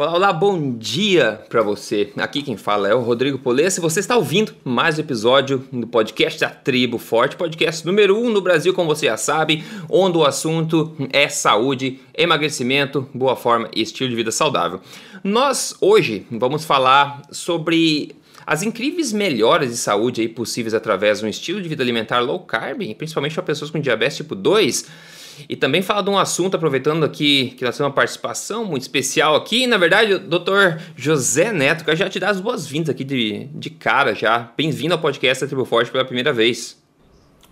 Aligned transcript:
Olá, 0.00 0.14
olá, 0.14 0.32
bom 0.32 0.78
dia 0.78 1.42
para 1.50 1.60
você. 1.60 2.10
Aqui 2.16 2.42
quem 2.42 2.56
fala 2.56 2.88
é 2.88 2.94
o 2.94 3.02
Rodrigo 3.02 3.38
Polessa 3.38 3.80
e 3.80 3.82
você 3.82 4.00
está 4.00 4.16
ouvindo 4.16 4.54
mais 4.64 4.96
um 4.96 5.02
episódio 5.02 5.62
do 5.70 5.86
podcast 5.86 6.40
da 6.40 6.48
Tribo 6.48 6.96
Forte, 6.96 7.36
podcast 7.36 7.84
número 7.84 8.16
1 8.16 8.24
um 8.24 8.30
no 8.30 8.40
Brasil, 8.40 8.72
como 8.72 8.88
você 8.88 9.04
já 9.04 9.18
sabe, 9.18 9.62
onde 9.90 10.16
o 10.16 10.24
assunto 10.24 10.96
é 11.12 11.28
saúde, 11.28 12.00
emagrecimento, 12.16 13.10
boa 13.12 13.36
forma 13.36 13.68
e 13.76 13.82
estilo 13.82 14.08
de 14.08 14.16
vida 14.16 14.32
saudável. 14.32 14.80
Nós 15.22 15.76
hoje 15.82 16.26
vamos 16.30 16.64
falar 16.64 17.20
sobre 17.30 18.16
as 18.46 18.62
incríveis 18.62 19.12
melhoras 19.12 19.68
de 19.68 19.76
saúde 19.76 20.22
aí 20.22 20.28
possíveis 20.30 20.72
através 20.72 21.18
de 21.18 21.26
um 21.26 21.28
estilo 21.28 21.60
de 21.60 21.68
vida 21.68 21.82
alimentar 21.82 22.20
low 22.20 22.40
carb, 22.40 22.80
principalmente 22.94 23.34
para 23.34 23.42
pessoas 23.42 23.70
com 23.70 23.78
diabetes 23.78 24.16
tipo 24.16 24.34
2 24.34 25.10
e 25.48 25.56
também 25.56 25.82
falar 25.82 26.02
de 26.02 26.10
um 26.10 26.18
assunto, 26.18 26.56
aproveitando 26.56 27.04
aqui 27.04 27.54
que 27.56 27.64
nós 27.64 27.76
temos 27.76 27.88
uma 27.88 27.94
participação 27.94 28.64
muito 28.64 28.82
especial 28.82 29.36
aqui. 29.36 29.66
Na 29.66 29.76
verdade, 29.76 30.14
o 30.14 30.18
doutor 30.18 30.80
José 30.96 31.52
Neto, 31.52 31.84
que 31.84 31.96
já 31.96 32.08
te 32.08 32.18
dá 32.18 32.30
as 32.30 32.40
boas-vindas 32.40 32.90
aqui 32.90 33.04
de, 33.04 33.44
de 33.54 33.70
cara 33.70 34.14
já. 34.14 34.52
Bem-vindo 34.56 34.94
ao 34.94 35.00
podcast 35.00 35.44
da 35.44 35.48
Tribo 35.48 35.64
Forte 35.64 35.90
pela 35.90 36.04
primeira 36.04 36.32
vez. 36.32 36.80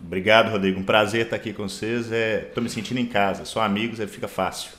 Obrigado, 0.05 0.51
Rodrigo. 0.51 0.79
Um 0.79 0.85
prazer 0.85 1.23
estar 1.23 1.37
aqui 1.37 1.53
com 1.53 1.69
vocês. 1.69 2.11
Estou 2.13 2.61
é, 2.61 2.61
me 2.61 2.71
sentindo 2.71 3.01
em 3.01 3.07
casa. 3.07 3.45
Só 3.45 3.61
amigos, 3.63 4.01
aí 4.01 4.07
fica 4.07 4.29
fácil. 4.29 4.71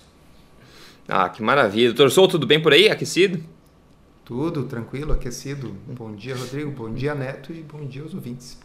Ah, 1.08 1.28
que 1.28 1.42
maravilha. 1.42 1.88
Doutor 1.88 2.12
Souto, 2.12 2.34
tudo 2.34 2.48
bem 2.48 2.62
por 2.62 2.72
aí? 2.72 2.90
Aquecido? 2.90 3.44
Tudo 4.24 4.66
tranquilo, 4.66 5.12
aquecido. 5.12 5.76
Bom 5.88 6.14
dia, 6.14 6.36
Rodrigo. 6.36 6.70
Bom 6.72 6.94
dia, 6.94 7.16
Neto. 7.16 7.52
E 7.52 7.64
bom 7.64 7.84
dia 7.86 8.04
aos 8.04 8.14
ouvintes. 8.14 8.60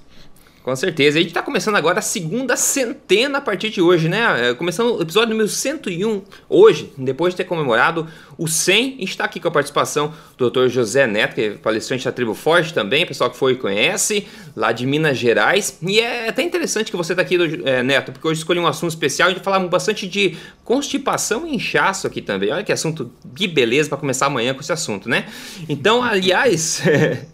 Com 0.64 0.74
certeza. 0.74 1.18
A 1.18 1.20
gente 1.20 1.28
está 1.28 1.42
começando 1.42 1.74
agora 1.74 1.98
a 1.98 2.02
segunda 2.02 2.56
centena 2.56 3.36
a 3.36 3.40
partir 3.42 3.68
de 3.68 3.82
hoje, 3.82 4.08
né? 4.08 4.48
É, 4.48 4.54
começando 4.54 4.96
o 4.96 5.02
episódio 5.02 5.28
número 5.28 5.46
101 5.46 6.22
hoje, 6.48 6.90
depois 6.96 7.34
de 7.34 7.36
ter 7.36 7.44
comemorado 7.44 8.08
o 8.38 8.48
100. 8.48 8.78
A 8.82 9.00
gente 9.00 9.10
está 9.10 9.24
aqui 9.26 9.38
com 9.38 9.46
a 9.46 9.50
participação 9.50 10.14
do 10.38 10.48
Dr. 10.48 10.68
José 10.68 11.06
Neto, 11.06 11.34
que 11.34 11.40
é 11.42 11.50
palestrante 11.50 12.06
da 12.06 12.12
Tribo 12.12 12.32
Forte 12.32 12.72
também, 12.72 13.04
pessoal 13.04 13.28
que 13.28 13.36
foi 13.36 13.56
conhece, 13.56 14.26
lá 14.56 14.72
de 14.72 14.86
Minas 14.86 15.18
Gerais. 15.18 15.78
E 15.82 16.00
é 16.00 16.30
até 16.30 16.42
interessante 16.42 16.90
que 16.90 16.96
você 16.96 17.12
está 17.12 17.20
aqui, 17.20 17.36
é, 17.62 17.82
Neto, 17.82 18.12
porque 18.12 18.26
hoje 18.26 18.40
escolhi 18.40 18.58
um 18.58 18.66
assunto 18.66 18.88
especial. 18.88 19.28
A 19.28 19.32
gente 19.32 19.44
falar 19.44 19.58
bastante 19.68 20.08
de 20.08 20.34
constipação 20.64 21.46
e 21.46 21.56
inchaço 21.56 22.06
aqui 22.06 22.22
também. 22.22 22.50
Olha 22.50 22.64
que 22.64 22.72
assunto, 22.72 23.12
que 23.36 23.46
beleza 23.46 23.90
para 23.90 23.98
começar 23.98 24.26
amanhã 24.26 24.54
com 24.54 24.62
esse 24.62 24.72
assunto, 24.72 25.10
né? 25.10 25.26
Então, 25.68 26.02
aliás, 26.02 26.82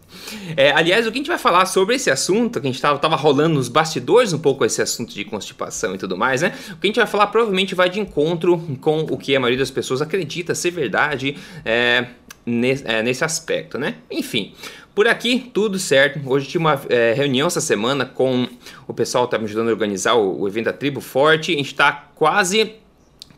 É, 0.56 0.72
aliás, 0.72 1.06
o 1.06 1.12
que 1.12 1.18
a 1.18 1.20
gente 1.20 1.28
vai 1.28 1.38
falar 1.38 1.66
sobre 1.66 1.96
esse 1.96 2.10
assunto, 2.10 2.60
que 2.60 2.66
a 2.66 2.70
gente 2.70 2.76
estava 2.76 3.16
rolando 3.16 3.54
nos 3.54 3.68
bastidores 3.68 4.32
um 4.32 4.38
pouco 4.38 4.64
esse 4.64 4.80
assunto 4.82 5.12
de 5.12 5.24
constipação 5.24 5.94
e 5.94 5.98
tudo 5.98 6.16
mais, 6.16 6.42
né? 6.42 6.54
O 6.72 6.76
que 6.76 6.86
a 6.86 6.88
gente 6.88 6.96
vai 6.96 7.06
falar 7.06 7.28
provavelmente 7.28 7.74
vai 7.74 7.88
de 7.88 8.00
encontro 8.00 8.58
com 8.80 9.00
o 9.00 9.16
que 9.16 9.34
a 9.34 9.40
maioria 9.40 9.58
das 9.58 9.70
pessoas 9.70 10.02
acredita 10.02 10.54
ser 10.54 10.70
verdade 10.70 11.36
é, 11.64 12.06
nesse, 12.44 12.86
é, 12.86 13.02
nesse 13.02 13.24
aspecto, 13.24 13.78
né? 13.78 13.96
Enfim. 14.10 14.52
Por 14.94 15.06
aqui, 15.06 15.50
tudo 15.54 15.78
certo. 15.78 16.20
Hoje 16.26 16.46
tive 16.48 16.58
uma 16.58 16.80
é, 16.88 17.14
reunião 17.14 17.46
essa 17.46 17.60
semana 17.60 18.04
com 18.04 18.48
o 18.88 18.92
pessoal 18.92 19.24
que 19.24 19.28
está 19.28 19.38
me 19.38 19.44
ajudando 19.44 19.68
a 19.68 19.70
organizar 19.70 20.14
o, 20.14 20.40
o 20.40 20.48
evento 20.48 20.64
da 20.66 20.72
Tribo 20.72 21.00
Forte. 21.00 21.52
A 21.52 21.56
gente 21.56 21.66
está 21.66 22.10
quase 22.14 22.79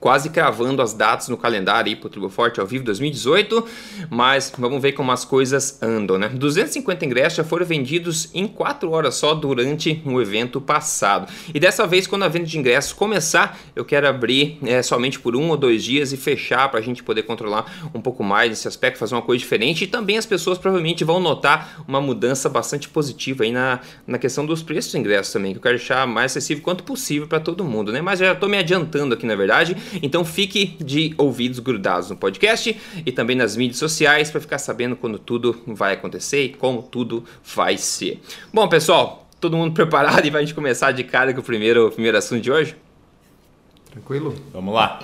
quase 0.03 0.31
cravando 0.31 0.83
as 0.83 0.93
datas 0.93 1.29
no 1.29 1.37
calendário 1.37 1.89
aí 1.89 1.95
pro 1.95 2.09
Tribo 2.09 2.29
Forte 2.29 2.59
ao 2.59 2.67
vivo 2.67 2.83
2018, 2.83 3.65
mas 4.11 4.53
vamos 4.59 4.83
ver 4.83 4.93
como 4.93 5.13
as 5.13 5.25
coisas 5.25 5.81
andam, 5.81 6.19
né? 6.19 6.29
250 6.29 7.07
ingressos 7.07 7.37
já 7.37 7.45
foram 7.45 7.65
vendidos 7.65 8.29
em 8.35 8.49
4 8.49 8.91
horas 8.91 9.15
só 9.15 9.33
durante 9.33 10.03
o 10.05 10.21
evento 10.21 10.61
passado. 10.61 11.33
E 11.55 11.61
dessa 11.61 11.87
vez, 11.87 12.09
quando 12.09 12.25
a 12.25 12.29
venda 12.29 12.47
de 12.47 12.59
ingressos 12.59 12.93
começar, 12.93 13.57
eu 13.77 13.85
quero 13.85 14.09
abrir 14.09 14.59
é, 14.65 14.83
somente 14.83 15.21
por 15.21 15.37
um 15.37 15.51
ou 15.51 15.57
dois 15.57 15.85
dias 15.85 16.13
e 16.13 16.17
fechar 16.17 16.69
para 16.69 16.81
a 16.81 16.83
gente 16.83 17.01
poder 17.01 17.23
controlar 17.23 17.89
um 17.95 18.01
pouco 18.01 18.25
mais 18.25 18.51
esse 18.51 18.67
aspecto, 18.67 18.99
fazer 18.99 19.15
uma 19.15 19.23
coisa 19.23 19.39
diferente. 19.39 19.85
E 19.85 19.87
também 19.87 20.19
as 20.19 20.27
pessoas 20.27 20.59
provavelmente 20.59 21.05
vão 21.05 21.21
notar 21.21 21.85
uma 21.87 22.01
mudança 22.01 22.49
bastante 22.49 22.89
positiva 22.89 23.45
aí 23.45 23.53
na, 23.53 23.79
na 24.05 24.19
questão 24.19 24.45
dos 24.45 24.65
preços 24.65 24.91
dos 24.91 25.01
ingressos 25.01 25.33
também, 25.33 25.53
que 25.53 25.59
eu 25.59 25.63
quero 25.63 25.79
deixar 25.79 26.05
mais 26.09 26.33
acessível 26.33 26.65
quanto 26.65 26.83
possível 26.83 27.29
para 27.29 27.39
todo 27.39 27.63
mundo, 27.63 27.93
né? 27.93 28.01
Mas 28.03 28.21
eu 28.21 28.27
já 28.27 28.33
estou 28.33 28.49
me 28.49 28.59
adiantando 28.59 29.15
aqui, 29.15 29.25
na 29.25 29.37
verdade. 29.37 29.77
Então 30.03 30.25
fique 30.25 30.77
de 30.83 31.15
ouvidos 31.19 31.59
grudados 31.59 32.11
no 32.11 32.17
podcast 32.17 32.77
e 33.05 33.13
também 33.13 33.37
nas 33.37 33.57
mídias 33.57 33.79
sociais 33.79 34.31
para 34.31 34.41
ficar 34.41 34.59
sabendo 34.59 34.97
quando 34.97 35.19
tudo 35.19 35.61
vai 35.67 35.95
acontecer 35.95 36.45
e 36.45 36.49
como 36.51 36.83
tudo 36.83 37.25
vai 37.55 37.77
ser. 37.77 38.21
Bom, 38.53 38.69
pessoal, 38.69 39.29
todo 39.41 39.57
mundo 39.57 39.75
preparado 39.75 40.25
e 40.25 40.31
vai 40.31 40.43
a 40.43 40.45
gente 40.45 40.55
começar 40.55 40.93
de 40.93 41.05
cara 41.05 41.35
com 41.35 41.41
o 41.41 41.45
primeiro, 41.45 41.89
o 41.89 41.91
primeiro 41.91 42.17
assunto 42.17 42.41
de 42.41 42.51
hoje? 42.51 42.77
Tranquilo? 43.91 44.35
Vamos 44.53 44.75
lá. 44.75 45.01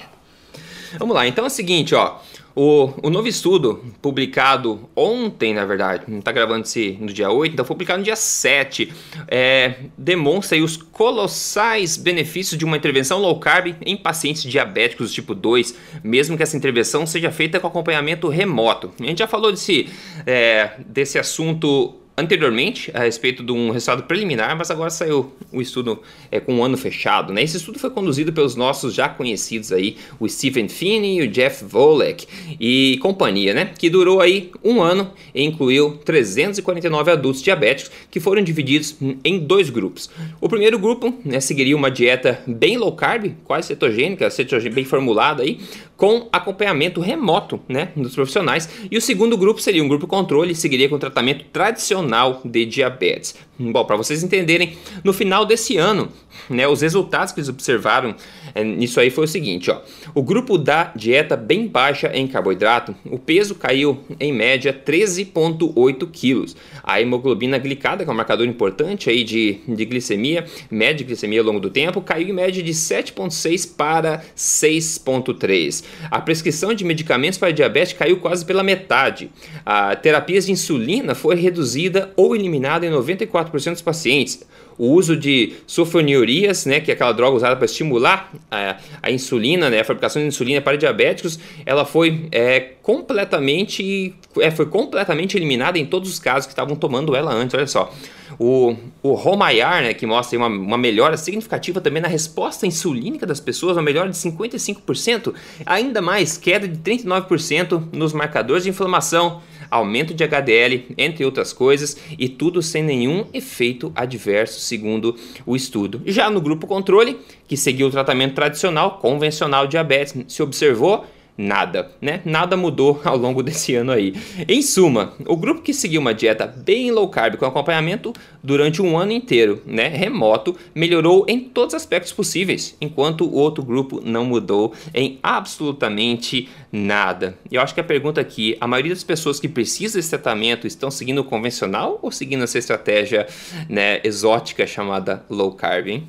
Vamos 0.99 1.15
lá, 1.15 1.27
então 1.27 1.45
é 1.45 1.49
o 1.49 1.51
seguinte, 1.51 1.95
ó. 1.95 2.19
O, 2.61 2.93
o 3.05 3.09
novo 3.09 3.29
estudo, 3.29 3.85
publicado 4.03 4.91
ontem, 4.97 5.55
na 5.55 5.65
verdade, 5.65 6.03
não 6.09 6.19
está 6.19 6.33
gravando 6.33 6.67
se 6.67 6.99
no 7.01 7.07
dia 7.07 7.31
8, 7.31 7.53
então 7.53 7.65
foi 7.65 7.77
publicado 7.77 8.01
no 8.01 8.05
dia 8.05 8.17
7, 8.17 8.93
é, 9.29 9.75
demonstra 9.97 10.59
os 10.59 10.77
colossais 10.77 11.97
benefícios 11.97 12.59
de 12.59 12.65
uma 12.65 12.77
intervenção 12.77 13.21
low 13.21 13.39
carb 13.39 13.77
em 13.87 13.97
pacientes 13.97 14.43
diabéticos 14.43 15.13
tipo 15.13 15.37
2, 15.37 15.73
mesmo 16.03 16.37
que 16.37 16.43
essa 16.43 16.57
intervenção 16.57 17.07
seja 17.07 17.31
feita 17.31 17.61
com 17.61 17.69
acompanhamento 17.69 18.27
remoto. 18.27 18.91
A 18.99 19.05
gente 19.05 19.21
já 19.21 19.29
falou 19.29 19.53
desse, 19.53 19.89
é, 20.27 20.73
desse 20.85 21.17
assunto 21.17 21.95
anteriormente 22.19 22.91
a 22.93 23.01
respeito 23.01 23.45
de 23.45 23.53
um 23.53 23.71
resultado 23.71 24.03
preliminar, 24.03 24.57
mas 24.59 24.73
agora 24.73 24.91
saiu 24.91 25.33
o 25.53 25.63
estudo 25.63 26.03
é, 26.33 26.41
com 26.41 26.57
um 26.57 26.65
ano 26.65 26.77
fechado. 26.77 27.33
Né? 27.33 27.45
Esse 27.45 27.59
estudo 27.59 27.79
foi 27.79 27.91
conduzido 27.91 28.33
pelos 28.33 28.57
nossos 28.57 28.93
já 28.93 29.09
conhecidos 29.09 29.71
aí, 29.71 29.97
o 30.19 30.29
Stephen 30.29 30.69
Finney 30.69 31.19
e 31.19 31.23
o 31.23 31.29
Jeff 31.29 31.65
Volek 31.65 32.27
e 32.59 32.99
companhia, 33.01 33.55
né? 33.55 33.71
que 33.79 33.89
durou 33.89 34.21
aí 34.21 34.51
um 34.65 34.83
ano 34.83 35.13
e 35.33 35.45
incluiu 35.45 36.01
349 36.05 37.13
adultos 37.13 37.41
diabéticos 37.41 37.93
que 38.11 38.19
foram 38.19 38.43
divididos 38.43 38.97
em 39.25 39.39
dois 39.39 39.71
grupos. 39.71 40.11
O 40.41 40.49
primeiro 40.49 40.77
grupo 40.77 41.15
né, 41.25 41.39
seguiria 41.39 41.77
uma 41.77 41.91
dieta 41.91 42.43
bem 42.47 42.77
low 42.77 42.93
carb, 42.93 43.33
quase 43.45 43.69
cetogênica, 43.69 44.29
cetogênica 44.29 44.75
bem 44.75 44.85
formulada 44.85 45.45
aí, 45.45 45.61
com 45.97 46.29
acompanhamento 46.33 47.01
remoto 47.01 47.61
né, 47.69 47.91
dos 47.97 48.15
profissionais. 48.15 48.69
E 48.91 48.97
o 48.97 49.01
segundo 49.01 49.37
grupo 49.37 49.61
seria 49.61 49.83
um 49.83 49.89
grupo 49.89 50.07
controle 50.07 50.55
seguiria 50.55 50.89
com 50.89 50.99
tratamento 50.99 51.45
tradicional 51.53 52.08
de 52.45 52.65
diabetes. 52.67 53.35
Bom, 53.59 53.85
para 53.85 53.97
vocês 53.97 54.23
entenderem, 54.23 54.77
no 55.05 55.13
final 55.13 55.45
desse 55.45 55.77
ano, 55.77 56.11
né, 56.49 56.67
os 56.67 56.81
resultados 56.81 57.33
que 57.33 57.41
eles 57.41 57.49
observaram 57.49 58.15
é, 58.55 58.65
nisso 58.65 59.01
aí 59.01 59.11
foi 59.11 59.25
o 59.25 59.29
seguinte: 59.29 59.71
ó, 59.71 59.81
o 60.15 60.23
grupo 60.23 60.59
da 60.59 60.93
dieta 60.95 61.37
bem 61.37 61.67
baixa 61.67 62.11
em 62.15 62.27
carboidrato, 62.27 62.95
o 63.05 63.19
peso 63.19 63.55
caiu 63.55 64.01
em 64.19 64.33
média 64.33 64.73
13,8 64.73 66.09
quilos. 66.11 66.57
A 66.83 67.01
hemoglobina 67.01 67.59
glicada, 67.59 68.05
que 68.05 68.11
é 68.11 68.13
um 68.13 68.17
marcador 68.17 68.47
importante 68.47 69.11
aí 69.11 69.25
de, 69.25 69.61
de 69.69 69.85
glicemia, 69.85 70.45
média 70.71 70.97
de 70.97 71.05
glicemia 71.05 71.41
ao 71.41 71.47
longo 71.47 71.61
do 71.61 71.71
tempo, 71.71 72.01
caiu 72.01 72.29
em 72.29 72.33
média 72.33 72.63
de 72.63 72.73
7,6 72.73 73.77
para 73.77 74.23
6,3. 74.37 75.85
A 76.11 76.21
prescrição 76.21 76.75
de 76.75 76.85
medicamentos 76.85 77.39
para 77.39 77.53
diabetes 77.53 77.93
caiu 77.93 78.19
quase 78.19 78.45
pela 78.45 78.63
metade. 78.63 79.31
A 79.65 79.95
terapias 79.97 80.47
de 80.47 80.53
insulina 80.53 81.15
foi 81.15 81.37
reduzida 81.37 82.13
ou 82.17 82.35
eliminada 82.35 82.87
em 82.87 82.91
94% 82.91 83.73
dos 83.73 83.83
pacientes 83.83 84.47
o 84.79 84.87
uso 84.93 85.17
de 85.17 85.55
sulfonilureas, 85.67 86.65
né, 86.65 86.81
que 86.81 86.91
é 86.91 86.95
aquela 86.95 87.13
droga 87.13 87.37
usada 87.37 87.57
para 87.57 87.65
estimular 87.65 88.33
a, 88.51 88.77
a, 89.03 89.11
insulina, 89.11 89.69
né, 89.69 89.81
a 89.81 89.85
fabricação 89.85 90.23
de 90.23 90.29
insulina 90.29 90.61
para 90.61 90.77
diabéticos, 90.77 91.39
ela 91.67 91.85
foi 91.85 92.29
é, 92.31 92.61
completamente 92.83 94.15
é, 94.41 94.51
foi 94.51 94.67
completamente 94.67 95.37
eliminada 95.37 95.79
em 95.79 95.85
todos 95.85 96.09
os 96.09 96.19
casos 96.19 96.47
que 96.47 96.53
estavam 96.53 96.77
tomando 96.77 97.17
ela 97.17 97.33
antes. 97.33 97.55
Olha 97.55 97.67
só, 97.67 97.93
o, 98.39 98.77
o 99.03 99.37
né, 99.83 99.95
que 99.95 100.07
mostra 100.07 100.39
uma, 100.39 100.47
uma 100.47 100.79
melhora 100.79 101.17
significativa 101.17 101.81
também 101.81 102.01
na 102.01 102.09
resposta 102.09 102.67
insulínica 102.67 103.27
das 103.27 103.41
pessoas, 103.41 103.77
uma 103.77 103.83
melhora 103.83 104.11
de 104.11 104.17
55%, 104.17 105.35
ainda 105.67 106.01
mais 106.01 106.37
queda 106.37 106.69
de 106.69 106.79
39% 106.79 107.89
nos 107.93 108.13
marcadores 108.13 108.63
de 108.63 108.71
inflamação 108.71 109.43
aumento 109.71 110.15
de 110.15 110.25
HDL, 110.25 110.95
entre 110.97 111.25
outras 111.25 111.53
coisas, 111.53 111.97
e 112.19 112.29
tudo 112.29 112.63
sem 112.63 112.83
nenhum 112.83 113.27
efeito 113.33 113.93
adverso, 113.95 114.61
segundo 114.61 115.17
o 115.45 115.55
estudo. 115.57 116.03
Já 116.07 116.31
no 116.31 116.41
grupo 116.41 116.67
controle, 116.67 117.19
que 117.47 117.57
seguiu 117.57 117.89
o 117.89 117.91
tratamento 117.91 118.35
tradicional, 118.35 118.99
convencional 118.99 119.67
diabetes, 119.67 120.15
se 120.27 120.43
observou 120.43 121.05
nada, 121.39 121.93
né? 122.01 122.21
Nada 122.25 122.57
mudou 122.57 123.01
ao 123.05 123.17
longo 123.17 123.45
desse 123.45 123.77
ano 123.77 123.93
aí. 123.93 124.13
Em 124.49 124.61
suma, 124.61 125.15
o 125.25 125.37
grupo 125.37 125.63
que 125.63 125.73
seguiu 125.73 126.01
uma 126.01 126.13
dieta 126.13 126.45
bem 126.47 126.91
low 126.91 127.09
carb 127.09 127.37
com 127.37 127.47
acompanhamento 127.47 128.13
durante 128.43 128.83
um 128.83 128.99
ano 128.99 129.13
inteiro, 129.13 129.63
né, 129.65 129.89
remoto, 129.89 130.57
melhorou 130.75 131.25
em 131.29 131.39
todos 131.39 131.75
os 131.75 131.81
aspectos 131.81 132.13
possíveis, 132.13 132.77
enquanto 132.81 133.25
o 133.25 133.35
outro 133.35 133.63
grupo 133.63 134.01
não 134.05 134.25
mudou 134.25 134.73
em 134.93 135.19
absolutamente 135.23 136.49
nada. 136.73 137.39
Eu 137.51 137.61
acho 137.61 137.75
que 137.75 137.81
a 137.81 137.85
pergunta 137.85 138.21
aqui, 138.21 138.57
a 138.61 138.67
maioria 138.67 138.93
das 138.93 139.05
pessoas 139.05 139.39
que 139.39 139.49
precisam 139.49 139.99
desse 139.99 140.11
tratamento 140.11 140.67
estão 140.67 140.91
seguindo 140.91 141.21
o 141.21 141.25
convencional 141.25 141.99
ou 142.03 142.11
seguindo 142.11 142.43
essa 142.43 142.59
estratégia, 142.59 143.27
né, 143.69 144.01
exótica 144.03 144.67
chamada 144.67 145.25
low 145.31 145.53
carb, 145.53 145.89
hein? 145.89 146.09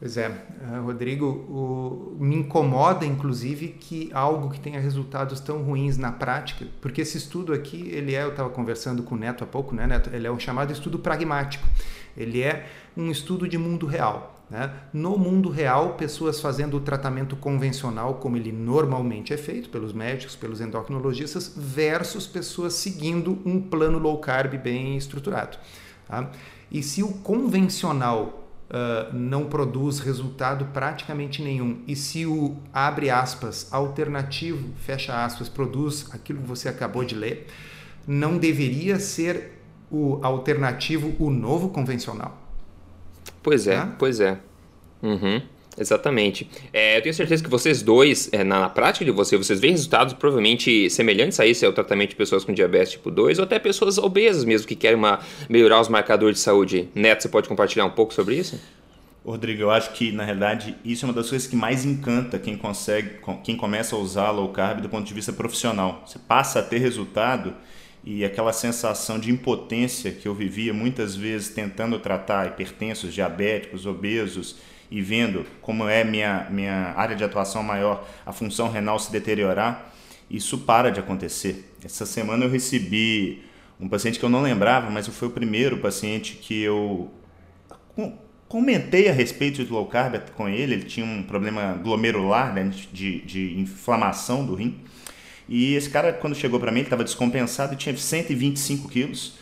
Pois 0.00 0.16
é, 0.16 0.28
uh, 0.28 0.82
Rodrigo, 0.82 1.26
o, 1.26 2.16
me 2.18 2.34
incomoda 2.36 3.04
inclusive 3.04 3.68
que 3.68 4.10
algo 4.14 4.48
que 4.48 4.58
tenha 4.58 4.80
resultados 4.80 5.40
tão 5.40 5.62
ruins 5.62 5.98
na 5.98 6.10
prática, 6.10 6.66
porque 6.80 7.02
esse 7.02 7.18
estudo 7.18 7.52
aqui, 7.52 7.90
ele 7.92 8.14
é, 8.14 8.22
eu 8.22 8.30
estava 8.30 8.48
conversando 8.48 9.02
com 9.02 9.14
o 9.14 9.18
Neto 9.18 9.44
há 9.44 9.46
pouco, 9.46 9.74
né, 9.74 9.86
Neto? 9.86 10.08
Ele 10.10 10.26
é 10.26 10.30
um 10.32 10.38
chamado 10.38 10.72
estudo 10.72 10.98
pragmático. 10.98 11.68
Ele 12.16 12.42
é 12.42 12.66
um 12.96 13.10
estudo 13.10 13.46
de 13.46 13.58
mundo 13.58 13.86
real. 13.86 14.42
Né? 14.50 14.72
No 14.90 15.18
mundo 15.18 15.50
real, 15.50 15.94
pessoas 15.94 16.40
fazendo 16.40 16.78
o 16.78 16.80
tratamento 16.80 17.36
convencional, 17.36 18.14
como 18.14 18.38
ele 18.38 18.50
normalmente 18.50 19.34
é 19.34 19.36
feito 19.36 19.68
pelos 19.68 19.92
médicos, 19.92 20.34
pelos 20.34 20.62
endocrinologistas, 20.62 21.52
versus 21.54 22.26
pessoas 22.26 22.72
seguindo 22.72 23.38
um 23.44 23.60
plano 23.60 23.98
low 23.98 24.18
carb 24.18 24.54
bem 24.54 24.96
estruturado. 24.96 25.58
Tá? 26.08 26.30
E 26.70 26.82
se 26.82 27.02
o 27.02 27.12
convencional 27.12 28.39
uh, 28.70 29.14
não 29.14 29.46
produz 29.46 29.98
resultado 29.98 30.66
praticamente 30.66 31.42
nenhum. 31.42 31.82
E 31.86 31.96
se 31.96 32.24
o 32.26 32.56
abre 32.72 33.10
aspas 33.10 33.68
alternativo, 33.72 34.70
fecha 34.78 35.24
aspas, 35.24 35.48
produz 35.48 36.06
aquilo 36.12 36.40
que 36.40 36.48
você 36.48 36.68
acabou 36.68 37.04
de 37.04 37.14
ler, 37.14 37.46
não 38.06 38.38
deveria 38.38 38.98
ser 38.98 39.60
o 39.90 40.20
alternativo 40.22 41.14
o 41.18 41.30
novo 41.30 41.70
convencional? 41.70 42.38
Pois 43.42 43.66
é, 43.66 43.86
pois 43.98 44.20
é. 44.20 44.38
Uhum. 45.02 45.42
Exatamente. 45.80 46.46
É, 46.74 46.98
eu 46.98 47.02
tenho 47.02 47.14
certeza 47.14 47.42
que 47.42 47.48
vocês 47.48 47.80
dois, 47.80 48.28
é, 48.32 48.44
na, 48.44 48.60
na, 48.60 48.68
prática 48.68 49.02
de 49.02 49.10
vocês, 49.10 49.46
vocês 49.46 49.58
veem 49.58 49.72
resultados 49.72 50.12
provavelmente 50.12 50.90
semelhantes 50.90 51.40
a 51.40 51.46
isso, 51.46 51.64
é 51.64 51.68
o 51.68 51.72
tratamento 51.72 52.10
de 52.10 52.16
pessoas 52.16 52.44
com 52.44 52.52
diabetes 52.52 52.92
tipo 52.92 53.10
2 53.10 53.38
ou 53.38 53.44
até 53.44 53.58
pessoas 53.58 53.96
obesas 53.96 54.44
mesmo 54.44 54.68
que 54.68 54.76
querem 54.76 54.98
uma, 54.98 55.20
melhorar 55.48 55.80
os 55.80 55.88
marcadores 55.88 56.36
de 56.36 56.42
saúde. 56.42 56.90
Neto, 56.94 57.22
você 57.22 57.28
pode 57.30 57.48
compartilhar 57.48 57.86
um 57.86 57.90
pouco 57.90 58.12
sobre 58.12 58.36
isso? 58.36 58.60
Rodrigo, 59.24 59.62
eu 59.62 59.70
acho 59.70 59.92
que 59.92 60.12
na 60.12 60.24
realidade 60.24 60.76
isso 60.84 61.06
é 61.06 61.08
uma 61.08 61.14
das 61.14 61.30
coisas 61.30 61.48
que 61.48 61.56
mais 61.56 61.84
encanta 61.84 62.38
quem 62.38 62.56
consegue, 62.56 63.18
quem 63.42 63.56
começa 63.56 63.96
a 63.96 63.98
usar 63.98 64.30
low 64.30 64.50
carb 64.50 64.82
do 64.82 64.88
ponto 64.88 65.06
de 65.06 65.14
vista 65.14 65.32
profissional. 65.32 66.02
Você 66.06 66.18
passa 66.18 66.58
a 66.58 66.62
ter 66.62 66.78
resultado 66.78 67.54
e 68.04 68.24
aquela 68.24 68.52
sensação 68.52 69.18
de 69.18 69.30
impotência 69.30 70.10
que 70.10 70.28
eu 70.28 70.34
vivia 70.34 70.74
muitas 70.74 71.16
vezes 71.16 71.48
tentando 71.50 71.98
tratar 71.98 72.48
hipertensos, 72.48 73.14
diabéticos, 73.14 73.86
obesos 73.86 74.56
e 74.90 75.00
vendo 75.00 75.46
como 75.60 75.88
é 75.88 76.02
minha, 76.02 76.48
minha 76.50 76.92
área 76.96 77.14
de 77.14 77.22
atuação 77.22 77.62
maior, 77.62 78.08
a 78.26 78.32
função 78.32 78.70
renal 78.70 78.98
se 78.98 79.12
deteriorar, 79.12 79.92
isso 80.28 80.58
para 80.58 80.90
de 80.90 80.98
acontecer. 80.98 81.72
Essa 81.84 82.04
semana 82.04 82.44
eu 82.44 82.50
recebi 82.50 83.42
um 83.80 83.88
paciente 83.88 84.18
que 84.18 84.24
eu 84.24 84.28
não 84.28 84.42
lembrava, 84.42 84.90
mas 84.90 85.06
foi 85.08 85.28
o 85.28 85.30
primeiro 85.30 85.78
paciente 85.78 86.34
que 86.34 86.60
eu 86.60 87.10
comentei 88.48 89.08
a 89.08 89.12
respeito 89.12 89.64
de 89.64 89.72
low 89.72 89.86
carb 89.86 90.16
com 90.36 90.48
ele. 90.48 90.74
Ele 90.74 90.84
tinha 90.84 91.06
um 91.06 91.22
problema 91.22 91.78
glomerular, 91.82 92.52
né, 92.52 92.70
de, 92.92 93.20
de 93.20 93.58
inflamação 93.58 94.44
do 94.44 94.54
rim. 94.54 94.80
E 95.48 95.74
esse 95.74 95.88
cara, 95.88 96.12
quando 96.12 96.34
chegou 96.34 96.60
para 96.60 96.70
mim, 96.70 96.80
ele 96.80 96.86
estava 96.86 97.04
descompensado 97.04 97.74
e 97.74 97.76
tinha 97.76 97.96
125 97.96 98.88
quilos. 98.88 99.34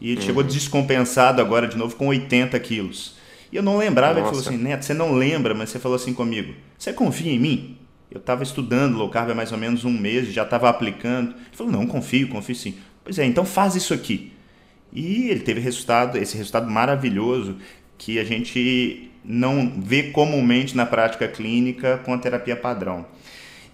E 0.00 0.10
ele 0.10 0.20
uhum. 0.20 0.26
chegou 0.26 0.42
descompensado 0.42 1.40
agora 1.40 1.68
de 1.68 1.76
novo 1.76 1.94
com 1.96 2.08
80 2.08 2.58
quilos. 2.60 3.16
E 3.52 3.56
eu 3.56 3.62
não 3.62 3.76
lembrava, 3.76 4.14
Nossa. 4.14 4.20
ele 4.20 4.28
falou 4.28 4.40
assim, 4.40 4.64
Neto, 4.64 4.84
você 4.84 4.94
não 4.94 5.12
lembra, 5.12 5.54
mas 5.54 5.68
você 5.68 5.78
falou 5.78 5.94
assim 5.94 6.14
comigo, 6.14 6.54
você 6.78 6.92
confia 6.92 7.30
em 7.30 7.38
mim? 7.38 7.78
Eu 8.10 8.18
estava 8.18 8.42
estudando 8.42 8.96
low 8.96 9.10
carb 9.10 9.30
há 9.30 9.34
mais 9.34 9.52
ou 9.52 9.58
menos 9.58 9.84
um 9.84 9.90
mês, 9.90 10.32
já 10.32 10.42
estava 10.42 10.68
aplicando. 10.68 11.30
Ele 11.30 11.56
falou, 11.56 11.72
não, 11.72 11.86
confio, 11.86 12.28
confio 12.28 12.54
sim. 12.54 12.74
Pois 13.04 13.18
é, 13.18 13.24
então 13.24 13.44
faz 13.44 13.74
isso 13.74 13.92
aqui. 13.92 14.32
E 14.92 15.28
ele 15.28 15.40
teve 15.40 15.60
resultado, 15.60 16.18
esse 16.18 16.36
resultado 16.36 16.70
maravilhoso 16.70 17.56
que 17.96 18.18
a 18.18 18.24
gente 18.24 19.10
não 19.24 19.72
vê 19.78 20.04
comumente 20.04 20.76
na 20.76 20.84
prática 20.84 21.28
clínica 21.28 21.98
com 22.04 22.12
a 22.12 22.18
terapia 22.18 22.56
padrão. 22.56 23.06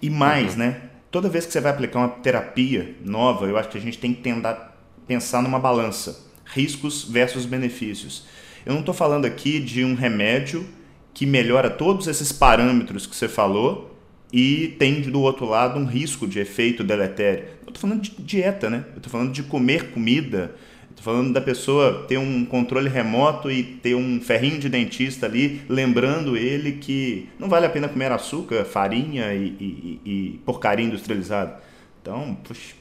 E 0.01 0.09
mais, 0.09 0.53
uhum. 0.53 0.59
né? 0.59 0.81
Toda 1.11 1.27
vez 1.27 1.45
que 1.45 1.51
você 1.51 1.59
vai 1.59 1.71
aplicar 1.71 1.99
uma 1.99 2.09
terapia 2.09 2.95
nova, 3.03 3.45
eu 3.47 3.57
acho 3.57 3.69
que 3.69 3.77
a 3.77 3.81
gente 3.81 3.97
tem 3.97 4.13
que 4.13 4.21
tentar 4.21 4.77
pensar 5.07 5.41
numa 5.41 5.59
balança, 5.59 6.27
riscos 6.45 7.03
versus 7.03 7.45
benefícios. 7.45 8.25
Eu 8.65 8.73
não 8.73 8.79
estou 8.81 8.93
falando 8.93 9.25
aqui 9.25 9.59
de 9.59 9.83
um 9.83 9.95
remédio 9.95 10.65
que 11.13 11.25
melhora 11.25 11.69
todos 11.69 12.07
esses 12.07 12.31
parâmetros 12.31 13.05
que 13.05 13.15
você 13.15 13.27
falou 13.27 13.97
e 14.31 14.75
tem 14.79 15.01
do 15.01 15.21
outro 15.21 15.45
lado 15.45 15.79
um 15.79 15.85
risco 15.85 16.27
de 16.27 16.39
efeito 16.39 16.83
deletério. 16.83 17.45
Eu 17.65 17.69
estou 17.69 17.81
falando 17.81 18.01
de 18.01 18.11
dieta, 18.21 18.69
né? 18.69 18.85
Eu 18.91 18.97
estou 18.97 19.11
falando 19.11 19.31
de 19.31 19.43
comer 19.43 19.91
comida. 19.91 20.55
Estou 20.89 21.13
falando 21.13 21.31
da 21.31 21.39
pessoa 21.39 22.05
ter 22.07 22.17
um 22.17 22.43
controle 22.45 22.89
remoto 22.89 23.49
e 23.49 23.63
ter 23.63 23.95
um 23.95 24.19
ferrinho 24.19 24.59
de 24.59 24.67
dentista 24.67 25.25
ali, 25.25 25.61
lembrando 25.69 26.35
ele 26.35 26.73
que 26.73 27.29
não 27.39 27.47
vale 27.47 27.65
a 27.65 27.69
pena 27.69 27.87
comer 27.87 28.11
açúcar, 28.11 28.65
farinha 28.65 29.33
e, 29.33 29.47
e, 29.59 30.01
e 30.05 30.39
porcaria 30.45 30.85
industrializada. 30.85 31.61
Então, 32.01 32.37
puxa, 32.43 32.75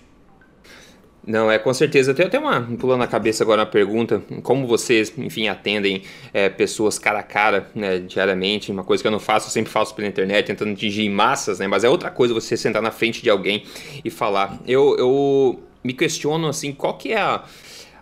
não, 1.28 1.50
é 1.50 1.58
com 1.58 1.74
certeza. 1.74 2.14
Tenho 2.14 2.28
até 2.28 2.38
uma 2.38 2.62
pulando 2.78 3.00
na 3.00 3.06
cabeça 3.06 3.44
agora 3.44 3.60
uma 3.60 3.66
pergunta: 3.66 4.22
como 4.42 4.66
vocês, 4.66 5.12
enfim, 5.18 5.46
atendem 5.46 6.02
é, 6.32 6.48
pessoas 6.48 6.98
cara 6.98 7.18
a 7.18 7.22
cara, 7.22 7.70
né, 7.74 7.98
diariamente? 7.98 8.72
Uma 8.72 8.82
coisa 8.82 9.02
que 9.02 9.06
eu 9.06 9.12
não 9.12 9.20
faço, 9.20 9.48
eu 9.48 9.50
sempre 9.50 9.70
faço 9.70 9.94
pela 9.94 10.08
internet, 10.08 10.46
tentando 10.46 10.72
atingir 10.72 11.06
massas, 11.10 11.58
né? 11.58 11.66
Mas 11.66 11.84
é 11.84 11.88
outra 11.88 12.10
coisa 12.10 12.32
você 12.32 12.56
sentar 12.56 12.80
na 12.80 12.90
frente 12.90 13.22
de 13.22 13.28
alguém 13.28 13.64
e 14.02 14.08
falar. 14.08 14.58
Eu, 14.66 14.96
eu 14.96 15.62
me 15.84 15.92
questiono 15.92 16.48
assim, 16.48 16.72
qual 16.72 16.96
que 16.96 17.12
é 17.12 17.20
a 17.20 17.44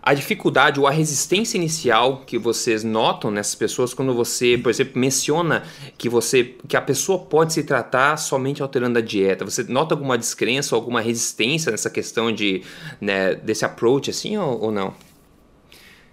a 0.07 0.13
dificuldade 0.13 0.79
ou 0.79 0.87
a 0.87 0.89
resistência 0.89 1.57
inicial 1.57 2.23
que 2.25 2.37
vocês 2.37 2.81
notam 2.81 3.29
nessas 3.29 3.55
pessoas 3.55 3.93
quando 3.93 4.13
você, 4.13 4.57
por 4.57 4.69
exemplo, 4.69 4.97
menciona 4.97 5.63
que 5.97 6.07
você 6.07 6.55
que 6.65 6.77
a 6.77 6.81
pessoa 6.81 7.19
pode 7.19 7.51
se 7.51 7.61
tratar 7.61 8.15
somente 8.15 8.61
alterando 8.61 8.99
a 8.99 9.01
dieta. 9.01 9.43
Você 9.43 9.63
nota 9.63 9.93
alguma 9.93 10.17
descrença 10.17 10.73
ou 10.73 10.79
alguma 10.79 11.01
resistência 11.01 11.73
nessa 11.73 11.89
questão 11.89 12.31
de 12.31 12.63
né, 13.01 13.35
desse 13.35 13.65
approach 13.65 14.09
assim 14.09 14.37
ou, 14.37 14.61
ou 14.61 14.71
não? 14.71 14.93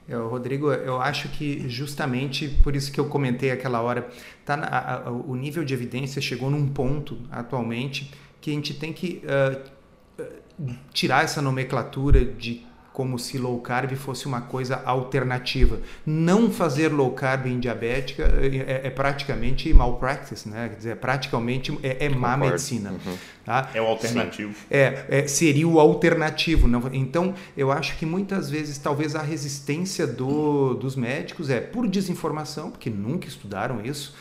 Eu, 0.09 0.27
Rodrigo, 0.27 0.73
eu 0.73 1.01
acho 1.01 1.29
que 1.29 1.69
justamente 1.69 2.49
por 2.65 2.75
isso 2.75 2.91
que 2.91 2.99
eu 2.99 3.05
comentei 3.05 3.53
aquela 3.53 3.81
hora, 3.81 4.09
tá 4.45 4.57
na, 4.57 4.67
a, 4.67 4.95
a, 5.07 5.11
o 5.13 5.37
nível 5.37 5.65
de 5.65 5.73
evidência 5.73 6.21
chegou 6.21 6.51
num 6.51 6.67
ponto 6.67 7.17
atualmente 7.31 8.11
que 8.41 8.51
a 8.51 8.55
gente 8.55 8.75
tem 8.75 8.93
que 8.93 9.23
uh, 9.25 10.67
tirar 10.93 11.23
essa 11.23 11.41
nomenclatura 11.41 12.25
de 12.25 12.74
como 12.95 13.19
se 13.19 13.37
low 13.39 13.59
carb 13.59 13.93
fosse 13.97 14.25
uma 14.25 14.41
coisa 14.41 14.81
alternativa. 14.85 15.81
Não 16.07 16.49
fazer 16.49 16.93
low 16.93 17.11
carb 17.11 17.47
em 17.47 17.59
diabética 17.59 18.23
é, 18.23 18.87
é, 18.87 18.91
praticamente 18.91 19.75
malpractice, 19.75 20.49
né? 20.49 20.69
Quer 20.69 20.77
dizer, 20.77 20.91
é 20.91 20.95
praticamente 20.95 21.77
é, 21.83 22.07
é 22.07 22.09
má 22.09 22.37
medicina. 22.37 22.93
Uhum. 22.93 23.17
Tá? 23.45 23.69
É 23.75 23.83
o 23.83 23.87
alternativo. 23.87 24.55
É, 24.71 25.07
é, 25.09 25.27
seria 25.27 25.67
o 25.67 25.81
alternativo. 25.81 26.69
Não? 26.69 26.89
Então, 26.93 27.35
eu 27.57 27.73
acho 27.73 27.99
que 27.99 28.07
muitas 28.07 28.49
vezes, 28.49 28.79
talvez 28.79 29.17
a 29.17 29.23
resistência 29.23 30.07
do, 30.07 30.75
dos 30.75 30.95
médicos 30.95 31.51
é 31.51 31.61
por 31.61 31.89
desinformação, 31.89 32.71
porque 32.71 32.89
nunca 32.89 33.27
estudaram 33.27 33.85
isso, 33.85 34.15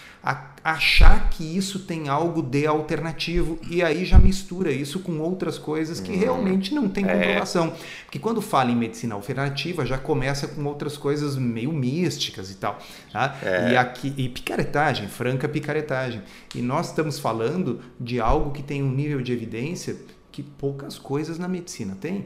achar 0.64 1.30
que 1.30 1.44
isso 1.44 1.80
tem 1.80 2.08
algo 2.08 2.42
de 2.42 2.66
alternativo 2.66 3.60
e 3.70 3.84
aí 3.84 4.06
já 4.06 4.18
mistura 4.18 4.72
isso 4.72 5.02
com 5.02 5.20
outras 5.20 5.58
coisas 5.58 6.00
que 6.00 6.12
hum, 6.12 6.18
realmente 6.18 6.74
não 6.74 6.88
tem 6.88 7.06
é. 7.06 7.14
comprovação. 7.14 7.68
É. 7.68 7.74
Porque 8.06 8.18
quando 8.18 8.42
fala 8.42 8.72
em 8.72 8.76
medicina 8.76 9.16
alternativa, 9.16 9.86
já 9.86 9.98
começa 9.98 10.48
com 10.48 10.64
outras 10.64 10.96
coisas 10.96 11.36
meio 11.36 11.74
místicas 11.74 12.50
e 12.50 12.56
tal. 12.56 12.80
Tá? 13.12 13.36
É. 13.44 13.72
E 13.72 13.78
aqui 13.78 14.14
e 14.16 14.30
picaretagem, 14.30 15.10
franca 15.10 15.50
picaretagem. 15.50 16.22
E 16.56 16.62
nós 16.62 16.88
estamos 16.88 17.20
falando 17.20 17.82
de 18.00 18.22
algo 18.22 18.52
que 18.52 18.64
tem 18.64 18.82
um 18.82 18.92
nível 18.92 19.22
de 19.22 19.34
evidência 19.34 19.98
que 20.32 20.42
poucas 20.42 20.98
coisas 20.98 21.38
na 21.38 21.50
medicina 21.50 21.98
têm. 22.00 22.26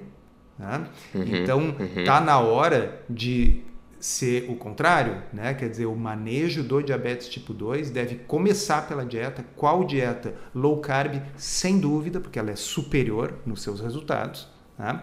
Tá? 0.60 0.88
Uhum, 1.14 1.24
então, 1.24 1.60
uhum. 1.60 2.04
tá 2.06 2.22
na 2.22 2.40
hora 2.40 3.02
de 3.10 3.64
ser 4.00 4.50
o 4.50 4.56
contrário, 4.56 5.24
né? 5.34 5.54
quer 5.54 5.70
dizer, 5.70 5.86
o 5.86 5.96
manejo 5.96 6.64
do 6.64 6.82
diabetes 6.82 7.28
tipo 7.28 7.54
2 7.54 7.90
deve 7.90 8.16
começar 8.16 8.88
pela 8.88 9.06
dieta. 9.06 9.44
Qual 9.56 9.84
dieta? 9.84 10.36
Low 10.54 10.80
carb, 10.80 11.22
sem 11.36 11.80
dúvida, 11.80 12.20
porque 12.20 12.38
ela 12.38 12.52
é 12.52 12.56
superior 12.56 13.40
nos 13.46 13.62
seus 13.62 13.80
resultados. 13.80 14.48
Né? 14.78 15.02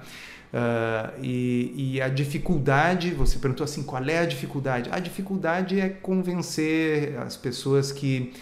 Uh, 0.54 1.20
e, 1.20 1.94
e, 1.94 2.00
a 2.00 2.08
dificuldade, 2.08 3.10
você 3.10 3.38
perguntou 3.40 3.64
assim, 3.64 3.82
qual 3.82 4.04
é 4.04 4.18
a 4.18 4.26
dificuldade? 4.26 4.88
A 4.92 5.00
dificuldade 5.00 5.80
é 5.80 5.88
convencer 5.88 7.18
as 7.18 7.36
pessoas 7.36 7.90
que 7.90 8.32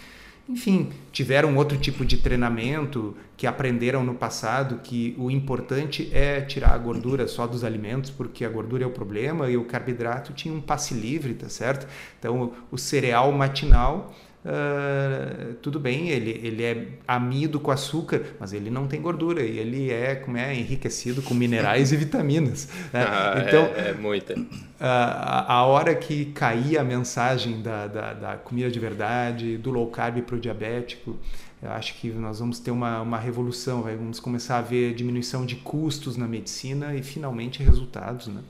enfim, 0.47 0.91
tiveram 1.11 1.55
outro 1.55 1.77
tipo 1.77 2.05
de 2.05 2.17
treinamento, 2.17 3.15
que 3.37 3.47
aprenderam 3.47 4.03
no 4.03 4.13
passado 4.13 4.81
que 4.83 5.15
o 5.17 5.31
importante 5.31 6.09
é 6.13 6.41
tirar 6.41 6.73
a 6.73 6.77
gordura 6.77 7.27
só 7.27 7.47
dos 7.47 7.63
alimentos, 7.63 8.09
porque 8.09 8.43
a 8.43 8.49
gordura 8.49 8.83
é 8.83 8.87
o 8.87 8.91
problema 8.91 9.49
e 9.49 9.55
o 9.55 9.63
carboidrato 9.63 10.33
tinha 10.33 10.53
um 10.53 10.61
passe 10.61 10.93
livre, 10.93 11.33
tá 11.33 11.47
certo? 11.47 11.87
Então, 12.19 12.51
o 12.69 12.77
cereal 12.77 13.31
matinal 13.31 14.13
Uh, 14.45 15.53
tudo 15.61 15.79
bem, 15.79 16.09
ele, 16.09 16.31
ele 16.43 16.63
é 16.63 16.87
amido 17.07 17.61
com 17.61 17.71
açúcar, 17.71 18.21
mas 18.37 18.51
ele 18.51 18.69
não 18.69 18.87
tem 18.87 19.01
gordura 19.01 19.41
e 19.41 19.57
ele 19.57 19.89
é, 19.89 20.15
como 20.15 20.35
é 20.35 20.53
enriquecido 20.53 21.21
com 21.21 21.33
minerais 21.33 21.93
e 21.93 21.97
vitaminas. 21.97 22.67
Né? 22.91 23.03
Ah, 23.13 23.43
então, 23.45 23.65
é, 23.75 23.89
é 23.89 23.93
muita. 23.93 24.33
Uh, 24.37 24.45
a, 24.79 25.53
a, 25.53 25.65
hora 25.65 25.93
que 25.93 26.25
cair 26.25 26.77
a 26.77 26.83
mensagem 26.83 27.61
da, 27.61 27.87
da, 27.87 28.13
da 28.13 28.35
comida 28.35 28.71
de 28.71 28.79
verdade, 28.79 29.57
do 29.57 29.69
low 29.69 29.87
carb 29.87 30.21
para 30.21 30.35
o 30.35 30.39
diabético, 30.39 31.17
eu 31.61 31.71
acho 31.71 31.95
que 31.95 32.09
nós 32.09 32.39
vamos 32.39 32.59
ter 32.59 32.71
uma, 32.71 33.01
uma 33.01 33.17
revolução, 33.17 33.83
vamos 33.83 34.19
começar 34.19 34.57
a 34.57 34.61
ver 34.61 34.93
diminuição 34.93 35.45
de 35.45 35.55
custos 35.57 36.17
na 36.17 36.27
medicina 36.27 36.95
e 36.95 37.03
finalmente 37.03 37.63
resultados, 37.63 38.27
né? 38.27 38.41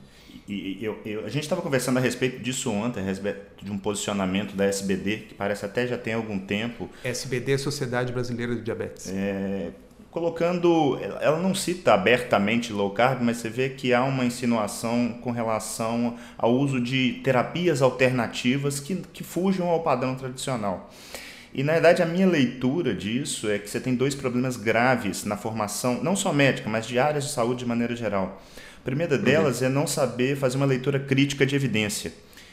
E 0.46 0.78
eu, 0.84 0.98
eu, 1.06 1.24
a 1.24 1.28
gente 1.30 1.44
estava 1.44 1.62
conversando 1.62 1.96
a 1.96 2.00
respeito 2.00 2.38
disso 2.38 2.70
ontem, 2.70 3.00
a 3.00 3.02
respeito 3.02 3.64
de 3.64 3.70
um 3.70 3.78
posicionamento 3.78 4.54
da 4.54 4.66
SBD, 4.66 5.16
que 5.28 5.34
parece 5.34 5.64
até 5.64 5.86
já 5.86 5.96
tem 5.96 6.12
algum 6.12 6.38
tempo. 6.38 6.90
SBD, 7.02 7.56
Sociedade 7.56 8.12
Brasileira 8.12 8.54
de 8.54 8.60
Diabetes. 8.60 9.10
É, 9.10 9.70
colocando. 10.14 10.98
Ela 11.20 11.38
não 11.40 11.54
cita 11.54 11.92
abertamente 11.92 12.72
low 12.72 12.90
carb, 12.90 13.22
mas 13.22 13.38
você 13.38 13.48
vê 13.48 13.70
que 13.70 13.92
há 13.92 14.04
uma 14.04 14.24
insinuação 14.24 15.18
com 15.20 15.32
relação 15.32 16.16
ao 16.38 16.52
uso 16.52 16.80
de 16.80 17.20
terapias 17.24 17.80
alternativas 17.82 18.78
que, 18.78 18.96
que 19.12 19.24
fujam 19.24 19.68
ao 19.68 19.82
padrão 19.82 20.14
tradicional. 20.14 20.90
E 21.54 21.62
na 21.62 21.74
verdade 21.74 22.02
a 22.02 22.06
minha 22.06 22.26
leitura 22.26 22.92
disso 22.92 23.48
é 23.48 23.58
que 23.58 23.70
você 23.70 23.78
tem 23.78 23.94
dois 23.94 24.14
problemas 24.14 24.56
graves 24.56 25.24
na 25.24 25.36
formação, 25.36 26.02
não 26.02 26.16
só 26.16 26.32
médica, 26.32 26.68
mas 26.68 26.86
de 26.86 26.98
áreas 26.98 27.24
de 27.24 27.30
saúde 27.30 27.60
de 27.60 27.66
maneira 27.66 27.94
geral. 27.94 28.42
A 28.84 28.84
primeira 28.84 29.16
delas 29.16 29.62
uhum. 29.62 29.66
é 29.66 29.70
não 29.70 29.86
saber 29.86 30.36
fazer 30.36 30.58
uma 30.58 30.66
leitura 30.66 31.00
crítica 31.00 31.46
de 31.46 31.56
evidência. 31.56 32.12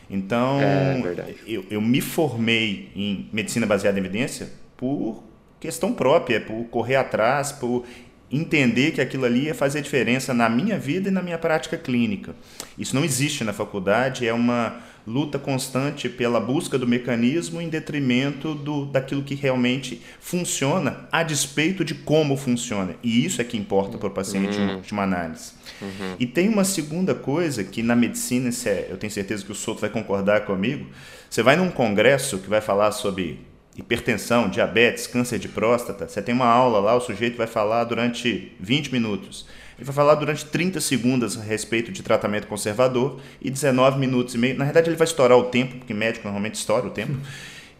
Então, 0.10 0.62
é, 0.62 1.36
eu, 1.46 1.66
eu 1.70 1.82
me 1.82 2.00
formei 2.00 2.90
em 2.96 3.30
medicina 3.34 3.66
baseada 3.66 4.00
em 4.00 4.02
evidência 4.02 4.48
por 4.78 5.22
questão 5.60 5.94
própria, 5.94 6.40
por 6.40 6.64
correr 6.70 6.96
atrás, 6.96 7.52
por 7.52 7.86
entender 8.32 8.92
que 8.92 9.02
aquilo 9.02 9.26
ali 9.26 9.48
ia 9.48 9.54
fazer 9.54 9.82
diferença 9.82 10.34
na 10.34 10.48
minha 10.48 10.80
vida 10.80 11.10
e 11.10 11.12
na 11.12 11.22
minha 11.22 11.38
prática 11.38 11.78
clínica. 11.78 12.34
Isso 12.78 12.96
não 12.96 13.04
existe 13.04 13.44
na 13.44 13.52
faculdade, 13.52 14.26
é 14.26 14.32
uma 14.32 14.80
luta 15.06 15.40
constante 15.40 16.08
pela 16.08 16.40
busca 16.40 16.78
do 16.78 16.88
mecanismo 16.88 17.62
em 17.62 17.70
detrimento 17.70 18.54
do, 18.54 18.86
daquilo 18.86 19.24
que 19.24 19.36
realmente 19.36 20.02
funciona, 20.20 21.08
a 21.12 21.24
despeito 21.24 21.84
de 21.84 21.96
como 21.96 22.38
funciona. 22.38 22.96
E 23.04 23.26
isso 23.26 23.42
é 23.42 23.44
que 23.44 23.58
importa 23.58 23.98
para 23.98 24.08
o 24.08 24.12
paciente 24.12 24.58
uhum. 24.58 24.70
em 24.70 24.76
última 24.76 25.04
análise. 25.04 25.54
Uhum. 25.82 26.16
E 26.20 26.26
tem 26.26 26.50
uma 26.50 26.64
segunda 26.64 27.16
coisa 27.16 27.64
que 27.64 27.82
na 27.82 27.96
medicina, 27.96 28.50
é, 28.66 28.88
eu 28.90 28.98
tenho 28.98 29.12
certeza 29.12 29.44
que 29.44 29.52
o 29.52 29.56
Souto 29.56 29.82
vai 29.82 29.90
concordar 29.90 30.42
comigo, 30.46 30.88
você 31.30 31.42
vai 31.42 31.56
num 31.56 31.70
congresso 31.70 32.38
que 32.40 32.50
vai 32.50 32.62
falar 32.62 32.92
sobre 32.92 33.40
hipertensão, 33.76 34.50
diabetes, 34.50 35.08
câncer 35.08 35.40
de 35.40 35.48
próstata, 35.48 36.08
você 36.08 36.22
tem 36.22 36.36
uma 36.36 36.48
aula 36.48 36.80
lá, 36.80 36.96
o 36.96 37.02
sujeito 37.02 37.38
vai 37.38 37.48
falar 37.48 37.86
durante 37.86 38.52
20 38.60 38.92
minutos. 38.92 39.46
Ele 39.82 39.86
vai 39.88 39.96
falar 39.96 40.14
durante 40.14 40.46
30 40.46 40.80
segundos 40.80 41.36
a 41.40 41.42
respeito 41.42 41.92
de 41.92 42.04
tratamento 42.04 42.46
conservador 42.46 43.20
e 43.42 43.50
19 43.50 43.98
minutos 43.98 44.36
e 44.36 44.38
meio. 44.38 44.56
Na 44.56 44.64
verdade, 44.64 44.88
ele 44.88 44.96
vai 44.96 45.08
estourar 45.08 45.36
o 45.36 45.46
tempo, 45.46 45.78
porque 45.78 45.92
médico 45.92 46.26
normalmente 46.26 46.54
estoura 46.54 46.86
o 46.86 46.92
tempo. 46.92 47.18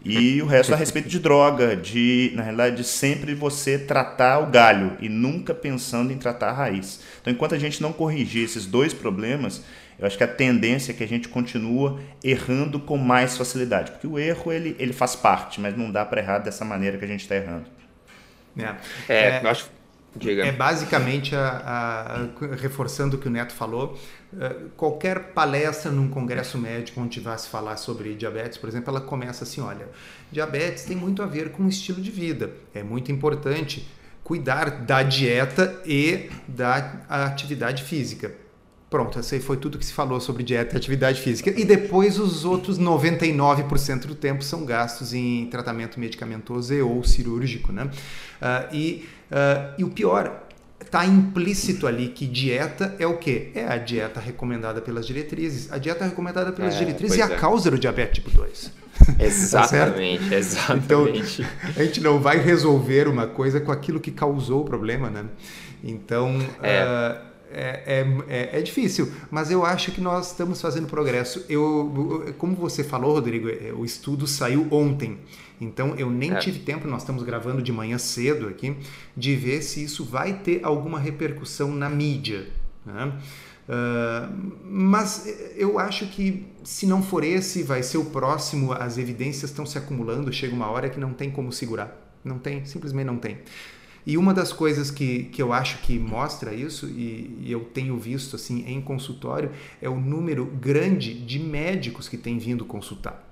E 0.04 0.42
o 0.42 0.46
resto 0.46 0.74
a 0.74 0.76
respeito 0.76 1.08
de 1.08 1.20
droga, 1.20 1.76
de, 1.76 2.32
na 2.34 2.42
realidade, 2.42 2.82
sempre 2.82 3.36
você 3.36 3.78
tratar 3.78 4.40
o 4.40 4.50
galho 4.50 4.96
e 5.00 5.08
nunca 5.08 5.54
pensando 5.54 6.12
em 6.12 6.18
tratar 6.18 6.48
a 6.48 6.52
raiz. 6.52 6.98
Então, 7.20 7.32
enquanto 7.32 7.54
a 7.54 7.58
gente 7.60 7.80
não 7.80 7.92
corrigir 7.92 8.42
esses 8.42 8.66
dois 8.66 8.92
problemas, 8.92 9.62
eu 9.96 10.04
acho 10.04 10.18
que 10.18 10.24
a 10.24 10.26
tendência 10.26 10.90
é 10.90 10.94
que 10.96 11.04
a 11.04 11.06
gente 11.06 11.28
continua 11.28 12.00
errando 12.20 12.80
com 12.80 12.96
mais 12.96 13.38
facilidade. 13.38 13.92
Porque 13.92 14.08
o 14.08 14.18
erro, 14.18 14.50
ele, 14.50 14.74
ele 14.76 14.92
faz 14.92 15.14
parte, 15.14 15.60
mas 15.60 15.76
não 15.76 15.88
dá 15.88 16.04
para 16.04 16.20
errar 16.20 16.38
dessa 16.38 16.64
maneira 16.64 16.98
que 16.98 17.04
a 17.04 17.08
gente 17.08 17.20
está 17.20 17.36
errando. 17.36 17.66
É, 18.58 18.74
é, 19.08 19.28
é, 19.28 19.40
eu 19.44 19.48
acho 19.48 19.70
Diga. 20.14 20.44
É 20.44 20.52
basicamente, 20.52 21.34
a, 21.34 22.28
a, 22.40 22.54
reforçando 22.56 23.16
o 23.16 23.18
que 23.18 23.28
o 23.28 23.30
Neto 23.30 23.52
falou, 23.52 23.98
é, 24.38 24.56
qualquer 24.76 25.32
palestra 25.32 25.90
num 25.90 26.08
congresso 26.08 26.58
médico 26.58 27.00
onde 27.00 27.18
vai 27.18 27.36
se 27.38 27.48
falar 27.48 27.76
sobre 27.78 28.14
diabetes, 28.14 28.58
por 28.58 28.68
exemplo, 28.68 28.90
ela 28.90 29.00
começa 29.00 29.44
assim, 29.44 29.60
olha, 29.60 29.88
diabetes 30.30 30.84
tem 30.84 30.96
muito 30.96 31.22
a 31.22 31.26
ver 31.26 31.52
com 31.52 31.64
o 31.64 31.68
estilo 31.68 32.00
de 32.00 32.10
vida. 32.10 32.50
É 32.74 32.82
muito 32.82 33.10
importante 33.10 33.88
cuidar 34.22 34.82
da 34.82 35.02
dieta 35.02 35.80
e 35.84 36.30
da 36.46 36.76
atividade 37.08 37.82
física. 37.82 38.41
Pronto, 38.92 39.18
essa 39.18 39.34
aí 39.34 39.40
foi 39.40 39.56
tudo 39.56 39.78
que 39.78 39.86
se 39.86 39.92
falou 39.94 40.20
sobre 40.20 40.42
dieta 40.42 40.74
e 40.74 40.76
atividade 40.76 41.18
física. 41.18 41.48
E 41.58 41.64
depois 41.64 42.18
os 42.18 42.44
outros 42.44 42.78
99% 42.78 44.04
do 44.04 44.14
tempo 44.14 44.44
são 44.44 44.66
gastos 44.66 45.14
em 45.14 45.46
tratamento 45.46 45.98
medicamentoso 45.98 46.74
e 46.74 46.82
ou 46.82 47.02
cirúrgico, 47.02 47.72
né? 47.72 47.84
Uh, 47.84 48.76
e, 48.76 49.08
uh, 49.30 49.74
e 49.78 49.84
o 49.84 49.88
pior, 49.88 50.42
está 50.78 51.06
implícito 51.06 51.86
ali 51.86 52.08
que 52.08 52.26
dieta 52.26 52.94
é 52.98 53.06
o 53.06 53.16
quê? 53.16 53.50
É 53.54 53.64
a 53.66 53.78
dieta 53.78 54.20
recomendada 54.20 54.82
pelas 54.82 55.06
diretrizes. 55.06 55.72
A 55.72 55.78
dieta 55.78 56.04
recomendada 56.04 56.52
pelas 56.52 56.74
é, 56.74 56.78
diretrizes 56.78 57.18
é 57.18 57.22
a 57.22 57.32
é. 57.32 57.36
causa 57.36 57.70
do 57.70 57.78
diabetes 57.78 58.22
tipo 58.22 58.30
2. 58.30 58.72
Exatamente, 59.18 60.28
tá 60.28 60.36
exatamente. 60.36 61.40
Então, 61.40 61.72
a 61.76 61.82
gente 61.82 61.98
não 62.02 62.20
vai 62.20 62.36
resolver 62.36 63.08
uma 63.08 63.26
coisa 63.26 63.58
com 63.58 63.72
aquilo 63.72 63.98
que 63.98 64.10
causou 64.10 64.60
o 64.60 64.64
problema, 64.66 65.08
né? 65.08 65.24
Então, 65.82 66.38
é. 66.62 66.84
Uh, 66.84 67.31
é, 67.54 68.06
é, 68.28 68.58
é, 68.58 68.62
difícil, 68.62 69.12
mas 69.30 69.50
eu 69.50 69.64
acho 69.64 69.92
que 69.92 70.00
nós 70.00 70.30
estamos 70.30 70.60
fazendo 70.60 70.86
progresso. 70.86 71.44
Eu, 71.48 72.34
como 72.38 72.54
você 72.56 72.82
falou, 72.82 73.12
Rodrigo, 73.12 73.48
é, 73.48 73.72
o 73.72 73.84
estudo 73.84 74.26
saiu 74.26 74.66
ontem, 74.70 75.18
então 75.60 75.94
eu 75.96 76.10
nem 76.10 76.32
é. 76.32 76.38
tive 76.38 76.60
tempo, 76.60 76.88
nós 76.88 77.02
estamos 77.02 77.22
gravando 77.22 77.62
de 77.62 77.72
manhã 77.72 77.98
cedo 77.98 78.48
aqui, 78.48 78.76
de 79.16 79.36
ver 79.36 79.62
se 79.62 79.84
isso 79.84 80.04
vai 80.04 80.34
ter 80.34 80.60
alguma 80.64 80.98
repercussão 80.98 81.72
na 81.72 81.88
mídia. 81.88 82.48
Né? 82.84 83.12
Uh, 83.62 84.52
mas 84.64 85.52
eu 85.56 85.78
acho 85.78 86.06
que 86.08 86.46
se 86.64 86.86
não 86.86 87.02
for 87.02 87.22
esse, 87.22 87.62
vai 87.62 87.82
ser 87.82 87.98
o 87.98 88.06
próximo. 88.06 88.72
As 88.72 88.98
evidências 88.98 89.50
estão 89.50 89.64
se 89.64 89.78
acumulando, 89.78 90.32
chega 90.32 90.54
uma 90.54 90.68
hora 90.68 90.90
que 90.90 90.98
não 90.98 91.12
tem 91.12 91.30
como 91.30 91.52
segurar. 91.52 91.96
Não 92.24 92.38
tem, 92.38 92.64
simplesmente 92.64 93.06
não 93.06 93.16
tem. 93.16 93.38
E 94.04 94.18
uma 94.18 94.34
das 94.34 94.52
coisas 94.52 94.90
que, 94.90 95.24
que 95.24 95.40
eu 95.40 95.52
acho 95.52 95.78
que 95.78 95.98
mostra 95.98 96.52
isso, 96.52 96.86
e, 96.86 97.38
e, 97.40 97.52
eu 97.52 97.60
tenho 97.60 97.96
visto 97.96 98.34
assim 98.34 98.64
em 98.66 98.80
consultório, 98.80 99.50
é 99.80 99.88
o 99.88 99.98
número 99.98 100.44
grande 100.44 101.14
de 101.14 101.38
médicos 101.38 102.08
que 102.08 102.16
têm 102.16 102.38
vindo 102.38 102.64
consultar. 102.64 103.28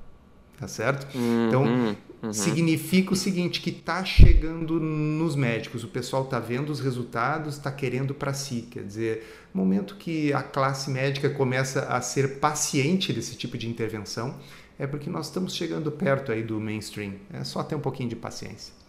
Tá 0.58 0.68
certo? 0.68 1.06
Uhum, 1.16 1.48
então, 1.48 1.96
uhum. 2.22 2.32
significa 2.32 3.14
o 3.14 3.16
seguinte: 3.16 3.62
que 3.62 3.70
está 3.70 4.04
chegando 4.04 4.78
nos 4.78 5.34
médicos, 5.34 5.82
o 5.82 5.88
pessoal 5.88 6.24
está 6.24 6.38
vendo 6.38 6.70
os 6.70 6.80
resultados, 6.80 7.56
está 7.56 7.72
querendo 7.72 8.14
para 8.14 8.34
si. 8.34 8.68
Quer 8.70 8.84
dizer, 8.84 9.26
momento 9.54 9.96
que 9.96 10.32
a 10.34 10.42
classe 10.42 10.90
médica 10.90 11.30
começa 11.30 11.86
a 11.86 12.00
ser 12.02 12.38
paciente 12.40 13.10
desse 13.10 13.36
tipo 13.36 13.56
de 13.56 13.68
intervenção, 13.68 14.36
é 14.78 14.86
porque 14.86 15.08
nós 15.08 15.26
estamos 15.26 15.54
chegando 15.54 15.90
perto 15.90 16.30
aí 16.30 16.42
do 16.42 16.60
mainstream. 16.60 17.14
É 17.32 17.42
só 17.42 17.62
ter 17.62 17.74
um 17.74 17.80
pouquinho 17.80 18.10
de 18.10 18.16
paciência. 18.16 18.79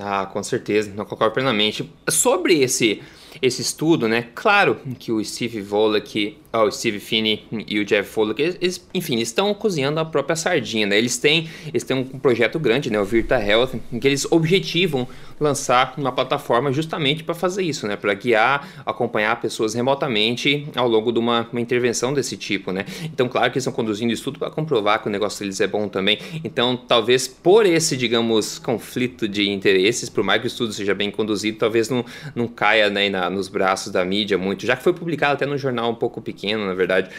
Ah, 0.00 0.26
com 0.26 0.42
certeza, 0.42 0.92
não 0.94 1.04
concordo 1.04 1.34
plenamente. 1.34 1.92
Sobre 2.08 2.60
esse 2.60 3.02
esse 3.40 3.62
estudo, 3.62 4.08
né? 4.08 4.26
Claro 4.34 4.78
que 4.98 5.12
o 5.12 5.24
Steve 5.24 5.60
Volek, 5.60 6.38
oh, 6.52 6.64
o 6.64 6.70
Steve 6.70 7.00
Finney 7.00 7.44
e 7.66 7.78
o 7.78 7.84
Jeff 7.84 8.10
Volek, 8.14 8.40
eles, 8.60 8.86
enfim, 8.92 9.18
estão 9.18 9.52
cozinhando 9.54 10.00
a 10.00 10.04
própria 10.04 10.36
sardinha, 10.36 10.86
né? 10.86 10.98
Eles 10.98 11.18
têm, 11.18 11.48
eles 11.66 11.84
têm 11.84 11.96
um 11.96 12.04
projeto 12.18 12.58
grande, 12.58 12.90
né? 12.90 13.00
O 13.00 13.04
Virta 13.04 13.40
Health, 13.42 13.70
em 13.92 13.98
que 13.98 14.06
eles 14.06 14.26
objetivam 14.30 15.06
lançar 15.40 15.94
uma 15.96 16.10
plataforma 16.12 16.72
justamente 16.72 17.22
para 17.22 17.34
fazer 17.34 17.62
isso, 17.62 17.86
né? 17.86 17.96
Para 17.96 18.12
guiar, 18.14 18.82
acompanhar 18.84 19.40
pessoas 19.40 19.74
remotamente 19.74 20.66
ao 20.74 20.88
longo 20.88 21.12
de 21.12 21.18
uma, 21.18 21.48
uma, 21.52 21.60
intervenção 21.60 22.12
desse 22.12 22.36
tipo, 22.36 22.72
né? 22.72 22.84
Então, 23.04 23.28
claro 23.28 23.50
que 23.50 23.58
eles 23.58 23.62
estão 23.62 23.72
conduzindo 23.72 24.12
isso 24.12 24.24
tudo 24.24 24.38
para 24.38 24.50
comprovar 24.50 25.00
que 25.00 25.08
o 25.08 25.10
negócio 25.10 25.40
deles 25.40 25.60
é 25.60 25.66
bom 25.66 25.88
também. 25.88 26.18
Então, 26.42 26.76
talvez 26.76 27.28
por 27.28 27.66
esse, 27.66 27.96
digamos, 27.96 28.58
conflito 28.58 29.28
de 29.28 29.48
interesses, 29.48 30.08
por 30.08 30.24
mais 30.24 30.40
que 30.40 30.46
o 30.46 30.48
estudo 30.48 30.72
seja 30.72 30.94
bem 30.94 31.10
conduzido, 31.10 31.58
talvez 31.58 31.88
não, 31.88 32.04
não 32.34 32.48
caia 32.48 32.90
né, 32.90 33.08
na, 33.08 33.17
nos 33.30 33.48
braços 33.48 33.92
da 33.92 34.04
mídia 34.04 34.38
muito, 34.38 34.64
já 34.66 34.76
que 34.76 34.82
foi 34.82 34.92
publicado 34.92 35.34
até 35.34 35.46
no 35.46 35.58
jornal 35.58 35.90
um 35.90 35.94
pouco 35.94 36.20
pequeno, 36.20 36.66
na 36.66 36.74
verdade. 36.74 37.10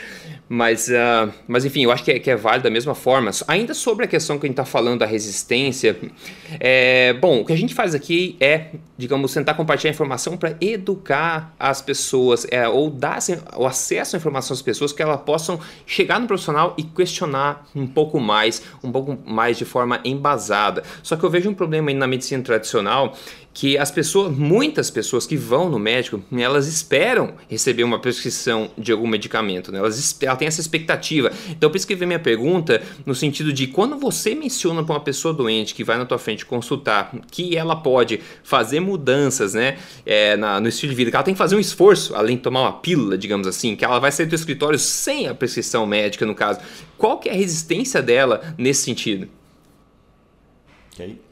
Mas, 0.47 0.87
uh, 0.87 1.31
mas 1.47 1.65
enfim, 1.65 1.83
eu 1.83 1.91
acho 1.91 2.03
que 2.03 2.11
é, 2.11 2.19
que 2.19 2.31
é 2.31 2.35
válido 2.35 2.63
da 2.63 2.69
mesma 2.69 2.95
forma. 2.95 3.31
Ainda 3.47 3.73
sobre 3.73 4.05
a 4.05 4.07
questão 4.07 4.39
que 4.39 4.45
a 4.45 4.47
gente 4.47 4.53
está 4.53 4.65
falando 4.65 4.99
da 4.99 5.05
resistência, 5.05 5.97
é, 6.59 7.13
bom, 7.13 7.41
o 7.41 7.45
que 7.45 7.53
a 7.53 7.57
gente 7.57 7.73
faz 7.73 7.93
aqui 7.93 8.35
é, 8.39 8.67
digamos, 8.99 9.33
tentar 9.33 9.53
compartilhar 9.53 9.91
informação 9.91 10.35
para 10.35 10.57
educar 10.59 11.55
as 11.57 11.81
pessoas, 11.81 12.45
é, 12.51 12.67
ou 12.67 12.89
dar 12.89 13.15
assim, 13.15 13.37
o 13.55 13.65
acesso 13.65 14.15
à 14.15 14.17
informação 14.17 14.53
às 14.53 14.61
pessoas, 14.61 14.91
que 14.91 15.01
elas 15.01 15.21
possam 15.21 15.57
chegar 15.85 16.19
no 16.19 16.27
profissional 16.27 16.73
e 16.77 16.83
questionar 16.83 17.65
um 17.73 17.87
pouco 17.87 18.19
mais, 18.19 18.61
um 18.83 18.91
pouco 18.91 19.17
mais 19.25 19.57
de 19.57 19.63
forma 19.63 20.01
embasada. 20.03 20.83
Só 21.01 21.15
que 21.15 21.23
eu 21.23 21.29
vejo 21.29 21.49
um 21.49 21.53
problema 21.53 21.89
aí 21.89 21.95
na 21.95 22.07
medicina 22.07 22.43
tradicional 22.43 23.15
que 23.53 23.77
as 23.77 23.91
pessoas, 23.91 24.35
muitas 24.35 24.89
pessoas 24.89 25.25
que 25.25 25.35
vão 25.35 25.69
no 25.69 25.79
médico, 25.79 26.21
elas 26.31 26.67
esperam 26.67 27.33
receber 27.49 27.83
uma 27.83 27.99
prescrição 27.99 28.71
de 28.77 28.91
algum 28.91 29.07
medicamento, 29.07 29.71
né? 29.71 29.79
elas, 29.79 30.17
ela 30.21 30.35
tem 30.35 30.47
essa 30.47 30.61
expectativa. 30.61 31.31
Então, 31.49 31.69
por 31.69 31.75
isso 31.75 31.87
que 31.87 31.95
vem 31.95 32.07
minha 32.07 32.19
pergunta, 32.19 32.81
no 33.05 33.15
sentido 33.15 33.51
de 33.51 33.67
quando 33.67 33.97
você 33.97 34.35
menciona 34.35 34.83
para 34.83 34.93
uma 34.93 35.01
pessoa 35.01 35.33
doente 35.33 35.73
que 35.73 35.83
vai 35.83 35.97
na 35.97 36.05
tua 36.05 36.17
frente 36.17 36.45
consultar, 36.45 37.11
que 37.31 37.57
ela 37.57 37.75
pode 37.75 38.21
fazer 38.43 38.79
mudanças 38.79 39.53
né, 39.53 39.77
é, 40.05 40.37
na, 40.37 40.59
no 40.59 40.69
estilo 40.69 40.91
de 40.91 40.95
vida, 40.95 41.09
que 41.11 41.17
ela 41.17 41.23
tem 41.23 41.33
que 41.33 41.37
fazer 41.37 41.55
um 41.55 41.59
esforço, 41.59 42.15
além 42.15 42.37
de 42.37 42.43
tomar 42.43 42.61
uma 42.61 42.73
pílula, 42.73 43.17
digamos 43.17 43.47
assim, 43.47 43.75
que 43.75 43.83
ela 43.83 43.99
vai 43.99 44.11
sair 44.11 44.27
do 44.27 44.35
escritório 44.35 44.77
sem 44.77 45.27
a 45.27 45.33
prescrição 45.33 45.85
médica, 45.85 46.25
no 46.25 46.35
caso. 46.35 46.59
Qual 46.97 47.17
que 47.19 47.27
é 47.27 47.33
a 47.33 47.35
resistência 47.35 48.01
dela 48.01 48.53
nesse 48.57 48.83
sentido? 48.83 49.27
Ok. 50.93 51.28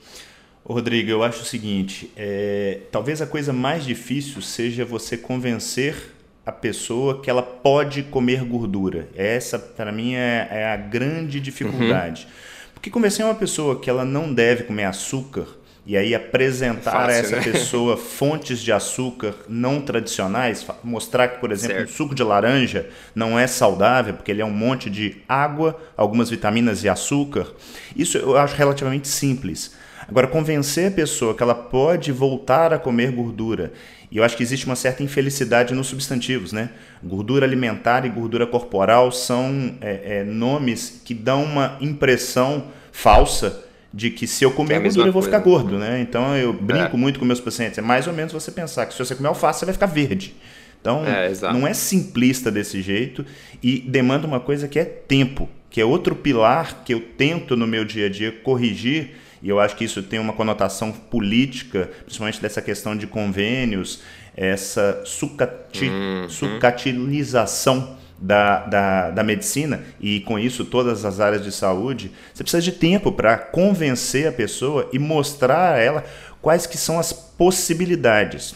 Rodrigo, 0.73 1.09
eu 1.09 1.23
acho 1.23 1.43
o 1.43 1.45
seguinte: 1.45 2.11
é, 2.15 2.79
talvez 2.91 3.21
a 3.21 3.25
coisa 3.25 3.53
mais 3.53 3.85
difícil 3.85 4.41
seja 4.41 4.83
você 4.83 5.17
convencer 5.17 6.13
a 6.45 6.51
pessoa 6.51 7.21
que 7.21 7.29
ela 7.29 7.43
pode 7.43 8.03
comer 8.03 8.43
gordura. 8.43 9.07
Essa, 9.15 9.57
para 9.57 9.91
mim, 9.91 10.15
é, 10.15 10.47
é, 10.51 10.65
a 10.65 10.77
grande 10.77 11.39
dificuldade. 11.39 12.23
Uhum. 12.23 12.71
Porque 12.73 12.89
convencer 12.89 13.25
uma 13.25 13.35
pessoa 13.35 13.79
que 13.79 13.89
ela 13.89 14.05
não 14.05 14.33
deve 14.33 14.63
comer 14.63 14.85
açúcar 14.85 15.45
e 15.85 15.95
aí 15.95 16.13
apresentar 16.13 16.91
Fácil, 16.91 17.09
a 17.09 17.13
essa 17.13 17.35
né? 17.37 17.41
pessoa 17.43 17.95
fontes 17.97 18.59
de 18.59 18.73
açúcar 18.73 19.33
não 19.47 19.81
tradicionais, 19.81 20.65
mostrar 20.83 21.29
que, 21.29 21.39
por 21.39 21.51
exemplo, 21.51 21.77
certo. 21.77 21.89
o 21.89 21.93
suco 21.93 22.13
de 22.13 22.23
laranja 22.23 22.89
não 23.15 23.39
é 23.39 23.47
saudável, 23.47 24.13
porque 24.13 24.31
ele 24.31 24.41
é 24.41 24.45
um 24.45 24.51
monte 24.51 24.89
de 24.89 25.17
água, 25.29 25.79
algumas 25.95 26.29
vitaminas 26.29 26.83
e 26.83 26.89
açúcar, 26.89 27.47
isso 27.95 28.17
eu 28.17 28.37
acho 28.37 28.53
relativamente 28.55 29.07
simples. 29.07 29.75
Agora, 30.07 30.27
convencer 30.27 30.87
a 30.87 30.91
pessoa 30.91 31.35
que 31.35 31.43
ela 31.43 31.55
pode 31.55 32.11
voltar 32.11 32.73
a 32.73 32.79
comer 32.79 33.11
gordura, 33.11 33.73
e 34.09 34.17
eu 34.17 34.23
acho 34.23 34.37
que 34.37 34.43
existe 34.43 34.65
uma 34.65 34.75
certa 34.75 35.03
infelicidade 35.03 35.73
nos 35.73 35.87
substantivos, 35.87 36.53
né? 36.53 36.69
Gordura 37.03 37.45
alimentar 37.45 38.05
e 38.05 38.09
gordura 38.09 38.47
corporal 38.47 39.11
são 39.11 39.75
é, 39.81 40.19
é, 40.19 40.23
nomes 40.23 41.01
que 41.03 41.13
dão 41.13 41.43
uma 41.43 41.77
impressão 41.81 42.67
falsa 42.91 43.65
de 43.93 44.09
que 44.09 44.25
se 44.25 44.45
eu 44.45 44.51
comer 44.51 44.75
é 44.75 44.79
gordura 44.79 45.07
eu 45.09 45.13
vou 45.13 45.21
ficar 45.21 45.39
gordo, 45.39 45.77
né? 45.77 45.99
Então 45.99 46.35
eu 46.37 46.53
brinco 46.53 46.95
é. 46.95 46.99
muito 46.99 47.19
com 47.19 47.25
meus 47.25 47.41
pacientes. 47.41 47.77
É 47.77 47.81
mais 47.81 48.07
ou 48.07 48.13
menos 48.13 48.31
você 48.31 48.49
pensar 48.49 48.85
que 48.85 48.93
se 48.93 48.99
você 48.99 49.13
comer 49.13 49.27
alface 49.27 49.59
você 49.59 49.65
vai 49.65 49.73
ficar 49.73 49.87
verde. 49.87 50.33
Então 50.79 51.03
é, 51.05 51.31
não 51.51 51.67
é 51.67 51.73
simplista 51.73 52.49
desse 52.49 52.81
jeito 52.81 53.25
e 53.61 53.79
demanda 53.79 54.25
uma 54.25 54.39
coisa 54.39 54.69
que 54.69 54.79
é 54.79 54.85
tempo, 54.85 55.49
que 55.69 55.81
é 55.81 55.85
outro 55.85 56.15
pilar 56.15 56.83
que 56.85 56.93
eu 56.93 57.01
tento 57.01 57.57
no 57.57 57.67
meu 57.67 57.83
dia 57.83 58.05
a 58.05 58.09
dia 58.09 58.31
corrigir 58.31 59.15
e 59.41 59.49
eu 59.49 59.59
acho 59.59 59.75
que 59.75 59.83
isso 59.83 60.01
tem 60.01 60.19
uma 60.19 60.33
conotação 60.33 60.91
política, 60.91 61.89
principalmente 62.03 62.41
dessa 62.41 62.61
questão 62.61 62.95
de 62.95 63.05
convênios, 63.05 64.01
essa 64.35 65.01
sucati 65.05 65.85
uhum. 65.85 66.29
sucatilização 66.29 67.97
da, 68.19 68.65
da, 68.65 69.11
da 69.11 69.23
medicina 69.23 69.83
e 69.99 70.21
com 70.21 70.39
isso 70.39 70.65
todas 70.65 71.05
as 71.05 71.19
áreas 71.19 71.43
de 71.43 71.51
saúde, 71.51 72.11
você 72.33 72.43
precisa 72.43 72.61
de 72.61 72.71
tempo 72.71 73.11
para 73.11 73.37
convencer 73.37 74.27
a 74.27 74.31
pessoa 74.31 74.89
e 74.91 74.99
mostrar 74.99 75.75
a 75.75 75.77
ela 75.77 76.03
quais 76.41 76.65
que 76.65 76.77
são 76.77 76.99
as 76.99 77.13
possibilidades. 77.13 78.55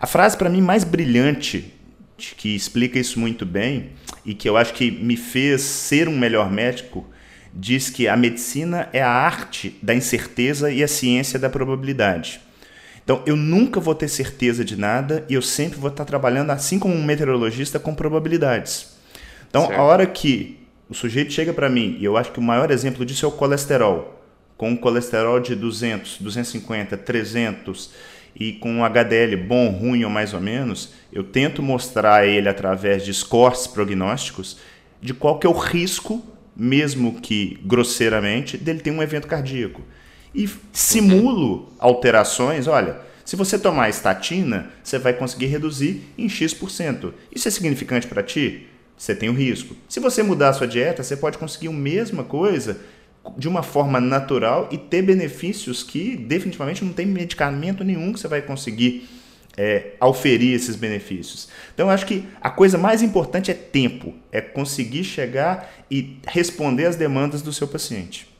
A 0.00 0.06
frase 0.06 0.36
para 0.36 0.50
mim 0.50 0.60
mais 0.60 0.84
brilhante 0.84 1.72
que 2.16 2.54
explica 2.54 2.98
isso 2.98 3.18
muito 3.18 3.44
bem 3.44 3.90
e 4.24 4.34
que 4.34 4.48
eu 4.48 4.56
acho 4.56 4.72
que 4.74 4.90
me 4.90 5.16
fez 5.16 5.62
ser 5.62 6.08
um 6.08 6.16
melhor 6.16 6.50
médico 6.50 7.04
diz 7.54 7.88
que 7.88 8.08
a 8.08 8.16
medicina 8.16 8.88
é 8.92 9.00
a 9.00 9.10
arte 9.10 9.78
da 9.80 9.94
incerteza 9.94 10.72
e 10.72 10.82
a 10.82 10.88
ciência 10.88 11.38
da 11.38 11.48
probabilidade. 11.48 12.40
Então, 13.04 13.22
eu 13.26 13.36
nunca 13.36 13.78
vou 13.78 13.94
ter 13.94 14.08
certeza 14.08 14.64
de 14.64 14.76
nada 14.76 15.24
e 15.28 15.34
eu 15.34 15.42
sempre 15.42 15.78
vou 15.78 15.90
estar 15.90 16.04
trabalhando, 16.04 16.50
assim 16.50 16.78
como 16.78 16.94
um 16.94 17.04
meteorologista, 17.04 17.78
com 17.78 17.94
probabilidades. 17.94 18.96
Então, 19.48 19.66
certo. 19.66 19.78
a 19.78 19.82
hora 19.82 20.06
que 20.06 20.58
o 20.88 20.94
sujeito 20.94 21.32
chega 21.32 21.52
para 21.52 21.68
mim, 21.68 21.96
e 22.00 22.04
eu 22.04 22.16
acho 22.16 22.32
que 22.32 22.38
o 22.38 22.42
maior 22.42 22.70
exemplo 22.70 23.04
disso 23.04 23.24
é 23.24 23.28
o 23.28 23.32
colesterol, 23.32 24.22
com 24.56 24.70
um 24.70 24.76
colesterol 24.76 25.38
de 25.38 25.54
200, 25.54 26.18
250, 26.20 26.96
300 26.96 27.90
e 28.34 28.52
com 28.54 28.72
um 28.72 28.84
HDL 28.84 29.36
bom, 29.36 29.68
ruim 29.68 30.02
ou 30.02 30.10
mais 30.10 30.34
ou 30.34 30.40
menos, 30.40 30.92
eu 31.12 31.22
tento 31.22 31.62
mostrar 31.62 32.14
a 32.20 32.26
ele 32.26 32.48
através 32.48 33.04
de 33.04 33.12
scores 33.12 33.66
prognósticos 33.66 34.58
de 35.00 35.12
qual 35.12 35.38
que 35.38 35.46
é 35.46 35.50
o 35.50 35.52
risco 35.52 36.24
mesmo 36.56 37.20
que 37.20 37.58
grosseiramente, 37.64 38.56
dele 38.56 38.80
ter 38.80 38.90
um 38.90 39.02
evento 39.02 39.26
cardíaco. 39.26 39.82
E 40.34 40.48
simulo 40.72 41.72
alterações, 41.78 42.66
olha, 42.66 42.96
se 43.24 43.36
você 43.36 43.58
tomar 43.58 43.88
estatina, 43.88 44.70
você 44.82 44.98
vai 44.98 45.14
conseguir 45.14 45.46
reduzir 45.46 46.02
em 46.18 46.28
X%. 46.28 47.12
Isso 47.34 47.48
é 47.48 47.50
significante 47.50 48.06
para 48.06 48.22
ti? 48.22 48.66
Você 48.96 49.14
tem 49.14 49.28
o 49.28 49.32
um 49.32 49.34
risco. 49.34 49.74
Se 49.88 49.98
você 49.98 50.22
mudar 50.22 50.50
a 50.50 50.52
sua 50.52 50.68
dieta, 50.68 51.02
você 51.02 51.16
pode 51.16 51.38
conseguir 51.38 51.68
a 51.68 51.72
mesma 51.72 52.22
coisa 52.22 52.80
de 53.38 53.48
uma 53.48 53.62
forma 53.62 54.00
natural 54.00 54.68
e 54.70 54.76
ter 54.76 55.02
benefícios 55.02 55.82
que 55.82 56.16
definitivamente 56.16 56.84
não 56.84 56.92
tem 56.92 57.06
medicamento 57.06 57.82
nenhum 57.82 58.12
que 58.12 58.20
você 58.20 58.28
vai 58.28 58.42
conseguir 58.42 59.08
é, 59.56 59.92
auferir 60.00 60.54
esses 60.54 60.76
benefícios. 60.76 61.48
Então, 61.72 61.86
eu 61.86 61.90
acho 61.90 62.06
que 62.06 62.26
a 62.40 62.50
coisa 62.50 62.76
mais 62.76 63.02
importante 63.02 63.50
é 63.50 63.54
tempo, 63.54 64.14
é 64.30 64.40
conseguir 64.40 65.04
chegar 65.04 65.72
e 65.90 66.18
responder 66.26 66.86
às 66.86 66.96
demandas 66.96 67.42
do 67.42 67.52
seu 67.52 67.68
paciente. 67.68 68.32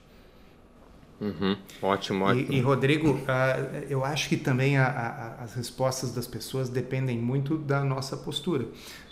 Uhum. 1.21 1.57
Ótimo, 1.81 2.25
ótimo. 2.25 2.53
E, 2.53 2.57
e 2.57 2.61
Rodrigo, 2.61 3.13
uh, 3.13 3.85
eu 3.89 4.05
acho 4.05 4.29
que 4.29 4.37
também 4.37 4.77
a, 4.77 4.87
a, 4.87 5.45
as 5.45 5.55
respostas 5.55 6.13
das 6.13 6.27
pessoas 6.27 6.69
dependem 6.69 7.19
muito 7.19 7.57
da 7.57 7.83
nossa 7.83 8.17
postura. 8.17 8.67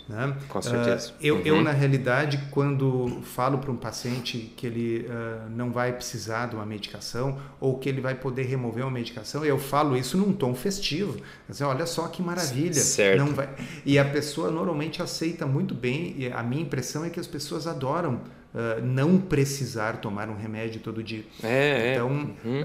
Né? 0.07 0.35
Com 0.49 0.61
certeza. 0.61 1.11
Uh, 1.11 1.13
eu, 1.21 1.35
uhum. 1.35 1.41
eu, 1.45 1.61
na 1.61 1.71
realidade, 1.71 2.37
quando 2.51 3.21
falo 3.23 3.57
para 3.57 3.71
um 3.71 3.77
paciente 3.77 4.53
que 4.57 4.67
ele 4.67 5.07
uh, 5.07 5.49
não 5.49 5.71
vai 5.71 5.93
precisar 5.93 6.47
de 6.47 6.55
uma 6.55 6.65
medicação 6.65 7.39
ou 7.59 7.77
que 7.77 7.87
ele 7.87 8.01
vai 8.01 8.13
poder 8.15 8.43
remover 8.43 8.83
uma 8.83 8.91
medicação, 8.91 9.45
eu 9.45 9.57
falo 9.57 9.95
isso 9.95 10.17
num 10.17 10.33
tom 10.33 10.53
festivo. 10.53 11.17
Dizer, 11.47 11.63
olha 11.63 11.85
só 11.85 12.07
que 12.09 12.21
maravilha. 12.21 12.73
Certo. 12.73 13.19
Não 13.19 13.33
vai... 13.33 13.49
E 13.85 13.97
a 13.97 14.03
pessoa 14.03 14.51
normalmente 14.51 15.01
aceita 15.01 15.45
muito 15.45 15.73
bem, 15.73 16.15
e 16.17 16.31
a 16.31 16.43
minha 16.43 16.61
impressão 16.61 17.05
é 17.05 17.09
que 17.09 17.19
as 17.19 17.27
pessoas 17.27 17.65
adoram 17.65 18.21
uh, 18.53 18.81
não 18.83 19.17
precisar 19.17 19.97
tomar 19.97 20.29
um 20.29 20.35
remédio 20.35 20.81
todo 20.81 21.03
dia. 21.03 21.23
É, 21.43 21.47
é. 21.47 21.93
então, 21.93 22.09
é. 22.09 22.47
Uhum, 22.47 22.61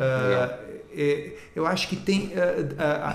é, 0.91 1.33
eu 1.55 1.67
acho 1.67 1.89
que 1.89 1.97
tem 1.97 2.33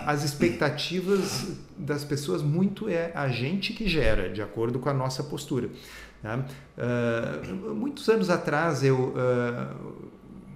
as 0.05 0.23
expectativas 0.23 1.57
das 1.77 2.03
pessoas 2.03 2.41
muito 2.41 2.88
é 2.88 3.12
a 3.13 3.27
gente 3.29 3.73
que 3.73 3.88
gera, 3.89 4.29
de 4.29 4.41
acordo 4.41 4.79
com 4.79 4.89
a 4.89 4.93
nossa 4.93 5.23
postura. 5.23 5.69
Tá? 6.21 6.45
muitos 7.75 8.07
anos 8.07 8.29
atrás 8.29 8.81
eu 8.83 9.13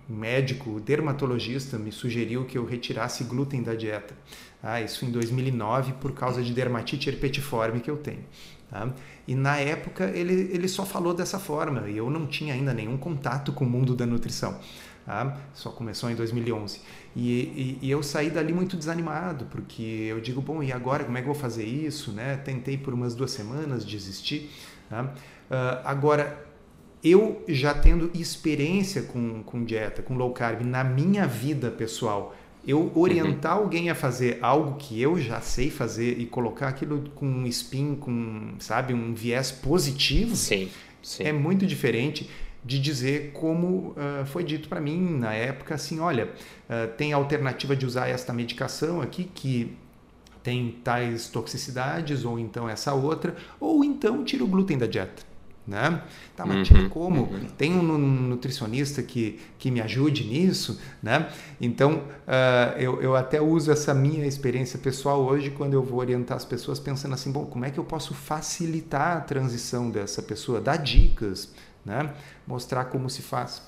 um 0.09 0.15
médico 0.15 0.79
dermatologista 0.79 1.77
me 1.77 1.91
sugeriu 1.91 2.45
que 2.45 2.57
eu 2.57 2.65
retirasse 2.65 3.23
glúten 3.25 3.61
da 3.61 3.75
dieta. 3.75 4.15
Ah, 4.63 4.81
isso 4.81 5.05
em 5.05 5.11
2009 5.11 5.93
por 5.93 6.13
causa 6.13 6.41
de 6.41 6.53
dermatite 6.53 7.09
herpetiforme 7.09 7.79
que 7.79 7.91
eu 7.91 7.97
tenho. 7.97 8.23
Tá? 8.69 8.89
E 9.27 9.33
na 9.33 9.57
época 9.57 10.05
ele, 10.13 10.49
ele 10.53 10.67
só 10.67 10.85
falou 10.85 11.13
dessa 11.13 11.39
forma 11.39 11.89
e 11.89 11.97
eu 11.97 12.09
não 12.09 12.27
tinha 12.27 12.53
ainda 12.53 12.73
nenhum 12.73 12.97
contato 12.97 13.53
com 13.53 13.65
o 13.65 13.69
mundo 13.69 13.95
da 13.95 14.05
nutrição. 14.05 14.59
Tá? 15.05 15.37
Só 15.53 15.69
começou 15.69 16.09
em 16.09 16.15
2011. 16.15 16.81
E, 17.15 17.21
e, 17.21 17.79
e, 17.81 17.89
eu 17.89 18.03
saí 18.03 18.29
dali 18.29 18.51
muito 18.51 18.75
desanimado, 18.75 19.45
porque 19.45 19.81
eu 19.81 20.19
digo, 20.19 20.41
bom, 20.41 20.61
e 20.61 20.71
agora 20.73 21.05
como 21.05 21.17
é 21.17 21.21
que 21.21 21.29
eu 21.29 21.33
vou 21.33 21.41
fazer 21.41 21.63
isso? 21.63 22.11
Né? 22.11 22.35
Tentei 22.35 22.77
por 22.77 22.93
umas 22.93 23.15
duas 23.15 23.31
semanas, 23.31 23.85
desisti. 23.85 24.49
Tá? 24.89 25.03
Uh, 25.03 25.81
agora, 25.85 26.45
eu 27.01 27.41
já 27.47 27.73
tendo 27.73 28.11
experiência 28.13 29.03
com, 29.03 29.43
com 29.43 29.63
dieta, 29.63 30.01
com 30.01 30.15
low 30.15 30.33
carb 30.33 30.61
na 30.61 30.83
minha 30.83 31.25
vida 31.25 31.71
pessoal, 31.71 32.35
eu 32.67 32.91
orientar 32.93 33.55
uhum. 33.55 33.63
alguém 33.63 33.89
a 33.89 33.95
fazer 33.95 34.39
algo 34.41 34.75
que 34.77 35.01
eu 35.01 35.17
já 35.17 35.39
sei 35.39 35.69
fazer 35.69 36.19
e 36.19 36.25
colocar 36.25 36.67
aquilo 36.67 37.09
com 37.15 37.25
um 37.25 37.47
spin, 37.47 37.95
com, 37.95 38.55
sabe, 38.59 38.93
um 38.93 39.13
viés 39.13 39.51
positivo, 39.51 40.35
sim, 40.35 40.69
sim. 41.01 41.23
é 41.23 41.31
muito 41.31 41.65
diferente 41.65 42.29
de 42.65 42.77
dizer 42.77 43.31
como 43.31 43.95
uh, 43.95 44.25
foi 44.25 44.43
dito 44.43 44.67
para 44.67 44.81
mim 44.81 45.17
na 45.17 45.33
época, 45.33 45.75
assim, 45.75 45.99
olha, 46.01 46.25
uh, 46.25 46.91
tem 46.97 47.13
alternativa 47.13 47.73
de 47.73 47.85
usar 47.85 48.09
esta 48.09 48.33
medicação 48.33 49.01
aqui 49.01 49.23
que 49.33 49.73
tem 50.43 50.75
tais 50.83 51.29
toxicidades, 51.29 52.25
ou 52.25 52.37
então 52.37 52.67
essa 52.67 52.93
outra, 52.93 53.35
ou 53.59 53.83
então 53.83 54.23
tira 54.25 54.43
o 54.43 54.47
glúten 54.47 54.77
da 54.77 54.85
dieta 54.85 55.26
né? 55.67 56.01
Tá, 56.35 56.45
mas 56.45 56.69
uhum, 56.69 56.87
como? 56.87 57.23
Uhum. 57.23 57.47
Tem 57.57 57.73
um 57.73 57.97
nutricionista 57.97 59.03
que, 59.03 59.39
que 59.59 59.69
me 59.69 59.81
ajude 59.81 60.23
nisso, 60.23 60.79
né? 61.03 61.29
Então, 61.59 62.03
uh, 62.25 62.77
eu, 62.77 63.01
eu 63.01 63.15
até 63.15 63.41
uso 63.41 63.69
essa 63.69 63.93
minha 63.93 64.25
experiência 64.25 64.79
pessoal 64.79 65.21
hoje 65.21 65.49
quando 65.51 65.73
eu 65.73 65.83
vou 65.83 65.99
orientar 65.99 66.37
as 66.37 66.45
pessoas 66.45 66.79
pensando 66.79 67.13
assim, 67.13 67.31
bom, 67.31 67.45
como 67.45 67.65
é 67.65 67.69
que 67.69 67.77
eu 67.77 67.83
posso 67.83 68.13
facilitar 68.13 69.17
a 69.17 69.21
transição 69.21 69.89
dessa 69.89 70.21
pessoa? 70.21 70.61
Dar 70.61 70.77
dicas, 70.77 71.51
né? 71.85 72.13
Mostrar 72.47 72.85
como 72.85 73.09
se 73.09 73.21
faz. 73.21 73.61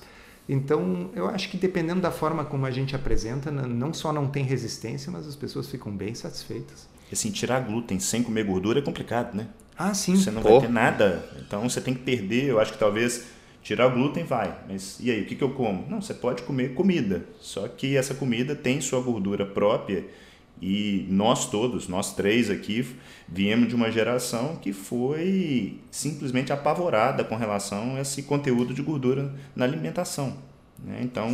Então, 0.48 1.10
eu 1.14 1.28
acho 1.28 1.50
que 1.50 1.56
dependendo 1.56 2.00
da 2.00 2.10
forma 2.10 2.44
como 2.44 2.64
a 2.66 2.70
gente 2.70 2.96
apresenta, 2.96 3.50
não 3.50 3.92
só 3.92 4.12
não 4.12 4.26
tem 4.26 4.42
resistência, 4.42 5.12
mas 5.12 5.26
as 5.26 5.36
pessoas 5.36 5.68
ficam 5.68 5.92
bem 5.92 6.14
satisfeitas. 6.14 6.88
Assim, 7.12 7.30
tirar 7.30 7.60
glúten 7.60 8.00
sem 8.00 8.22
comer 8.22 8.44
gordura 8.44 8.78
é 8.78 8.82
complicado, 8.82 9.36
né? 9.36 9.48
Ah, 9.82 9.94
sim. 9.94 10.14
Você 10.14 10.30
não 10.30 10.42
Pô. 10.42 10.60
vai 10.60 10.68
ter 10.68 10.72
nada. 10.72 11.24
Então, 11.38 11.66
você 11.66 11.80
tem 11.80 11.94
que 11.94 12.00
perder. 12.00 12.44
Eu 12.50 12.60
acho 12.60 12.74
que 12.74 12.78
talvez 12.78 13.28
tirar 13.62 13.86
o 13.86 13.90
glúten 13.92 14.24
vai. 14.24 14.54
Mas 14.68 14.98
e 15.00 15.10
aí, 15.10 15.22
o 15.22 15.24
que, 15.24 15.34
que 15.34 15.42
eu 15.42 15.54
como? 15.54 15.86
Não, 15.88 16.02
você 16.02 16.12
pode 16.12 16.42
comer 16.42 16.74
comida. 16.74 17.24
Só 17.40 17.66
que 17.66 17.96
essa 17.96 18.12
comida 18.12 18.54
tem 18.54 18.78
sua 18.82 19.00
gordura 19.00 19.46
própria. 19.46 20.04
E 20.60 21.06
nós 21.08 21.48
todos, 21.48 21.88
nós 21.88 22.14
três 22.14 22.50
aqui, 22.50 22.86
viemos 23.26 23.70
de 23.70 23.74
uma 23.74 23.90
geração 23.90 24.56
que 24.56 24.74
foi 24.74 25.78
simplesmente 25.90 26.52
apavorada 26.52 27.24
com 27.24 27.34
relação 27.34 27.96
a 27.96 28.02
esse 28.02 28.24
conteúdo 28.24 28.74
de 28.74 28.82
gordura 28.82 29.34
na 29.56 29.64
alimentação. 29.64 30.36
Né? 30.84 31.00
Então, 31.00 31.30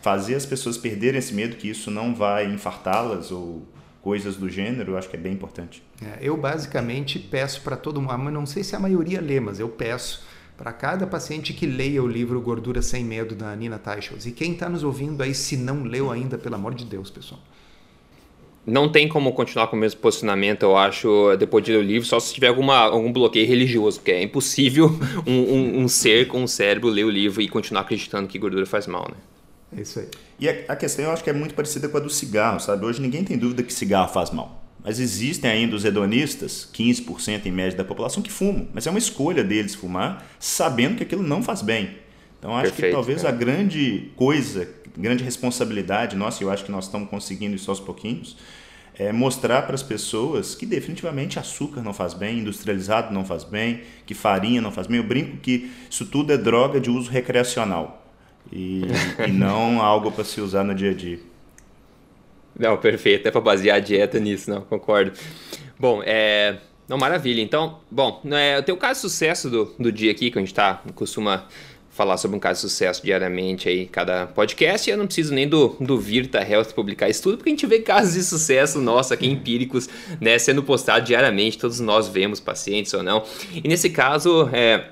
fazer 0.00 0.36
as 0.36 0.46
pessoas 0.46 0.78
perderem 0.78 1.18
esse 1.18 1.34
medo 1.34 1.56
que 1.56 1.68
isso 1.68 1.90
não 1.90 2.14
vai 2.14 2.50
infartá-las 2.50 3.30
ou 3.30 3.62
coisas 4.02 4.36
do 4.36 4.50
gênero, 4.50 4.92
eu 4.92 4.98
acho 4.98 5.08
que 5.08 5.16
é 5.16 5.18
bem 5.18 5.32
importante. 5.32 5.82
É, 6.02 6.18
eu 6.20 6.36
basicamente 6.36 7.18
peço 7.18 7.62
para 7.62 7.76
todo 7.76 8.02
mundo, 8.02 8.18
mas 8.18 8.34
não 8.34 8.44
sei 8.44 8.64
se 8.64 8.74
a 8.74 8.80
maioria 8.80 9.20
lê, 9.20 9.38
mas 9.38 9.60
eu 9.60 9.68
peço 9.68 10.24
para 10.58 10.72
cada 10.72 11.06
paciente 11.06 11.54
que 11.54 11.64
leia 11.64 12.02
o 12.02 12.06
livro 12.06 12.40
Gordura 12.40 12.82
Sem 12.82 13.04
Medo 13.04 13.34
da 13.34 13.54
Nina 13.54 13.78
Teichels. 13.78 14.26
E 14.26 14.32
quem 14.32 14.52
está 14.52 14.68
nos 14.68 14.82
ouvindo 14.82 15.22
aí, 15.22 15.34
se 15.34 15.56
não 15.56 15.84
leu 15.84 16.10
ainda, 16.10 16.36
pelo 16.36 16.56
amor 16.56 16.74
de 16.74 16.84
Deus, 16.84 17.10
pessoal 17.10 17.40
não 18.66 18.88
tem 18.88 19.08
como 19.08 19.32
continuar 19.32 19.66
com 19.66 19.76
o 19.76 19.78
mesmo 19.78 20.00
posicionamento, 20.00 20.62
eu 20.62 20.76
acho, 20.76 21.36
depois 21.36 21.64
de 21.64 21.72
ler 21.72 21.78
o 21.78 21.82
livro, 21.82 22.06
só 22.06 22.20
se 22.20 22.32
tiver 22.32 22.48
alguma, 22.48 22.76
algum 22.76 23.12
bloqueio 23.12 23.46
religioso, 23.46 23.98
porque 23.98 24.12
é 24.12 24.22
impossível 24.22 24.86
um, 25.26 25.32
um, 25.32 25.80
um, 25.80 25.88
ser 25.88 26.28
com 26.28 26.42
um 26.42 26.46
cérebro 26.46 26.88
ler 26.88 27.04
o 27.04 27.10
livro 27.10 27.42
e 27.42 27.48
continuar 27.48 27.82
acreditando 27.82 28.28
que 28.28 28.38
gordura 28.38 28.64
faz 28.64 28.86
mal, 28.86 29.08
né? 29.10 29.16
É 29.76 29.80
isso 29.80 29.98
aí. 29.98 30.08
E 30.38 30.48
a, 30.48 30.76
questão 30.76 31.04
eu 31.04 31.12
acho 31.12 31.24
que 31.24 31.30
é 31.30 31.32
muito 31.32 31.54
parecida 31.54 31.88
com 31.88 31.96
a 31.96 32.00
do 32.00 32.10
cigarro, 32.10 32.60
sabe? 32.60 32.84
Hoje 32.84 33.00
ninguém 33.00 33.24
tem 33.24 33.38
dúvida 33.38 33.62
que 33.62 33.72
cigarro 33.72 34.12
faz 34.12 34.30
mal. 34.30 34.62
Mas 34.84 34.98
existem 34.98 35.50
ainda 35.50 35.76
os 35.76 35.84
hedonistas, 35.84 36.68
15% 36.74 37.46
em 37.46 37.52
média 37.52 37.78
da 37.78 37.84
população, 37.84 38.22
que 38.22 38.32
fumam. 38.32 38.68
Mas 38.74 38.86
é 38.86 38.90
uma 38.90 38.98
escolha 38.98 39.44
deles 39.44 39.74
fumar, 39.74 40.26
sabendo 40.40 40.96
que 40.96 41.04
aquilo 41.04 41.22
não 41.22 41.42
faz 41.42 41.62
bem. 41.62 41.98
Então 42.38 42.56
acho 42.56 42.72
Perfeito, 42.72 42.88
que 42.88 42.92
talvez 42.92 43.24
a 43.24 43.30
grande 43.30 44.10
coisa 44.16 44.68
grande 44.96 45.24
responsabilidade 45.24 46.16
nossa, 46.16 46.42
e 46.42 46.46
eu 46.46 46.50
acho 46.50 46.64
que 46.64 46.72
nós 46.72 46.84
estamos 46.84 47.08
conseguindo 47.08 47.56
isso 47.56 47.70
aos 47.70 47.80
pouquinhos, 47.80 48.36
é 48.94 49.10
mostrar 49.10 49.62
para 49.62 49.74
as 49.74 49.82
pessoas 49.82 50.54
que 50.54 50.66
definitivamente 50.66 51.38
açúcar 51.38 51.80
não 51.80 51.94
faz 51.94 52.12
bem, 52.12 52.40
industrializado 52.40 53.12
não 53.12 53.24
faz 53.24 53.42
bem, 53.42 53.82
que 54.04 54.14
farinha 54.14 54.60
não 54.60 54.70
faz 54.70 54.86
bem. 54.86 54.98
Eu 54.98 55.04
brinco 55.04 55.38
que 55.38 55.70
isso 55.90 56.04
tudo 56.06 56.32
é 56.32 56.36
droga 56.36 56.78
de 56.78 56.90
uso 56.90 57.10
recreacional 57.10 58.01
e, 58.50 58.82
e 59.26 59.30
não 59.30 59.80
algo 59.80 60.10
para 60.10 60.24
se 60.24 60.40
usar 60.40 60.64
no 60.64 60.74
dia 60.74 60.90
a 60.90 60.94
dia. 60.94 61.18
Não, 62.58 62.76
perfeito. 62.76 63.26
É 63.26 63.30
para 63.30 63.40
basear 63.40 63.76
a 63.76 63.80
dieta 63.80 64.18
nisso, 64.18 64.50
não, 64.50 64.62
concordo. 64.62 65.12
Bom, 65.78 66.02
é... 66.04 66.58
Não, 66.88 66.98
maravilha. 66.98 67.40
Então, 67.40 67.78
bom, 67.90 68.20
é, 68.32 68.58
eu 68.58 68.62
tenho 68.62 68.76
o 68.76 68.80
caso 68.80 68.98
de 68.98 69.00
sucesso 69.02 69.48
do, 69.48 69.74
do 69.78 69.90
dia 69.90 70.10
aqui, 70.10 70.30
que 70.30 70.38
a 70.38 70.42
gente 70.42 70.52
tá, 70.52 70.82
costuma 70.94 71.46
falar 71.92 72.16
sobre 72.16 72.36
um 72.36 72.40
caso 72.40 72.62
de 72.62 72.70
sucesso 72.70 73.02
diariamente 73.04 73.68
aí, 73.68 73.86
cada 73.86 74.26
podcast. 74.26 74.88
E 74.88 74.92
eu 74.92 74.96
não 74.96 75.06
preciso 75.06 75.32
nem 75.32 75.46
do, 75.48 75.76
do 75.80 75.98
Virta 75.98 76.42
Health 76.42 76.72
publicar 76.74 77.08
isso 77.08 77.22
tudo, 77.22 77.36
porque 77.36 77.50
a 77.50 77.52
gente 77.52 77.66
vê 77.66 77.80
casos 77.80 78.14
de 78.14 78.22
sucesso, 78.24 78.80
nossa, 78.80 79.14
aqui 79.14 79.26
empíricos, 79.26 79.88
né, 80.20 80.38
sendo 80.38 80.62
postado 80.62 81.04
diariamente. 81.06 81.56
Todos 81.58 81.80
nós 81.80 82.08
vemos 82.08 82.40
pacientes 82.40 82.92
ou 82.94 83.02
não. 83.02 83.22
E 83.54 83.66
nesse 83.68 83.90
caso, 83.90 84.48
é, 84.52 84.88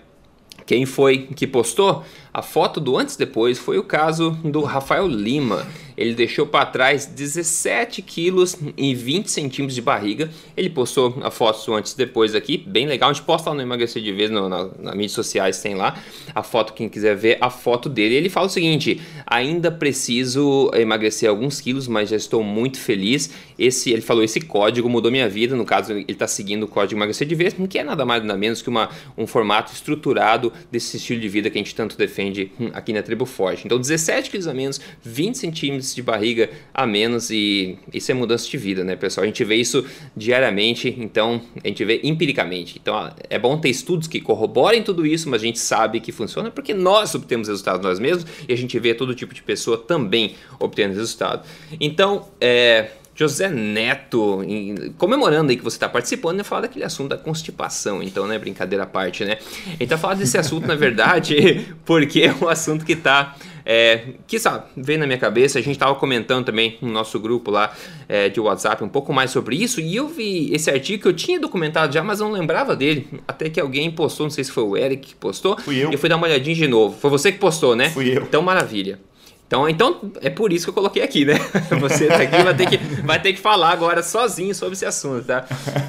quem 0.66 0.86
foi 0.86 1.28
que 1.34 1.46
postou? 1.46 2.04
A 2.32 2.42
foto 2.42 2.80
do 2.80 2.96
antes 2.96 3.16
e 3.16 3.18
depois 3.18 3.58
foi 3.58 3.76
o 3.76 3.82
caso 3.82 4.30
do 4.44 4.62
Rafael 4.62 5.08
Lima. 5.08 5.66
Ele 6.00 6.14
deixou 6.14 6.46
para 6.46 6.64
trás 6.64 7.04
17 7.04 8.00
quilos 8.00 8.56
e 8.74 8.94
20 8.94 9.30
centímetros 9.30 9.74
de 9.74 9.82
barriga. 9.82 10.30
Ele 10.56 10.70
postou 10.70 11.18
a 11.22 11.30
foto 11.30 11.74
antes 11.74 11.92
e 11.92 11.96
depois 11.96 12.34
aqui, 12.34 12.56
bem 12.56 12.86
legal. 12.86 13.10
A 13.10 13.12
gente 13.12 13.24
posta 13.24 13.50
lá 13.50 13.56
no 13.56 13.60
Emagrecer 13.60 14.02
de 14.02 14.10
Vez, 14.10 14.30
no, 14.30 14.48
na, 14.48 14.70
nas 14.78 14.94
mídias 14.94 15.12
sociais 15.12 15.60
tem 15.60 15.74
lá 15.74 16.00
a 16.34 16.42
foto, 16.42 16.72
quem 16.72 16.88
quiser 16.88 17.14
ver 17.14 17.36
a 17.38 17.50
foto 17.50 17.88
dele. 17.88 18.14
Ele 18.14 18.30
fala 18.30 18.46
o 18.46 18.50
seguinte, 18.50 18.98
ainda 19.26 19.70
preciso 19.70 20.70
emagrecer 20.74 21.28
alguns 21.28 21.60
quilos, 21.60 21.86
mas 21.86 22.08
já 22.08 22.16
estou 22.16 22.42
muito 22.42 22.78
feliz. 22.78 23.30
Esse, 23.58 23.92
ele 23.92 24.00
falou, 24.00 24.24
esse 24.24 24.40
código 24.40 24.88
mudou 24.88 25.10
minha 25.10 25.28
vida. 25.28 25.54
No 25.54 25.66
caso, 25.66 25.92
ele 25.92 26.06
está 26.08 26.26
seguindo 26.26 26.62
o 26.62 26.68
código 26.68 26.98
Emagrecer 26.98 27.26
de 27.26 27.34
Vez, 27.34 27.54
que 27.68 27.78
é 27.78 27.84
nada 27.84 28.06
mais 28.06 28.24
nada 28.24 28.38
menos 28.38 28.62
que 28.62 28.70
uma, 28.70 28.88
um 29.18 29.26
formato 29.26 29.72
estruturado 29.72 30.50
desse 30.70 30.96
estilo 30.96 31.20
de 31.20 31.28
vida 31.28 31.50
que 31.50 31.58
a 31.58 31.60
gente 31.60 31.74
tanto 31.74 31.96
defende 31.96 32.50
aqui 32.72 32.92
na 32.92 33.02
Tribo 33.02 33.26
Forte. 33.26 33.66
Então 33.66 33.78
17 33.78 34.30
quilos 34.30 34.46
a 34.46 34.54
menos, 34.54 34.80
20 35.02 35.36
centímetros 35.36 35.89
de 35.94 36.03
barriga 36.03 36.50
a 36.72 36.87
menos 36.87 37.31
e 37.31 37.79
isso 37.92 38.11
é 38.11 38.14
mudança 38.14 38.48
de 38.48 38.57
vida, 38.57 38.85
né, 38.85 38.96
pessoal? 38.96 39.24
A 39.24 39.26
gente 39.26 39.44
vê 39.44 39.57
isso 39.57 39.85
diariamente, 40.16 40.94
então 40.98 41.40
a 41.62 41.68
gente 41.68 41.85
vê 41.85 42.00
empiricamente. 42.03 42.79
Então 42.81 43.12
é 43.29 43.38
bom 43.38 43.59
ter 43.59 43.68
estudos 43.68 44.09
que 44.09 44.20
corroborem 44.20 44.83
tudo 44.83 45.07
isso, 45.07 45.29
mas 45.29 45.42
a 45.42 45.46
gente 45.46 45.59
sabe 45.59 46.00
que 46.00 46.12
funciona 46.12 46.50
porque 46.50 46.74
nós 46.74 47.14
obtemos 47.14 47.48
resultados 47.48 47.85
nós 47.85 47.98
mesmos 47.98 48.26
e 48.48 48.53
a 48.53 48.57
gente 48.57 48.79
vê 48.79 48.94
todo 48.94 49.14
tipo 49.14 49.35
de 49.35 49.42
pessoa 49.42 49.79
também 49.79 50.35
obtendo 50.59 50.94
resultado. 50.94 51.46
Então, 51.81 52.29
é, 52.40 52.90
José 53.20 53.50
Neto, 53.50 54.42
em, 54.44 54.94
comemorando 54.96 55.50
aí 55.50 55.57
que 55.59 55.62
você 55.62 55.76
está 55.76 55.90
participando, 55.90 56.38
né, 56.38 56.42
falar 56.42 56.62
daquele 56.62 56.87
assunto 56.87 57.11
da 57.11 57.18
constipação, 57.18 58.03
então, 58.03 58.26
né, 58.26 58.38
brincadeira 58.38 58.85
à 58.85 58.87
parte, 58.87 59.26
né? 59.26 59.37
Gente 59.79 59.88
tá 59.88 59.98
falando 59.98 60.20
desse 60.20 60.38
assunto, 60.38 60.66
na 60.66 60.74
verdade, 60.74 61.66
porque 61.85 62.22
é 62.22 62.35
um 62.35 62.48
assunto 62.48 62.83
que 62.83 62.96
tá, 62.96 63.37
é, 63.64 64.14
que 64.27 64.38
sabe, 64.38 64.64
veio 64.77 64.99
na 64.99 65.07
minha 65.07 65.18
cabeça, 65.18 65.59
a 65.59 65.62
gente 65.62 65.75
estava 65.75 65.94
comentando 65.94 66.44
também 66.44 66.79
no 66.81 66.90
nosso 66.90 67.18
grupo 67.18 67.51
lá 67.51 67.73
é, 68.09 68.29
de 68.29 68.40
WhatsApp 68.40 68.83
um 68.83 68.88
pouco 68.88 69.12
mais 69.12 69.31
sobre 69.31 69.57
isso, 69.57 69.81
e 69.81 69.96
eu 69.96 70.09
vi 70.09 70.53
esse 70.53 70.70
artigo 70.70 71.03
que 71.03 71.09
eu 71.09 71.14
tinha 71.14 71.38
documentado 71.38 71.92
já, 71.92 72.03
mas 72.03 72.20
não 72.20 72.31
lembrava 72.31 72.75
dele, 72.77 73.09
até 73.27 73.49
que 73.49 73.61
alguém 73.61 73.90
postou, 73.90 74.27
não 74.27 74.31
sei 74.31 74.44
se 74.44 74.51
foi 74.51 74.64
o 74.64 74.77
Eric 74.77 75.09
que 75.09 75.14
postou, 75.14 75.59
Fui 75.59 75.77
eu. 75.77 75.90
e 75.90 75.94
eu 75.94 75.99
fui 75.99 76.09
dar 76.09 76.16
uma 76.16 76.27
olhadinha 76.27 76.55
de 76.55 76.68
novo. 76.68 76.96
Foi 76.99 77.11
você 77.11 77.33
que 77.33 77.38
postou, 77.38 77.75
né? 77.75 77.90
Fui 77.90 78.16
eu. 78.16 78.23
Então, 78.23 78.42
maravilha. 78.42 78.99
Então, 79.46 79.68
então 79.68 80.12
é 80.20 80.31
por 80.31 80.53
isso 80.53 80.66
que 80.66 80.70
eu 80.70 80.75
coloquei 80.75 81.03
aqui, 81.03 81.25
né? 81.25 81.35
Você 81.81 82.07
tá 82.07 82.18
aqui 82.18 82.40
vai 82.40 82.55
ter 82.55 82.68
que, 82.68 82.77
vai 83.03 83.20
ter 83.20 83.33
que 83.33 83.40
falar 83.40 83.70
agora 83.70 84.01
sozinho 84.01 84.55
sobre 84.55 84.75
esse 84.75 84.87
assunto, 84.87 85.27
tá? 85.27 85.44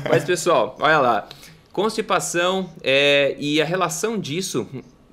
Mas, 0.10 0.24
pessoal, 0.24 0.76
olha 0.80 0.98
lá. 0.98 1.30
Constipação 1.72 2.72
é, 2.84 3.36
e 3.40 3.62
a 3.62 3.66
relação 3.66 4.18
disso 4.18 4.68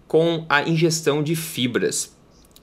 com 0.07 0.47
a 0.49 0.63
ingestão 0.63 1.23
de 1.23 1.37
fibras 1.37 2.17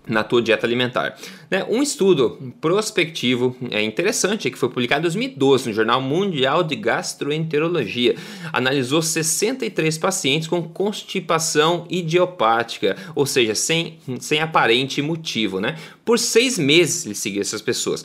na 0.08 0.24
tua 0.24 0.41
dieta 0.41 0.65
alimentar. 0.65 1.18
Né? 1.50 1.65
Um 1.70 1.82
estudo 1.82 2.54
prospectivo 2.62 3.56
é 3.72 3.82
interessante 3.82 4.50
que 4.50 4.58
foi 4.58 4.70
publicado 4.70 5.02
em 5.02 5.04
2012 5.04 5.70
no 5.70 5.76
Jornal 5.76 6.02
Mundial 6.02 6.63
de 6.63 6.76
Gastroenterologia 6.76 8.15
analisou 8.54 9.02
63 9.02 9.98
pacientes 9.98 10.48
com 10.48 10.62
constipação 10.63 11.86
idiopática, 11.89 12.96
ou 13.13 13.26
seja, 13.26 13.56
sem, 13.56 13.98
sem 14.20 14.39
aparente 14.39 15.02
motivo. 15.02 15.60
Né? 15.60 15.78
Por 16.04 16.20
seis 16.20 16.58
meses 16.58 17.06
ele 17.06 17.15
seguiu 17.15 17.41
essas 17.41 17.62
pessoas. 17.62 18.04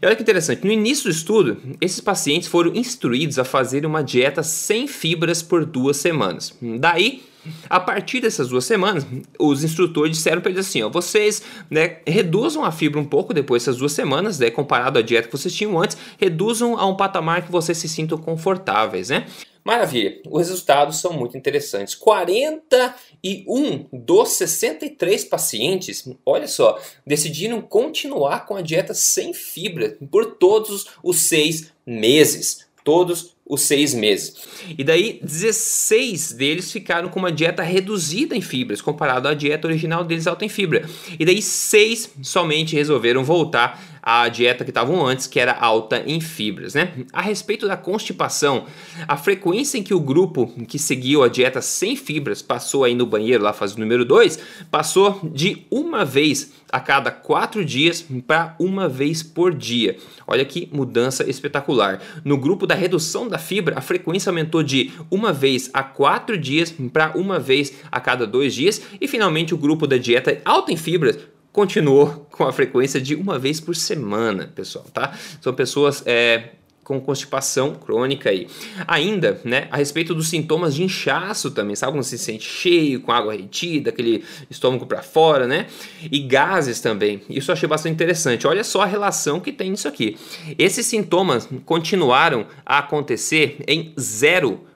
E 0.00 0.06
olha 0.06 0.14
que 0.14 0.22
interessante, 0.22 0.64
no 0.64 0.72
início 0.72 1.04
do 1.04 1.10
estudo, 1.10 1.56
esses 1.80 2.00
pacientes 2.00 2.48
foram 2.48 2.74
instruídos 2.74 3.38
a 3.38 3.44
fazer 3.44 3.84
uma 3.84 4.02
dieta 4.02 4.44
sem 4.44 4.86
fibras 4.86 5.42
por 5.42 5.64
duas 5.64 5.96
semanas. 5.96 6.56
Daí, 6.78 7.22
a 7.68 7.80
partir 7.80 8.20
dessas 8.20 8.48
duas 8.48 8.64
semanas, 8.64 9.06
os 9.38 9.64
instrutores 9.64 10.16
disseram 10.16 10.40
para 10.40 10.50
eles 10.50 10.66
assim: 10.66 10.82
ó, 10.82 10.88
vocês 10.88 11.42
né, 11.70 11.98
reduzam 12.06 12.64
a 12.64 12.72
fibra 12.72 13.00
um 13.00 13.04
pouco 13.04 13.34
depois 13.34 13.62
dessas 13.62 13.78
duas 13.78 13.92
semanas, 13.92 14.38
né, 14.38 14.50
comparado 14.50 14.98
à 14.98 15.02
dieta 15.02 15.28
que 15.28 15.36
vocês 15.36 15.54
tinham 15.54 15.80
antes, 15.80 15.96
reduzam 16.18 16.78
a 16.78 16.86
um 16.86 16.96
patamar 16.96 17.42
que 17.42 17.52
vocês 17.52 17.78
se 17.78 17.88
sintam 17.88 18.18
confortáveis, 18.18 19.08
né? 19.08 19.26
Maravilha, 19.68 20.18
os 20.26 20.48
resultados 20.48 20.98
são 20.98 21.12
muito 21.12 21.36
interessantes. 21.36 21.94
41 21.94 23.86
dos 23.92 24.30
63 24.30 25.24
pacientes, 25.26 26.08
olha 26.24 26.48
só, 26.48 26.80
decidiram 27.06 27.60
continuar 27.60 28.46
com 28.46 28.56
a 28.56 28.62
dieta 28.62 28.94
sem 28.94 29.34
fibra 29.34 29.98
por 30.10 30.36
todos 30.36 30.86
os 31.02 31.20
seis 31.20 31.70
meses. 31.84 32.66
Todos 32.82 33.36
os 33.48 33.62
seis 33.62 33.94
meses. 33.94 34.34
E 34.76 34.84
daí, 34.84 35.18
16 35.22 36.32
deles 36.32 36.70
ficaram 36.70 37.08
com 37.08 37.18
uma 37.18 37.32
dieta 37.32 37.62
reduzida 37.62 38.36
em 38.36 38.40
fibras, 38.40 38.80
comparado 38.80 39.28
à 39.28 39.34
dieta 39.34 39.66
original 39.66 40.04
deles 40.04 40.26
alta 40.26 40.44
em 40.44 40.48
fibra. 40.48 40.88
E 41.18 41.24
daí, 41.24 41.40
seis 41.40 42.10
somente 42.22 42.76
resolveram 42.76 43.24
voltar 43.24 43.98
a 44.02 44.28
dieta 44.28 44.64
que 44.64 44.70
estavam 44.70 45.06
antes, 45.06 45.26
que 45.26 45.38
era 45.38 45.52
alta 45.52 46.02
em 46.06 46.18
fibras, 46.18 46.72
né? 46.72 46.92
A 47.12 47.20
respeito 47.20 47.66
da 47.66 47.76
constipação, 47.76 48.64
a 49.06 49.16
frequência 49.18 49.76
em 49.76 49.82
que 49.82 49.92
o 49.92 50.00
grupo 50.00 50.46
que 50.66 50.78
seguiu 50.78 51.22
a 51.22 51.28
dieta 51.28 51.60
sem 51.60 51.94
fibras 51.94 52.40
passou 52.40 52.84
aí 52.84 52.94
no 52.94 53.04
banheiro, 53.04 53.44
lá 53.44 53.52
fase 53.52 53.78
número 53.78 54.04
2, 54.04 54.38
passou 54.70 55.20
de 55.22 55.66
uma 55.70 56.04
vez 56.04 56.52
a 56.70 56.80
cada 56.80 57.10
quatro 57.10 57.64
dias 57.64 58.04
para 58.26 58.54
uma 58.58 58.88
vez 58.88 59.22
por 59.22 59.54
dia. 59.54 59.96
Olha 60.26 60.44
que 60.44 60.68
mudança 60.72 61.28
espetacular. 61.28 62.00
No 62.24 62.36
grupo 62.36 62.66
da 62.66 62.74
redução 62.74 63.28
da 63.28 63.37
fibra, 63.38 63.78
a 63.78 63.80
frequência 63.80 64.30
aumentou 64.30 64.62
de 64.62 64.92
uma 65.10 65.32
vez 65.32 65.70
a 65.72 65.82
quatro 65.82 66.36
dias 66.36 66.74
para 66.92 67.16
uma 67.16 67.38
vez 67.38 67.72
a 67.90 68.00
cada 68.00 68.26
dois 68.26 68.54
dias. 68.54 68.82
E 69.00 69.08
finalmente, 69.08 69.54
o 69.54 69.58
grupo 69.58 69.86
da 69.86 69.96
dieta 69.96 70.40
alta 70.44 70.72
em 70.72 70.76
fibras 70.76 71.18
continuou 71.52 72.26
com 72.30 72.44
a 72.44 72.52
frequência 72.52 73.00
de 73.00 73.14
uma 73.14 73.38
vez 73.38 73.60
por 73.60 73.74
semana, 73.74 74.52
pessoal, 74.54 74.84
tá? 74.92 75.16
São 75.40 75.52
pessoas 75.52 76.02
é, 76.06 76.50
com 76.88 76.98
constipação 76.98 77.74
crônica 77.74 78.30
aí. 78.30 78.48
Ainda, 78.86 79.38
né, 79.44 79.68
a 79.70 79.76
respeito 79.76 80.14
dos 80.14 80.28
sintomas 80.28 80.74
de 80.74 80.82
inchaço 80.82 81.50
também, 81.50 81.76
sabe 81.76 81.92
quando 81.92 82.02
se 82.02 82.16
sente 82.16 82.48
cheio, 82.48 83.02
com 83.02 83.12
água 83.12 83.34
retida, 83.34 83.90
aquele 83.90 84.24
estômago 84.48 84.86
para 84.86 85.02
fora, 85.02 85.46
né? 85.46 85.66
E 86.10 86.18
gases 86.20 86.80
também. 86.80 87.20
Isso 87.28 87.50
eu 87.50 87.52
achei 87.52 87.68
bastante 87.68 87.92
interessante. 87.92 88.46
Olha 88.46 88.64
só 88.64 88.80
a 88.80 88.86
relação 88.86 89.38
que 89.38 89.52
tem 89.52 89.70
nisso 89.70 89.86
aqui. 89.86 90.16
Esses 90.58 90.86
sintomas 90.86 91.46
continuaram 91.66 92.46
a 92.64 92.78
acontecer 92.78 93.58
em 93.68 93.92
zero 94.00 94.66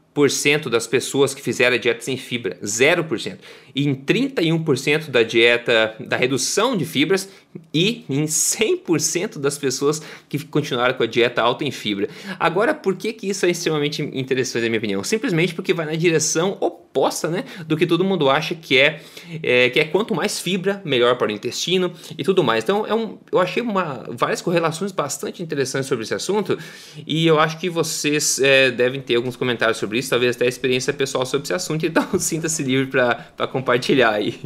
das 0.70 0.86
pessoas 0.86 1.32
que 1.32 1.40
fizeram 1.40 1.74
a 1.74 1.78
dieta 1.78 2.02
sem 2.02 2.18
fibra, 2.18 2.58
0%. 2.62 3.38
E 3.74 3.88
em 3.88 3.94
31% 3.94 5.10
da 5.10 5.22
dieta 5.22 5.94
da 5.98 6.18
redução 6.18 6.76
de 6.76 6.84
fibras 6.84 7.30
e 7.72 8.04
em 8.08 8.24
100% 8.24 9.38
das 9.38 9.58
pessoas 9.58 10.02
que 10.28 10.38
continuaram 10.44 10.94
com 10.94 11.02
a 11.02 11.06
dieta 11.06 11.42
alta 11.42 11.64
em 11.64 11.70
fibra. 11.70 12.08
Agora, 12.38 12.74
por 12.74 12.96
que, 12.96 13.12
que 13.12 13.28
isso 13.28 13.46
é 13.46 13.50
extremamente 13.50 14.02
interessante, 14.02 14.62
na 14.62 14.68
minha 14.68 14.78
opinião? 14.78 15.04
Simplesmente 15.04 15.54
porque 15.54 15.72
vai 15.72 15.86
na 15.86 15.94
direção 15.94 16.56
oposta 16.60 17.28
né, 17.28 17.44
do 17.66 17.76
que 17.76 17.86
todo 17.86 18.04
mundo 18.04 18.28
acha 18.28 18.54
que 18.54 18.78
é, 18.78 19.00
é, 19.42 19.70
que 19.70 19.80
é 19.80 19.84
quanto 19.84 20.14
mais 20.14 20.38
fibra, 20.38 20.82
melhor 20.84 21.16
para 21.16 21.28
o 21.28 21.30
intestino 21.30 21.92
e 22.16 22.22
tudo 22.22 22.42
mais. 22.42 22.64
Então, 22.64 22.86
é 22.86 22.94
um, 22.94 23.18
eu 23.30 23.38
achei 23.38 23.62
uma, 23.62 24.06
várias 24.10 24.40
correlações 24.40 24.92
bastante 24.92 25.42
interessantes 25.42 25.88
sobre 25.88 26.04
esse 26.04 26.14
assunto 26.14 26.58
e 27.06 27.26
eu 27.26 27.38
acho 27.38 27.58
que 27.58 27.68
vocês 27.68 28.38
é, 28.40 28.70
devem 28.70 29.00
ter 29.00 29.16
alguns 29.16 29.36
comentários 29.36 29.78
sobre 29.78 29.98
isso, 29.98 30.10
talvez 30.10 30.36
até 30.36 30.46
experiência 30.46 30.92
pessoal 30.92 31.24
sobre 31.24 31.44
esse 31.44 31.54
assunto, 31.54 31.86
então 31.86 32.06
sinta-se 32.18 32.62
livre 32.62 32.86
para 32.86 33.46
compartilhar 33.48 34.10
aí. 34.10 34.38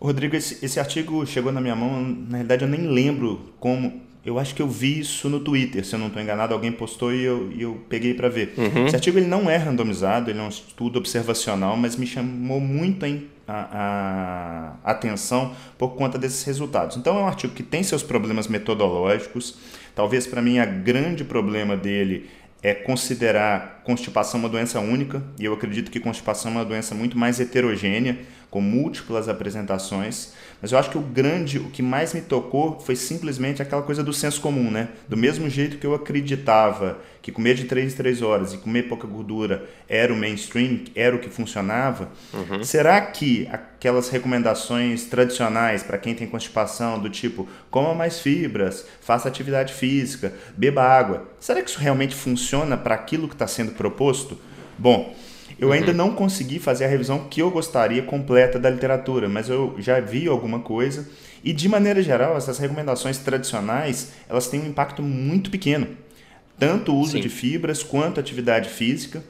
Rodrigo, 0.00 0.36
esse, 0.36 0.64
esse 0.64 0.78
artigo 0.78 1.24
chegou 1.26 1.50
na 1.50 1.60
minha 1.60 1.74
mão, 1.74 2.02
na 2.02 2.38
realidade 2.38 2.64
eu 2.64 2.68
nem 2.68 2.86
lembro 2.86 3.52
como. 3.58 4.04
Eu 4.24 4.40
acho 4.40 4.56
que 4.56 4.60
eu 4.60 4.68
vi 4.68 4.98
isso 4.98 5.28
no 5.28 5.38
Twitter, 5.38 5.84
se 5.84 5.94
eu 5.94 6.00
não 6.00 6.08
estou 6.08 6.20
enganado, 6.20 6.52
alguém 6.52 6.72
postou 6.72 7.14
e 7.14 7.22
eu, 7.22 7.52
e 7.52 7.62
eu 7.62 7.80
peguei 7.88 8.12
para 8.12 8.28
ver. 8.28 8.54
Uhum. 8.58 8.86
Esse 8.86 8.96
artigo 8.96 9.18
ele 9.18 9.28
não 9.28 9.48
é 9.48 9.56
randomizado, 9.56 10.28
ele 10.28 10.40
é 10.40 10.42
um 10.42 10.48
estudo 10.48 10.98
observacional, 10.98 11.76
mas 11.76 11.94
me 11.94 12.08
chamou 12.08 12.58
muito 12.58 13.06
a, 13.06 13.12
a, 13.46 14.72
a 14.82 14.90
atenção 14.90 15.54
por 15.78 15.90
conta 15.90 16.18
desses 16.18 16.42
resultados. 16.42 16.96
Então 16.96 17.16
é 17.16 17.22
um 17.22 17.26
artigo 17.28 17.54
que 17.54 17.62
tem 17.62 17.84
seus 17.84 18.02
problemas 18.02 18.48
metodológicos. 18.48 19.58
Talvez 19.94 20.26
para 20.26 20.42
mim 20.42 20.58
a 20.58 20.66
grande 20.66 21.22
problema 21.22 21.76
dele 21.76 22.28
é 22.62 22.74
considerar 22.74 23.82
constipação 23.84 24.40
uma 24.40 24.48
doença 24.48 24.80
única, 24.80 25.22
e 25.38 25.44
eu 25.44 25.52
acredito 25.52 25.88
que 25.88 26.00
constipação 26.00 26.50
é 26.50 26.54
uma 26.56 26.64
doença 26.64 26.96
muito 26.96 27.16
mais 27.16 27.38
heterogênea 27.38 28.18
com 28.50 28.60
múltiplas 28.60 29.28
apresentações. 29.28 30.32
Mas 30.60 30.72
eu 30.72 30.78
acho 30.78 30.90
que 30.90 30.98
o 30.98 31.02
grande, 31.02 31.58
o 31.58 31.70
que 31.70 31.82
mais 31.82 32.14
me 32.14 32.20
tocou 32.20 32.80
foi 32.80 32.96
simplesmente 32.96 33.60
aquela 33.60 33.82
coisa 33.82 34.02
do 34.02 34.12
senso 34.12 34.40
comum, 34.40 34.70
né? 34.70 34.88
Do 35.08 35.16
mesmo 35.16 35.48
jeito 35.50 35.78
que 35.78 35.86
eu 35.86 35.94
acreditava 35.94 36.98
que 37.26 37.32
comer 37.32 37.54
de 37.54 37.64
3 37.64 37.92
em 37.92 37.96
3 37.96 38.22
horas 38.22 38.54
e 38.54 38.58
comer 38.58 38.84
pouca 38.84 39.04
gordura 39.04 39.68
era 39.88 40.12
o 40.12 40.16
mainstream, 40.16 40.84
era 40.94 41.16
o 41.16 41.18
que 41.18 41.28
funcionava, 41.28 42.08
uhum. 42.32 42.62
será 42.62 43.00
que 43.00 43.48
aquelas 43.50 44.08
recomendações 44.08 45.06
tradicionais 45.06 45.82
para 45.82 45.98
quem 45.98 46.14
tem 46.14 46.28
constipação, 46.28 47.00
do 47.00 47.10
tipo 47.10 47.48
coma 47.68 47.96
mais 47.96 48.20
fibras, 48.20 48.86
faça 49.00 49.26
atividade 49.26 49.72
física, 49.72 50.32
beba 50.56 50.84
água, 50.84 51.28
será 51.40 51.60
que 51.62 51.68
isso 51.68 51.80
realmente 51.80 52.14
funciona 52.14 52.76
para 52.76 52.94
aquilo 52.94 53.26
que 53.26 53.34
está 53.34 53.48
sendo 53.48 53.72
proposto? 53.72 54.38
Bom, 54.78 55.12
eu 55.58 55.72
ainda 55.72 55.90
uhum. 55.90 55.96
não 55.96 56.14
consegui 56.14 56.58
fazer 56.58 56.84
a 56.84 56.88
revisão 56.88 57.26
que 57.30 57.40
eu 57.40 57.50
gostaria 57.50 58.02
completa 58.02 58.58
da 58.58 58.68
literatura, 58.68 59.28
mas 59.28 59.48
eu 59.48 59.74
já 59.78 60.00
vi 60.00 60.28
alguma 60.28 60.60
coisa 60.60 61.08
e 61.42 61.52
de 61.52 61.68
maneira 61.68 62.02
geral 62.02 62.36
essas 62.36 62.58
recomendações 62.58 63.18
tradicionais 63.18 64.12
elas 64.28 64.48
têm 64.48 64.60
um 64.60 64.66
impacto 64.66 65.02
muito 65.02 65.50
pequeno, 65.50 65.88
tanto 66.58 66.92
o 66.92 66.98
uso 66.98 67.12
Sim. 67.12 67.20
de 67.20 67.28
fibras 67.28 67.82
quanto 67.82 68.20
atividade 68.20 68.68
física. 68.68 69.22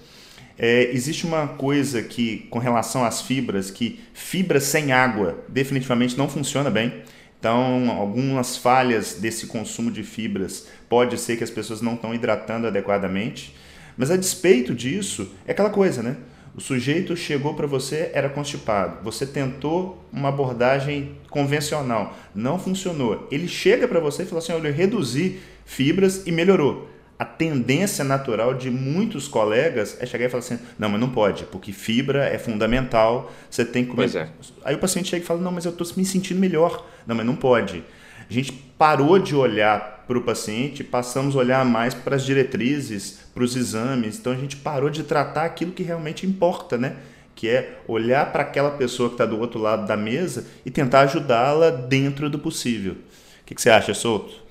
É, 0.59 0.91
existe 0.91 1.27
uma 1.27 1.47
coisa 1.47 2.03
que 2.03 2.47
com 2.49 2.59
relação 2.59 3.05
às 3.05 3.21
fibras 3.21 3.71
que 3.71 4.01
fibra 4.15 4.59
sem 4.59 4.91
água 4.91 5.45
definitivamente 5.49 6.17
não 6.17 6.29
funciona 6.29 6.71
bem. 6.71 7.03
Então, 7.39 7.91
algumas 7.91 8.57
falhas 8.57 9.15
desse 9.21 9.47
consumo 9.47 9.91
de 9.91 10.03
fibras 10.03 10.67
pode 10.89 11.19
ser 11.19 11.37
que 11.37 11.45
as 11.45 11.51
pessoas 11.51 11.83
não 11.83 11.95
estão 11.95 12.15
hidratando 12.15 12.67
adequadamente. 12.67 13.55
Mas 13.97 14.11
a 14.11 14.17
despeito 14.17 14.75
disso, 14.75 15.31
é 15.47 15.53
aquela 15.53 15.71
coisa, 15.71 16.03
né? 16.03 16.17
O 16.57 16.61
sujeito 16.61 17.15
chegou 17.15 17.53
para 17.53 17.67
você, 17.67 18.11
era 18.15 18.31
constipado. 18.31 19.05
Você 19.05 19.27
tentou 19.27 20.03
uma 20.11 20.31
abordagem 20.31 21.17
convencional, 21.29 22.17
não 22.35 22.59
funcionou. 22.59 23.29
Ele 23.31 23.47
chega 23.47 23.87
para 23.87 24.01
você 24.01 24.23
e 24.23 24.27
fala 24.27 24.39
assim: 24.39 24.53
olha, 24.53 24.69
eu 24.69 24.75
reduzi 24.75 25.39
fibras 25.67 26.27
e 26.27 26.33
melhorou. 26.33 26.89
A 27.19 27.25
tendência 27.27 28.05
natural 28.05 28.55
de 28.55 28.71
muitos 28.71 29.29
colegas 29.29 29.99
é 30.01 30.07
chegar 30.07 30.27
e 30.27 30.29
falar 30.31 30.43
assim: 30.43 30.59
não, 30.79 30.89
mas 30.89 30.99
não 30.99 31.11
pode, 31.11 31.45
porque 31.45 31.73
fibra 31.73 32.25
é 32.25 32.39
fundamental, 32.39 33.31
você 33.51 33.63
tem 33.63 33.85
que 33.85 33.91
comer. 33.91 34.17
É. 34.17 34.29
Aí 34.65 34.75
o 34.75 34.79
paciente 34.79 35.11
chega 35.11 35.23
e 35.23 35.27
fala: 35.27 35.43
não, 35.43 35.53
mas 35.53 35.67
eu 35.67 35.73
estou 35.73 35.87
me 35.95 36.07
sentindo 36.07 36.41
melhor. 36.41 36.87
Não, 37.07 37.15
mas 37.15 37.27
não 37.27 37.37
pode. 37.37 37.85
A 38.29 38.33
gente 38.33 38.66
parou 38.79 39.19
de 39.19 39.35
olhar 39.35 40.05
para 40.07 40.19
o 40.19 40.23
paciente, 40.23 40.85
passamos 40.85 41.35
a 41.35 41.39
olhar 41.39 41.65
mais 41.65 41.93
para 41.93 42.17
as 42.17 42.25
diretrizes, 42.25 43.19
para 43.35 43.43
os 43.43 43.57
exames. 43.57 44.19
Então 44.19 44.33
a 44.33 44.37
gente 44.37 44.57
parou 44.57 44.89
de 44.89 45.03
tratar 45.03 45.45
aquilo 45.45 45.73
que 45.73 45.83
realmente 45.83 46.27
importa, 46.27 46.79
né? 46.79 46.97
Que 47.35 47.49
é 47.49 47.81
olhar 47.89 48.33
para 48.33 48.43
aquela 48.43 48.71
pessoa 48.71 49.09
que 49.09 49.15
está 49.15 49.27
do 49.27 49.39
outro 49.39 49.61
lado 49.61 49.87
da 49.87 49.97
mesa 49.97 50.47
e 50.65 50.71
tentar 50.71 51.01
ajudá-la 51.01 51.71
dentro 51.71 52.31
do 52.31 52.39
possível. 52.39 52.93
O 52.93 53.45
que, 53.45 53.55
que 53.55 53.61
você 53.61 53.71
acha, 53.71 53.93
Souto? 53.93 54.47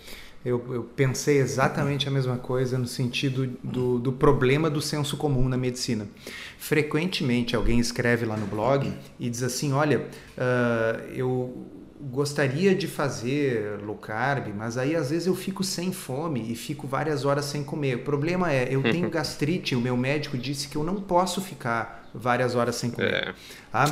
Eu, 0.45 0.63
eu, 0.71 0.83
pensei 0.83 1.39
exatamente 1.39 2.07
a 2.07 2.11
mesma 2.11 2.37
coisa 2.37 2.77
no 2.77 2.85
sentido 2.85 3.47
do, 3.63 3.97
do 3.97 4.11
problema 4.11 4.69
do 4.69 4.79
senso 4.79 5.17
comum 5.17 5.49
na 5.49 5.57
medicina. 5.57 6.07
Frequentemente 6.59 7.55
alguém 7.55 7.79
escreve 7.79 8.27
lá 8.27 8.37
no 8.37 8.45
blog 8.45 8.93
e 9.19 9.27
diz 9.27 9.41
assim: 9.41 9.73
Olha, 9.73 10.01
uh, 10.37 11.01
eu 11.15 11.65
gostaria 12.05 12.75
de 12.75 12.87
fazer 12.87 13.79
low 13.81 13.97
carb, 13.97 14.53
mas 14.55 14.77
aí 14.77 14.95
às 14.95 15.09
vezes 15.09 15.27
eu 15.27 15.35
fico 15.35 15.63
sem 15.63 15.91
fome 15.91 16.51
e 16.51 16.55
fico 16.55 16.87
várias 16.87 17.25
horas 17.25 17.45
sem 17.45 17.63
comer. 17.63 17.95
O 17.95 17.99
problema 17.99 18.51
é, 18.51 18.67
eu 18.69 18.83
tenho 18.83 19.09
gastrite, 19.11 19.75
o 19.75 19.81
meu 19.81 19.97
médico 19.97 20.37
disse 20.37 20.67
que 20.67 20.75
eu 20.75 20.83
não 20.83 20.95
posso 20.95 21.41
ficar 21.41 22.09
várias 22.13 22.55
horas 22.55 22.75
sem 22.75 22.91
comer. 22.91 23.13
É. 23.13 23.33
Tá? 23.71 23.85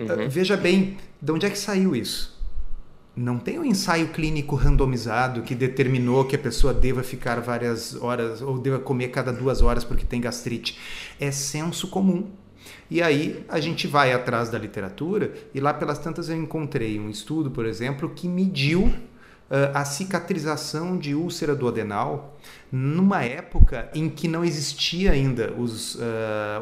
Uh, 0.00 0.02
uhum. 0.02 0.26
uh, 0.26 0.30
veja 0.30 0.56
bem, 0.56 0.96
de 1.20 1.32
onde 1.32 1.46
é 1.46 1.50
que 1.50 1.58
saiu 1.58 1.94
isso? 1.94 2.34
Não 3.16 3.38
tem 3.38 3.60
um 3.60 3.64
ensaio 3.64 4.08
clínico 4.08 4.56
randomizado 4.56 5.42
que 5.42 5.54
determinou 5.54 6.24
que 6.24 6.34
a 6.34 6.38
pessoa 6.38 6.74
deva 6.74 7.02
ficar 7.04 7.40
várias 7.40 7.94
horas 7.94 8.42
ou 8.42 8.58
deva 8.58 8.80
comer 8.80 9.08
cada 9.08 9.32
duas 9.32 9.62
horas 9.62 9.84
porque 9.84 10.04
tem 10.04 10.20
gastrite. 10.20 10.78
É 11.20 11.30
senso 11.30 11.86
comum. 11.88 12.28
E 12.90 13.02
aí 13.02 13.44
a 13.48 13.60
gente 13.60 13.86
vai 13.86 14.12
atrás 14.12 14.50
da 14.50 14.58
literatura 14.58 15.32
e 15.54 15.60
lá 15.60 15.72
pelas 15.72 15.98
tantas 15.98 16.28
eu 16.28 16.36
encontrei 16.36 16.98
um 16.98 17.10
estudo, 17.10 17.50
por 17.50 17.66
exemplo, 17.66 18.10
que 18.10 18.28
mediu 18.28 18.92
a 19.72 19.84
cicatrização 19.84 20.96
de 20.96 21.14
úlcera 21.14 21.54
do 21.54 21.68
adenal 21.68 22.38
numa 22.72 23.22
época 23.22 23.88
em 23.94 24.08
que 24.08 24.26
não 24.26 24.44
existia 24.44 25.12
ainda 25.12 25.52
os 25.52 25.94
uh, 25.94 26.00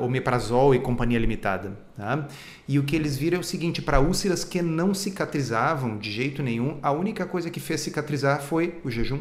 omeprazol 0.02 0.74
e 0.74 0.80
companhia 0.80 1.18
limitada. 1.18 1.72
Tá? 1.96 2.28
E 2.68 2.78
o 2.78 2.82
que 2.82 2.96
eles 2.96 3.16
viram 3.16 3.38
é 3.38 3.40
o 3.40 3.44
seguinte: 3.44 3.80
para 3.80 4.00
úlceras 4.00 4.44
que 4.44 4.60
não 4.60 4.92
cicatrizavam 4.92 5.96
de 5.96 6.10
jeito 6.10 6.42
nenhum, 6.42 6.78
a 6.82 6.92
única 6.92 7.24
coisa 7.24 7.50
que 7.50 7.60
fez 7.60 7.80
cicatrizar 7.80 8.42
foi 8.42 8.80
o 8.84 8.90
jejum. 8.90 9.20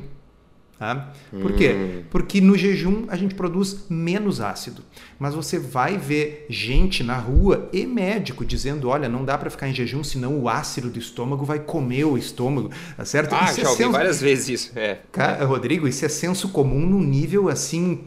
Tá? 0.81 1.13
Por 1.29 1.53
quê? 1.53 1.75
Hum. 1.75 2.03
Porque 2.09 2.41
no 2.41 2.57
jejum 2.57 3.05
a 3.07 3.15
gente 3.15 3.35
produz 3.35 3.85
menos 3.87 4.41
ácido. 4.41 4.81
Mas 5.19 5.35
você 5.35 5.59
vai 5.59 5.95
ver 5.95 6.47
gente 6.49 7.03
na 7.03 7.15
rua 7.17 7.69
e 7.71 7.85
médico 7.85 8.43
dizendo: 8.43 8.89
olha, 8.89 9.07
não 9.07 9.23
dá 9.23 9.37
para 9.37 9.51
ficar 9.51 9.67
em 9.67 9.75
jejum, 9.75 10.03
senão 10.03 10.39
o 10.39 10.49
ácido 10.49 10.89
do 10.89 10.97
estômago 10.97 11.45
vai 11.45 11.59
comer 11.59 12.05
o 12.05 12.17
estômago. 12.17 12.71
Tá 12.97 13.05
certo? 13.05 13.35
Ah, 13.35 13.45
isso 13.45 13.61
já 13.61 13.67
é 13.67 13.69
ouvi 13.69 13.77
senso... 13.77 13.91
várias 13.91 14.19
vezes 14.19 14.49
isso. 14.49 14.71
É. 14.75 14.97
Cara, 15.11 15.45
Rodrigo, 15.45 15.87
isso 15.87 16.03
é 16.03 16.09
senso 16.09 16.49
comum 16.49 16.79
num 16.79 17.03
nível 17.03 17.47
assim 17.47 18.05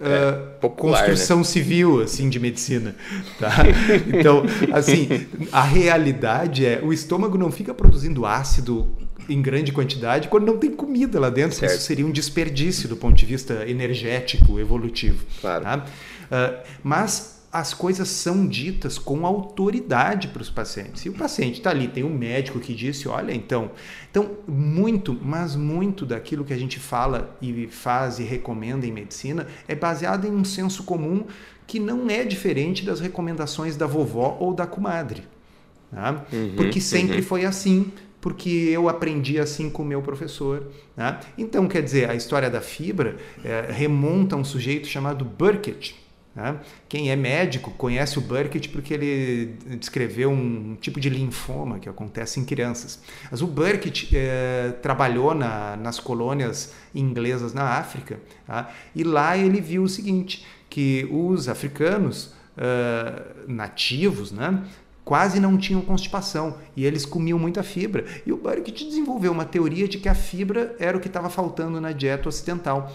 é, 0.00 0.06
uh, 0.06 0.60
popular, 0.60 1.00
construção 1.00 1.38
né? 1.38 1.44
civil 1.44 2.00
assim 2.00 2.28
de 2.28 2.38
medicina 2.38 2.94
tá? 3.36 3.52
então 4.16 4.44
assim 4.72 5.26
a 5.50 5.62
realidade 5.62 6.64
é 6.64 6.80
o 6.80 6.92
estômago 6.92 7.36
não 7.36 7.50
fica 7.50 7.74
produzindo 7.74 8.24
ácido 8.24 8.88
em 9.28 9.42
grande 9.42 9.72
quantidade 9.72 10.28
quando 10.28 10.46
não 10.46 10.58
tem 10.58 10.70
comida 10.70 11.20
lá 11.20 11.30
dentro. 11.30 11.56
Certo. 11.56 11.72
Isso 11.72 11.82
seria 11.82 12.06
um 12.06 12.12
desperdício 12.12 12.88
do 12.88 12.96
ponto 12.96 13.16
de 13.16 13.26
vista 13.26 13.68
energético, 13.68 14.58
evolutivo. 14.58 15.24
Claro. 15.40 15.64
Tá? 15.64 15.76
Uh, 15.78 16.68
mas 16.82 17.38
as 17.50 17.72
coisas 17.72 18.08
são 18.08 18.46
ditas 18.46 18.98
com 18.98 19.24
autoridade 19.24 20.28
para 20.28 20.42
os 20.42 20.50
pacientes. 20.50 21.04
E 21.06 21.08
o 21.08 21.14
paciente 21.14 21.58
está 21.58 21.70
ali, 21.70 21.88
tem 21.88 22.04
um 22.04 22.12
médico 22.12 22.60
que 22.60 22.74
disse, 22.74 23.08
olha, 23.08 23.32
então, 23.32 23.70
então 24.10 24.32
muito, 24.46 25.18
mas 25.22 25.56
muito 25.56 26.04
daquilo 26.04 26.44
que 26.44 26.52
a 26.52 26.58
gente 26.58 26.78
fala 26.78 27.36
e 27.40 27.66
faz 27.66 28.18
e 28.18 28.22
recomenda 28.22 28.86
em 28.86 28.92
medicina 28.92 29.46
é 29.66 29.74
baseado 29.74 30.26
em 30.26 30.30
um 30.30 30.44
senso 30.44 30.82
comum 30.82 31.24
que 31.66 31.80
não 31.80 32.08
é 32.10 32.22
diferente 32.22 32.84
das 32.84 33.00
recomendações 33.00 33.76
da 33.76 33.86
vovó 33.86 34.36
ou 34.38 34.52
da 34.52 34.66
comadre. 34.66 35.22
Tá? 35.90 36.24
Uhum, 36.30 36.52
Porque 36.54 36.80
sempre 36.80 37.16
uhum. 37.16 37.22
foi 37.22 37.46
assim, 37.46 37.90
porque 38.28 38.50
eu 38.50 38.90
aprendi 38.90 39.40
assim 39.40 39.70
com 39.70 39.82
o 39.82 39.86
meu 39.86 40.02
professor. 40.02 40.70
Né? 40.94 41.18
Então, 41.38 41.66
quer 41.66 41.82
dizer, 41.82 42.10
a 42.10 42.14
história 42.14 42.50
da 42.50 42.60
fibra 42.60 43.16
é, 43.42 43.72
remonta 43.72 44.36
a 44.36 44.38
um 44.38 44.44
sujeito 44.44 44.86
chamado 44.86 45.24
Burkitt, 45.24 45.96
né? 46.36 46.60
Quem 46.90 47.10
é 47.10 47.16
médico 47.16 47.70
conhece 47.70 48.18
o 48.18 48.20
Burkitt 48.20 48.68
porque 48.68 48.92
ele 48.92 49.56
descreveu 49.78 50.30
um 50.30 50.76
tipo 50.78 51.00
de 51.00 51.08
linfoma 51.08 51.78
que 51.78 51.88
acontece 51.88 52.38
em 52.38 52.44
crianças. 52.44 53.00
Mas 53.30 53.40
o 53.40 53.46
Burkitt 53.46 54.14
é, 54.14 54.74
trabalhou 54.82 55.34
na, 55.34 55.74
nas 55.76 55.98
colônias 55.98 56.74
inglesas 56.94 57.54
na 57.54 57.78
África 57.78 58.20
tá? 58.46 58.70
e 58.94 59.04
lá 59.04 59.38
ele 59.38 59.58
viu 59.58 59.84
o 59.84 59.88
seguinte, 59.88 60.46
que 60.68 61.08
os 61.10 61.48
africanos 61.48 62.34
uh, 62.58 63.50
nativos, 63.50 64.30
né, 64.32 64.62
quase 65.08 65.40
não 65.40 65.56
tinham 65.56 65.80
constipação 65.80 66.58
e 66.76 66.84
eles 66.84 67.06
comiam 67.06 67.38
muita 67.38 67.62
fibra. 67.62 68.04
E 68.26 68.30
o 68.30 68.36
Burkitt 68.36 68.84
desenvolveu 68.84 69.32
uma 69.32 69.46
teoria 69.46 69.88
de 69.88 69.96
que 69.96 70.06
a 70.06 70.14
fibra 70.14 70.76
era 70.78 70.98
o 70.98 71.00
que 71.00 71.06
estava 71.06 71.30
faltando 71.30 71.80
na 71.80 71.92
dieta 71.92 72.28
ocidental. 72.28 72.92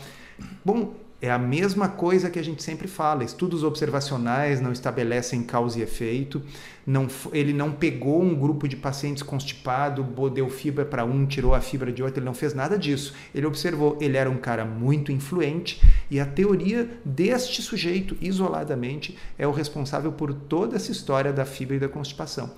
Bom, 0.64 0.94
é 1.24 1.32
a 1.32 1.40
mesma 1.40 1.88
coisa 1.88 2.30
que 2.30 2.38
a 2.38 2.44
gente 2.44 2.62
sempre 2.62 2.86
fala. 2.86 3.24
Estudos 3.24 3.64
observacionais 3.64 4.60
não 4.60 4.74
estabelecem 4.74 5.42
causa 5.42 5.80
e 5.80 5.82
efeito. 5.82 6.44
Não, 6.86 7.08
ele 7.32 7.54
não 7.54 7.72
pegou 7.72 8.22
um 8.22 8.36
grupo 8.36 8.68
de 8.68 8.76
pacientes 8.76 9.24
constipado, 9.24 10.04
deu 10.30 10.50
fibra 10.50 10.84
para 10.84 11.06
um, 11.06 11.26
tirou 11.26 11.56
a 11.56 11.62
fibra 11.62 11.94
de 11.94 12.04
outro. 12.04 12.20
Ele 12.20 12.26
não 12.26 12.34
fez 12.34 12.54
nada 12.54 12.78
disso. 12.78 13.14
Ele 13.34 13.46
observou, 13.46 13.98
ele 14.02 14.18
era 14.18 14.30
um 14.30 14.36
cara 14.36 14.66
muito 14.66 15.14
influente 15.14 15.82
e 16.12 16.20
a 16.20 16.26
teoria 16.26 16.90
deste 17.06 17.62
sujeito, 17.62 18.18
isoladamente, 18.20 19.18
é 19.40 19.48
o 19.48 19.52
responsável 19.52 20.12
por 20.12 20.34
toda 20.34 20.76
essa 20.76 20.92
história 20.92 21.32
da 21.32 21.46
fibra 21.46 21.78
e 21.78 21.80
da 21.80 21.88
constipação. 21.88 22.52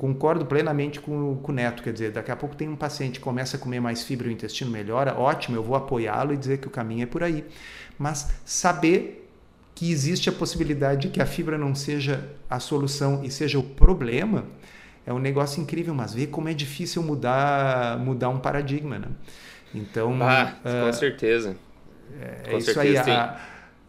Concordo 0.00 0.46
plenamente 0.46 0.98
com, 0.98 1.36
com 1.42 1.52
o 1.52 1.54
Neto, 1.54 1.82
quer 1.82 1.92
dizer, 1.92 2.10
daqui 2.10 2.30
a 2.30 2.36
pouco 2.36 2.56
tem 2.56 2.66
um 2.66 2.74
paciente 2.74 3.18
que 3.18 3.20
começa 3.20 3.58
a 3.58 3.60
comer 3.60 3.80
mais 3.80 4.02
fibra 4.02 4.28
e 4.28 4.30
o 4.30 4.32
intestino 4.32 4.70
melhora, 4.70 5.12
ótimo, 5.12 5.56
eu 5.56 5.62
vou 5.62 5.76
apoiá-lo 5.76 6.32
e 6.32 6.38
dizer 6.38 6.56
que 6.56 6.66
o 6.66 6.70
caminho 6.70 7.02
é 7.02 7.06
por 7.06 7.22
aí. 7.22 7.44
Mas 7.98 8.32
saber 8.42 9.30
que 9.74 9.92
existe 9.92 10.30
a 10.30 10.32
possibilidade 10.32 11.02
de 11.02 11.08
que 11.08 11.20
a 11.20 11.26
fibra 11.26 11.58
não 11.58 11.74
seja 11.74 12.30
a 12.48 12.58
solução 12.58 13.22
e 13.22 13.30
seja 13.30 13.58
o 13.58 13.62
problema 13.62 14.46
é 15.04 15.12
um 15.12 15.18
negócio 15.18 15.60
incrível, 15.60 15.94
mas 15.94 16.14
ver 16.14 16.28
como 16.28 16.48
é 16.48 16.54
difícil 16.54 17.02
mudar, 17.02 17.98
mudar 17.98 18.30
um 18.30 18.38
paradigma, 18.38 18.98
né? 18.98 19.08
Então, 19.74 20.16
ah, 20.22 20.54
uh, 20.64 20.86
com 20.86 20.92
certeza. 20.94 21.58
É, 22.18 22.50
com 22.50 22.56
isso 22.56 22.72
certeza, 22.72 23.04
aí. 23.04 23.10
A, 23.10 23.38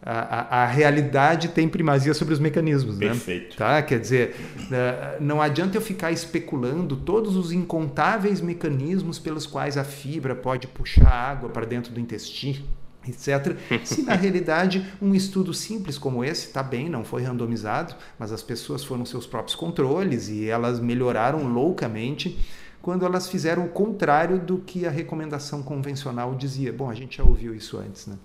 a, 0.04 0.64
a, 0.64 0.66
realidade 0.66 1.50
tem 1.50 1.70
primazia 1.70 2.14
sobre 2.14 2.34
os 2.34 2.40
mecanismos, 2.40 2.98
né? 2.98 3.08
Perfeito. 3.08 3.56
Tá? 3.56 3.82
Quer 3.84 4.00
dizer, 4.00 4.36
eh, 4.72 5.18
não 5.20 5.40
adianta 5.40 5.78
eu 5.78 5.82
ficar 5.82 6.12
especulando 6.12 6.96
todos 6.96 7.36
os 7.36 7.52
incontáveis 7.52 8.42
mecanismos 8.42 9.20
pelos 9.20 9.46
quais 9.46 9.78
a 9.78 9.84
fibra 9.84 10.34
pode 10.34 10.66
puxar 10.68 11.08
água 11.08 11.50
para 11.50 11.68
dentro 11.68 11.94
do 11.94 12.00
intestino, 12.00 12.66
etc. 13.08 13.56
Se 13.84 14.02
na 14.02 14.16
realidade 14.18 14.92
um 15.00 15.14
estudo 15.14 15.54
simples 15.54 16.00
como 16.00 16.24
esse, 16.24 16.48
está 16.48 16.64
bem, 16.64 16.90
não 16.90 17.04
foi 17.04 17.22
randomizado, 17.22 17.94
mas 18.18 18.32
as 18.32 18.42
pessoas 18.42 18.84
foram 18.84 19.06
seus 19.06 19.28
próprios 19.28 19.56
controles 19.56 20.30
e 20.30 20.50
elas 20.50 20.80
melhoraram 20.80 21.48
loucamente 21.48 22.40
quando 22.82 23.06
elas 23.06 23.30
fizeram 23.30 23.66
o 23.66 23.70
contrário 23.70 24.40
do 24.40 24.58
que 24.58 24.88
a 24.88 24.90
recomendação 24.90 25.62
convencional 25.62 26.34
dizia. 26.34 26.74
Bom, 26.74 26.90
a 26.90 26.96
gente 26.96 27.18
já 27.18 27.24
ouviu 27.24 27.54
isso 27.54 27.78
antes, 27.78 28.08
né? 28.08 28.16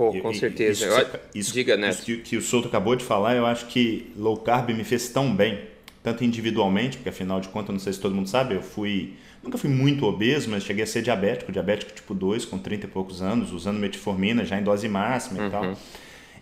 Pô, 0.00 0.18
com 0.18 0.32
certeza. 0.32 0.86
Isso, 0.86 1.18
isso, 1.34 1.52
Diga, 1.52 1.76
né? 1.76 1.90
Isso 1.90 2.02
que, 2.02 2.16
que 2.16 2.36
o 2.38 2.40
Souto 2.40 2.68
acabou 2.68 2.96
de 2.96 3.04
falar, 3.04 3.36
eu 3.36 3.44
acho 3.44 3.66
que 3.66 4.10
low 4.16 4.34
carb 4.38 4.70
me 4.70 4.82
fez 4.82 5.10
tão 5.10 5.36
bem, 5.36 5.60
tanto 6.02 6.24
individualmente, 6.24 6.96
porque 6.96 7.10
afinal 7.10 7.38
de 7.38 7.48
contas, 7.48 7.70
não 7.74 7.78
sei 7.78 7.92
se 7.92 8.00
todo 8.00 8.14
mundo 8.14 8.26
sabe, 8.26 8.54
eu 8.54 8.62
fui. 8.62 9.12
Nunca 9.42 9.58
fui 9.58 9.68
muito 9.68 10.06
obeso, 10.06 10.48
mas 10.48 10.64
cheguei 10.64 10.84
a 10.84 10.86
ser 10.86 11.02
diabético, 11.02 11.52
diabético 11.52 11.92
tipo 11.92 12.14
2, 12.14 12.46
com 12.46 12.56
30 12.56 12.86
e 12.86 12.88
poucos 12.88 13.20
anos, 13.20 13.52
usando 13.52 13.78
metformina 13.78 14.42
já 14.42 14.58
em 14.58 14.62
dose 14.62 14.88
máxima 14.88 15.40
uhum. 15.42 15.46
e 15.46 15.50
tal. 15.50 15.76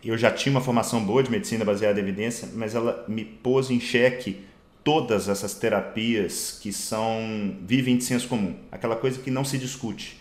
Eu 0.05 0.17
já 0.17 0.31
tinha 0.31 0.53
uma 0.53 0.61
formação 0.61 1.05
boa 1.05 1.21
de 1.21 1.29
medicina 1.29 1.65
baseada 1.65 1.99
em 1.99 2.03
evidência, 2.05 2.49
mas 2.55 2.77
ela 2.77 3.05
me 3.09 3.25
pôs 3.25 3.73
em 3.73 3.81
xeque 3.81 4.37
todas 4.85 5.29
essas 5.29 5.55
terapias 5.55 6.61
que 6.63 6.73
são 6.73 7.57
vivem 7.63 7.97
de 7.97 8.05
senso 8.05 8.29
comum, 8.29 8.55
aquela 8.71 8.95
coisa 8.95 9.19
que 9.19 9.33
não 9.33 9.45
se 9.45 9.59
discute. 9.59 10.17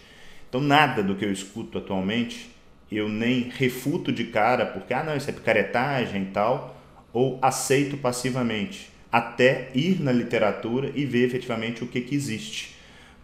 Então, 0.50 0.60
nada 0.60 1.04
do 1.04 1.16
que 1.16 1.24
eu 1.24 1.32
escuto 1.32 1.78
atualmente 1.78 2.57
eu 2.92 3.10
nem 3.10 3.50
refuto 3.50 4.12
de 4.12 4.26
cara, 4.26 4.66
porque, 4.66 4.94
ah, 4.94 5.04
não, 5.04 5.16
isso 5.16 5.30
é 5.30 5.34
picaretagem 5.34 6.24
e 6.24 6.26
tal, 6.28 6.82
ou 7.12 7.40
aceito 7.42 7.98
passivamente, 7.98 8.90
até 9.12 9.70
ir 9.74 10.02
na 10.02 10.12
literatura 10.12 10.92
e 10.96 11.06
ver 11.06 11.26
efetivamente 11.26 11.84
o 11.84 11.88
que, 11.88 12.02
que 12.02 12.16
existe. 12.16 12.76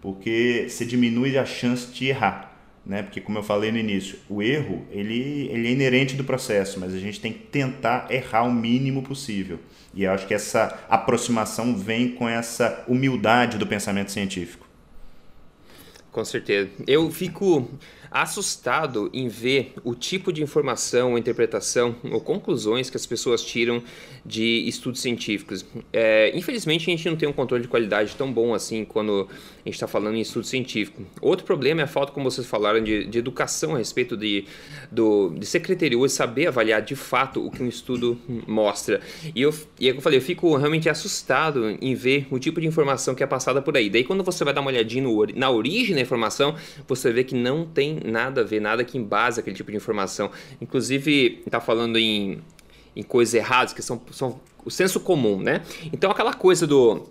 Porque 0.02 0.66
você 0.68 0.86
diminui 0.86 1.38
a 1.38 1.46
chance 1.46 1.92
de 1.92 2.08
errar. 2.08 2.52
Né? 2.86 3.02
Porque, 3.02 3.22
como 3.22 3.38
eu 3.38 3.44
falei 3.44 3.72
no 3.72 3.78
início, 3.78 4.20
o 4.28 4.42
erro 4.44 4.86
ele, 4.92 5.48
ele 5.50 5.70
é 5.70 5.72
inerente 5.72 6.16
do 6.16 6.24
processo, 6.24 6.80
mas 6.80 6.94
a 6.94 7.00
gente 7.00 7.22
tem 7.22 7.32
que 7.32 7.40
tentar 7.40 8.08
errar 8.12 8.44
o 8.44 8.52
mínimo 8.52 9.02
possível. 9.02 9.60
E 9.94 10.04
eu 10.04 10.12
acho 10.12 10.28
que 10.28 10.34
essa 10.34 10.84
aproximação 10.90 11.78
vem 11.78 12.10
com 12.10 12.28
essa 12.28 12.84
humildade 12.88 13.58
do 13.58 13.66
pensamento 13.66 14.12
científico. 14.12 14.68
Com 16.12 16.26
certeza. 16.26 16.70
Eu 16.86 17.10
fico 17.10 17.70
assustado 18.14 19.10
em 19.12 19.28
ver 19.28 19.74
o 19.84 19.96
tipo 19.96 20.32
de 20.32 20.44
informação, 20.44 21.18
interpretação 21.18 21.96
ou 22.04 22.22
conclusões 22.22 22.88
que 22.88 22.96
as 22.96 23.08
pessoas 23.08 23.44
tiram 23.44 23.82
de 24.24 24.68
estudos 24.68 25.02
científicos. 25.02 25.66
É, 25.92 26.32
infelizmente, 26.38 26.90
a 26.90 26.96
gente 26.96 27.10
não 27.10 27.18
tem 27.18 27.28
um 27.28 27.34
controle 27.34 27.64
de 27.64 27.68
qualidade 27.68 28.16
tão 28.16 28.32
bom 28.32 28.54
assim 28.54 28.86
quando 28.86 29.28
a 29.66 29.70
gente 29.70 29.76
está 29.76 29.88
falando 29.88 30.16
em 30.16 30.22
estudo 30.22 30.46
científico. 30.46 31.04
Outro 31.22 31.46
problema 31.46 31.80
é 31.80 31.84
a 31.86 31.88
falta, 31.88 32.12
como 32.12 32.30
vocês 32.30 32.46
falaram, 32.46 32.84
de, 32.84 33.06
de 33.06 33.18
educação 33.18 33.76
a 33.76 33.78
respeito 33.78 34.18
de, 34.18 34.44
do, 34.92 35.30
de 35.30 35.46
ser 35.46 35.62
criterioso, 35.62 36.14
saber 36.14 36.48
avaliar 36.48 36.82
de 36.82 36.98
fato 36.98 37.46
o 37.46 37.50
que 37.50 37.64
um 37.64 37.70
estudo 37.70 38.20
mostra. 38.46 39.00
E 39.34 39.42
eu, 39.42 39.54
e 39.80 39.88
é 39.88 39.92
eu 39.92 40.02
falei, 40.02 40.20
eu 40.20 40.22
fico 40.22 40.54
realmente 40.58 40.90
assustado 40.90 41.78
em 41.82 41.96
ver 41.96 42.28
o 42.30 42.38
tipo 42.40 42.60
de 42.60 42.68
informação 42.68 43.16
que 43.16 43.24
é 43.24 43.26
passada 43.26 43.62
por 43.62 43.78
aí. 43.78 43.90
Daí, 43.90 44.04
quando 44.04 44.22
você 44.22 44.44
vai 44.44 44.54
dar 44.54 44.60
uma 44.60 44.70
olhadinha 44.70 45.02
no, 45.02 45.26
na 45.34 45.50
origem 45.50 45.96
da 45.96 46.02
informação, 46.02 46.56
você 46.86 47.14
vê 47.14 47.24
que 47.24 47.34
não 47.34 47.66
tem 47.66 48.02
nada 48.04 48.42
a 48.42 48.44
ver, 48.44 48.60
nada 48.60 48.84
que 48.84 48.98
embasa 48.98 49.40
aquele 49.40 49.56
tipo 49.56 49.72
de 49.72 49.78
informação. 49.78 50.30
Inclusive, 50.60 51.42
está 51.46 51.62
falando 51.62 51.98
em, 51.98 52.42
em 52.94 53.02
coisas 53.02 53.34
erradas, 53.34 53.72
que 53.72 53.82
são, 53.82 54.02
são 54.12 54.42
o 54.66 54.70
senso 54.70 55.00
comum, 55.00 55.40
né? 55.40 55.62
Então, 55.94 56.12
aquela 56.12 56.34
coisa 56.34 56.68
do 56.68 57.08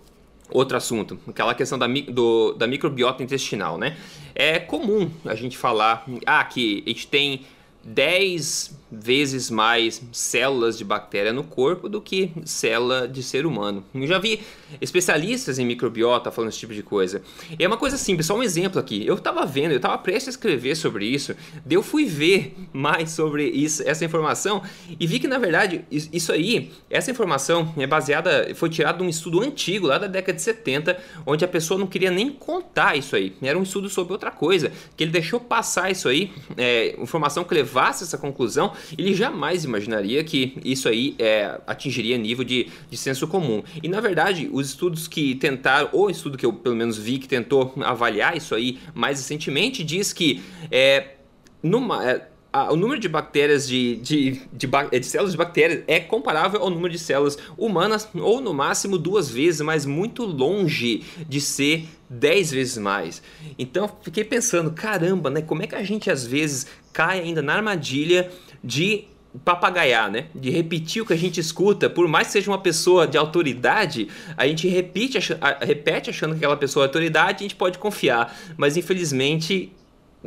outro 0.53 0.77
assunto, 0.77 1.19
aquela 1.27 1.55
questão 1.55 1.77
da, 1.77 1.87
do, 1.87 2.53
da 2.53 2.67
microbiota 2.67 3.23
intestinal, 3.23 3.77
né? 3.77 3.97
É 4.35 4.59
comum 4.59 5.09
a 5.25 5.35
gente 5.35 5.57
falar, 5.57 6.05
ah, 6.25 6.43
que 6.43 6.83
a 6.85 6.89
gente 6.89 7.07
tem 7.07 7.41
10 7.83 8.83
vezes 8.93 9.49
mais 9.49 10.01
células 10.11 10.77
de 10.77 10.83
bactéria 10.83 11.33
no 11.33 11.43
corpo 11.43 11.89
do 11.89 11.99
que 11.99 12.31
célula 12.45 13.07
de 13.07 13.23
ser 13.23 13.45
humano. 13.45 13.83
Eu 13.93 14.05
já 14.07 14.19
vi 14.19 14.41
especialistas 14.79 15.57
em 15.57 15.65
microbiota 15.65 16.31
falando 16.31 16.49
esse 16.49 16.59
tipo 16.59 16.73
de 16.73 16.83
coisa. 16.83 17.21
E 17.57 17.63
é 17.63 17.67
uma 17.67 17.77
coisa 17.77 17.97
simples, 17.97 18.27
só 18.27 18.35
um 18.35 18.43
exemplo 18.43 18.79
aqui. 18.79 19.05
Eu 19.05 19.15
estava 19.15 19.45
vendo, 19.45 19.71
eu 19.71 19.77
estava 19.77 19.97
prestes 19.97 20.27
a 20.27 20.31
escrever 20.31 20.75
sobre 20.75 21.05
isso, 21.05 21.35
daí 21.65 21.75
eu 21.75 21.83
fui 21.83 22.05
ver 22.05 22.55
mais 22.71 23.11
sobre 23.11 23.45
isso, 23.45 23.83
essa 23.85 24.05
informação 24.05 24.61
e 24.99 25.07
vi 25.07 25.19
que 25.19 25.27
na 25.27 25.37
verdade 25.37 25.85
isso 25.89 26.31
aí, 26.31 26.71
essa 26.89 27.09
informação 27.09 27.73
é 27.77 27.87
baseada, 27.87 28.53
foi 28.55 28.69
tirada 28.69 28.99
de 28.99 29.03
um 29.03 29.09
estudo 29.09 29.41
antigo 29.41 29.87
lá 29.87 29.97
da 29.97 30.07
década 30.07 30.35
de 30.35 30.41
70, 30.41 30.97
onde 31.25 31.43
a 31.43 31.47
pessoa 31.47 31.79
não 31.79 31.87
queria 31.87 32.11
nem 32.11 32.29
contar 32.29 32.95
isso 32.95 33.15
aí. 33.15 33.35
Era 33.41 33.57
um 33.57 33.63
estudo 33.63 33.89
sobre 33.89 34.13
outra 34.13 34.31
coisa, 34.31 34.71
que 34.95 35.03
ele 35.03 35.11
deixou 35.11 35.39
passar 35.39 35.91
isso 35.91 36.07
aí, 36.07 36.31
é, 36.57 36.95
informação 36.99 37.43
que 37.43 37.53
levasse 37.73 38.03
essa 38.03 38.17
conclusão 38.17 38.73
ele 38.95 39.13
jamais 39.15 39.65
imaginaria 39.65 40.23
que 40.23 40.57
isso 40.63 40.87
aí 40.87 41.15
é, 41.17 41.59
atingiria 41.65 42.17
nível 42.17 42.45
de, 42.45 42.67
de 42.89 42.95
senso 42.95 43.27
comum. 43.27 43.63
E 43.81 43.87
na 43.87 43.99
verdade, 43.99 44.49
os 44.51 44.67
estudos 44.69 45.07
que 45.07 45.35
tentaram, 45.35 45.89
ou 45.91 46.09
estudo 46.09 46.37
que 46.37 46.45
eu 46.45 46.53
pelo 46.53 46.75
menos 46.75 46.97
vi 46.97 47.17
que 47.17 47.27
tentou 47.27 47.73
avaliar 47.81 48.37
isso 48.37 48.53
aí 48.53 48.79
mais 48.93 49.17
recentemente, 49.19 49.83
diz 49.83 50.13
que 50.13 50.43
é, 50.69 51.15
numa, 51.61 52.03
é, 52.03 52.27
o 52.69 52.75
número 52.75 52.99
de 52.99 53.09
bactérias 53.09 53.67
de, 53.67 53.95
de, 53.95 54.41
de, 54.53 54.67
de, 54.99 55.05
células 55.05 55.31
de 55.31 55.37
bactérias 55.37 55.83
é 55.87 55.99
comparável 55.99 56.61
ao 56.61 56.69
número 56.69 56.91
de 56.91 56.99
células 56.99 57.37
humanas, 57.57 58.07
ou 58.13 58.39
no 58.39 58.53
máximo 58.53 58.97
duas 58.97 59.29
vezes, 59.29 59.61
mas 59.61 59.85
muito 59.85 60.23
longe 60.23 61.03
de 61.27 61.41
ser 61.41 61.87
dez 62.13 62.51
vezes 62.51 62.77
mais. 62.77 63.21
Então 63.57 63.89
fiquei 64.01 64.23
pensando, 64.23 64.71
caramba, 64.71 65.29
né? 65.29 65.41
Como 65.41 65.63
é 65.63 65.67
que 65.67 65.75
a 65.75 65.83
gente 65.83 66.09
às 66.09 66.25
vezes 66.25 66.67
cai 66.91 67.19
ainda 67.19 67.41
na 67.41 67.55
armadilha 67.55 68.31
de 68.63 69.05
papagaiar, 69.43 70.11
né? 70.11 70.27
De 70.35 70.49
repetir 70.51 71.01
o 71.01 71.05
que 71.05 71.13
a 71.13 71.17
gente 71.17 71.39
escuta, 71.39 71.89
por 71.89 72.07
mais 72.07 72.27
que 72.27 72.33
seja 72.33 72.51
uma 72.51 72.59
pessoa 72.59 73.07
de 73.07 73.17
autoridade, 73.17 74.07
a 74.37 74.47
gente 74.47 74.67
repete, 74.67 75.17
repete 75.61 76.09
achando 76.09 76.31
que 76.31 76.37
aquela 76.37 76.57
pessoa 76.57 76.85
é 76.85 76.87
autoridade, 76.87 77.37
a 77.39 77.47
gente 77.47 77.55
pode 77.55 77.79
confiar, 77.79 78.35
mas 78.55 78.77
infelizmente 78.77 79.73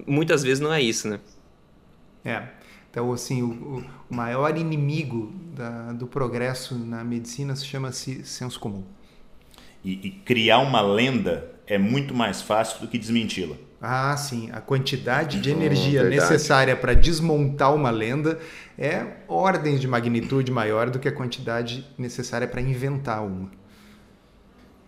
muitas 0.06 0.42
vezes 0.42 0.60
não 0.60 0.72
é 0.72 0.82
isso, 0.82 1.08
né? 1.08 1.20
É. 2.24 2.42
Então, 2.90 3.12
assim, 3.12 3.42
o, 3.42 3.84
o 4.10 4.14
maior 4.14 4.56
inimigo 4.56 5.32
da, 5.54 5.92
do 5.92 6.06
progresso 6.06 6.74
na 6.74 7.04
medicina 7.04 7.54
se 7.54 7.64
chama-se 7.66 8.24
senso 8.24 8.58
comum. 8.58 8.84
E, 9.86 10.00
e 10.02 10.10
criar 10.10 10.58
uma 10.58 10.80
lenda 10.80 11.48
é 11.64 11.78
muito 11.78 12.12
mais 12.12 12.42
fácil 12.42 12.80
do 12.80 12.88
que 12.88 12.98
desmenti-la. 12.98 13.54
Ah, 13.80 14.16
sim. 14.16 14.50
A 14.52 14.60
quantidade 14.60 15.40
de 15.40 15.48
energia 15.48 16.02
hum, 16.02 16.08
necessária 16.08 16.74
para 16.74 16.92
desmontar 16.92 17.72
uma 17.72 17.90
lenda 17.90 18.36
é 18.76 19.06
ordens 19.28 19.80
de 19.80 19.86
magnitude 19.86 20.50
maior 20.50 20.90
do 20.90 20.98
que 20.98 21.06
a 21.06 21.12
quantidade 21.12 21.86
necessária 21.96 22.48
para 22.48 22.60
inventar 22.60 23.24
uma. 23.24 23.48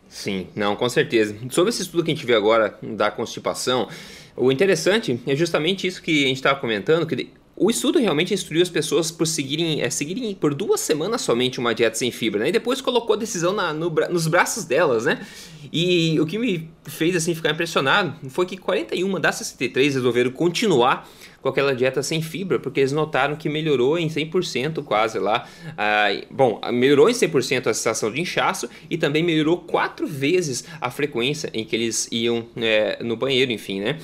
Sim, 0.09 0.49
não, 0.57 0.75
com 0.75 0.89
certeza. 0.89 1.37
Sobre 1.51 1.69
esse 1.69 1.83
estudo 1.83 2.03
que 2.03 2.11
a 2.11 2.15
gente 2.15 2.27
vê 2.27 2.35
agora 2.35 2.77
da 2.83 3.09
constipação, 3.09 3.89
o 4.35 4.51
interessante 4.51 5.21
é 5.27 5.37
justamente 5.37 5.87
isso 5.87 6.03
que 6.03 6.25
a 6.25 6.29
gente 6.29 6.39
estava 6.39 6.59
comentando, 6.59 7.07
que 7.07 7.31
o 7.61 7.71
estudo 7.71 7.99
realmente 7.99 8.33
instruiu 8.33 8.63
as 8.63 8.69
pessoas 8.69 9.11
por 9.11 9.27
seguirem, 9.27 9.83
é, 9.83 9.91
seguirem 9.91 10.33
por 10.35 10.55
duas 10.55 10.81
semanas 10.81 11.23
somente 11.23 11.59
uma 11.59 11.75
dieta 11.75 11.97
sem 11.97 12.11
fibra, 12.13 12.41
né? 12.41 12.51
E 12.51 12.53
depois 12.53 12.81
colocou 12.81 13.15
a 13.15 13.19
decisão 13.19 13.53
na, 13.53 13.73
no, 13.73 13.91
nos 14.11 14.29
braços 14.29 14.65
delas, 14.65 15.07
né? 15.07 15.27
E 15.73 16.19
o 16.21 16.27
que 16.27 16.39
me 16.39 16.71
fez 16.85 17.17
assim 17.17 17.35
ficar 17.35 17.51
impressionado 17.51 18.15
foi 18.31 18.47
que 18.47 18.57
41 18.57 19.19
das 19.19 19.35
63 19.37 19.95
resolveram 19.95 20.31
continuar 20.31 21.09
com 21.43 21.49
aquela 21.49 21.75
dieta 21.75 22.03
sem 22.03 22.23
fibra, 22.23 22.59
porque 22.61 22.81
eles 22.81 22.93
notaram 22.93 23.35
que 23.35 23.49
melhorou 23.49 23.99
em 23.99 24.09
100% 24.09 24.85
quase 24.85 25.19
lá. 25.19 25.49
Ah, 25.77 26.09
bom, 26.31 26.61
melhorou 26.73 27.09
em 27.09 27.13
100% 27.13 27.67
a 27.67 27.75
sensação 27.75 28.11
de 28.11 28.21
inchaço 28.21 28.69
e 28.89 28.97
também 28.97 29.23
melhorou 29.23 29.59
quatro 29.59 30.07
vezes 30.07 30.65
a 30.81 30.91
frequência 30.91 31.51
em 31.53 31.65
que 31.65 31.75
eles 31.75 32.09
iam 32.13 32.47
é, 32.57 33.03
no 33.03 33.17
banheiro, 33.17 33.51
enfim, 33.51 33.81
né? 33.81 33.99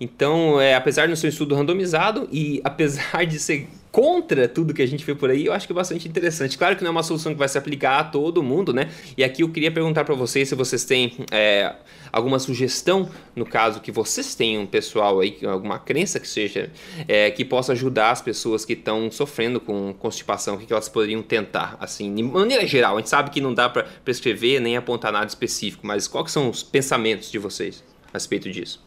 Então, 0.00 0.60
é, 0.60 0.74
apesar 0.74 1.06
de 1.06 1.16
ser 1.16 1.26
um 1.26 1.30
estudo 1.30 1.54
randomizado 1.54 2.28
e 2.30 2.60
apesar 2.62 3.24
de 3.26 3.38
ser 3.38 3.68
contra 3.90 4.46
tudo 4.46 4.74
que 4.74 4.82
a 4.82 4.86
gente 4.86 5.04
vê 5.04 5.14
por 5.14 5.30
aí, 5.30 5.46
eu 5.46 5.52
acho 5.52 5.66
que 5.66 5.72
é 5.72 5.74
bastante 5.74 6.06
interessante. 6.06 6.56
Claro 6.56 6.76
que 6.76 6.82
não 6.82 6.88
é 6.88 6.92
uma 6.92 7.02
solução 7.02 7.32
que 7.32 7.38
vai 7.38 7.48
se 7.48 7.58
aplicar 7.58 7.98
a 7.98 8.04
todo 8.04 8.42
mundo, 8.42 8.72
né? 8.72 8.90
E 9.16 9.24
aqui 9.24 9.42
eu 9.42 9.48
queria 9.48 9.72
perguntar 9.72 10.04
para 10.04 10.14
vocês 10.14 10.48
se 10.48 10.54
vocês 10.54 10.84
têm 10.84 11.16
é, 11.32 11.74
alguma 12.12 12.38
sugestão, 12.38 13.08
no 13.34 13.44
caso 13.44 13.80
que 13.80 13.90
vocês 13.90 14.34
tenham 14.34 14.66
pessoal 14.66 15.20
aí, 15.20 15.38
alguma 15.44 15.78
crença 15.78 16.20
que 16.20 16.28
seja, 16.28 16.70
é, 17.08 17.30
que 17.30 17.44
possa 17.44 17.72
ajudar 17.72 18.10
as 18.10 18.20
pessoas 18.20 18.64
que 18.64 18.74
estão 18.74 19.10
sofrendo 19.10 19.58
com 19.58 19.94
constipação, 19.98 20.56
o 20.56 20.58
que 20.58 20.72
elas 20.72 20.88
poderiam 20.88 21.22
tentar, 21.22 21.76
assim, 21.80 22.14
de 22.14 22.22
maneira 22.22 22.66
geral. 22.66 22.96
A 22.96 22.98
gente 23.00 23.08
sabe 23.08 23.30
que 23.30 23.40
não 23.40 23.54
dá 23.54 23.68
para 23.68 23.84
prescrever 24.04 24.60
nem 24.60 24.76
apontar 24.76 25.10
nada 25.10 25.26
específico, 25.26 25.86
mas 25.86 26.06
quais 26.06 26.30
são 26.30 26.50
os 26.50 26.62
pensamentos 26.62 27.30
de 27.30 27.38
vocês 27.38 27.82
a 28.08 28.12
respeito 28.12 28.50
disso? 28.50 28.86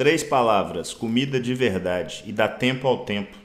Três 0.00 0.22
palavras: 0.24 0.94
comida 0.94 1.38
de 1.38 1.54
verdade 1.54 2.24
e 2.26 2.32
dá 2.32 2.48
tempo 2.48 2.88
ao 2.88 3.04
tempo. 3.04 3.36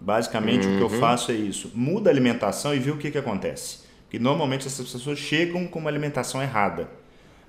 Basicamente, 0.00 0.66
uhum. 0.66 0.72
o 0.72 0.76
que 0.78 0.82
eu 0.82 0.88
uhum. 0.88 0.98
faço 0.98 1.30
é 1.30 1.34
isso: 1.34 1.70
muda 1.74 2.08
a 2.08 2.10
alimentação 2.10 2.74
e 2.74 2.78
vê 2.78 2.90
o 2.90 2.96
que, 2.96 3.10
que 3.10 3.18
acontece. 3.18 3.80
Porque 4.04 4.18
normalmente 4.18 4.66
essas 4.66 4.90
pessoas 4.90 5.18
chegam 5.18 5.66
com 5.66 5.78
uma 5.78 5.90
alimentação 5.90 6.42
errada. 6.42 6.88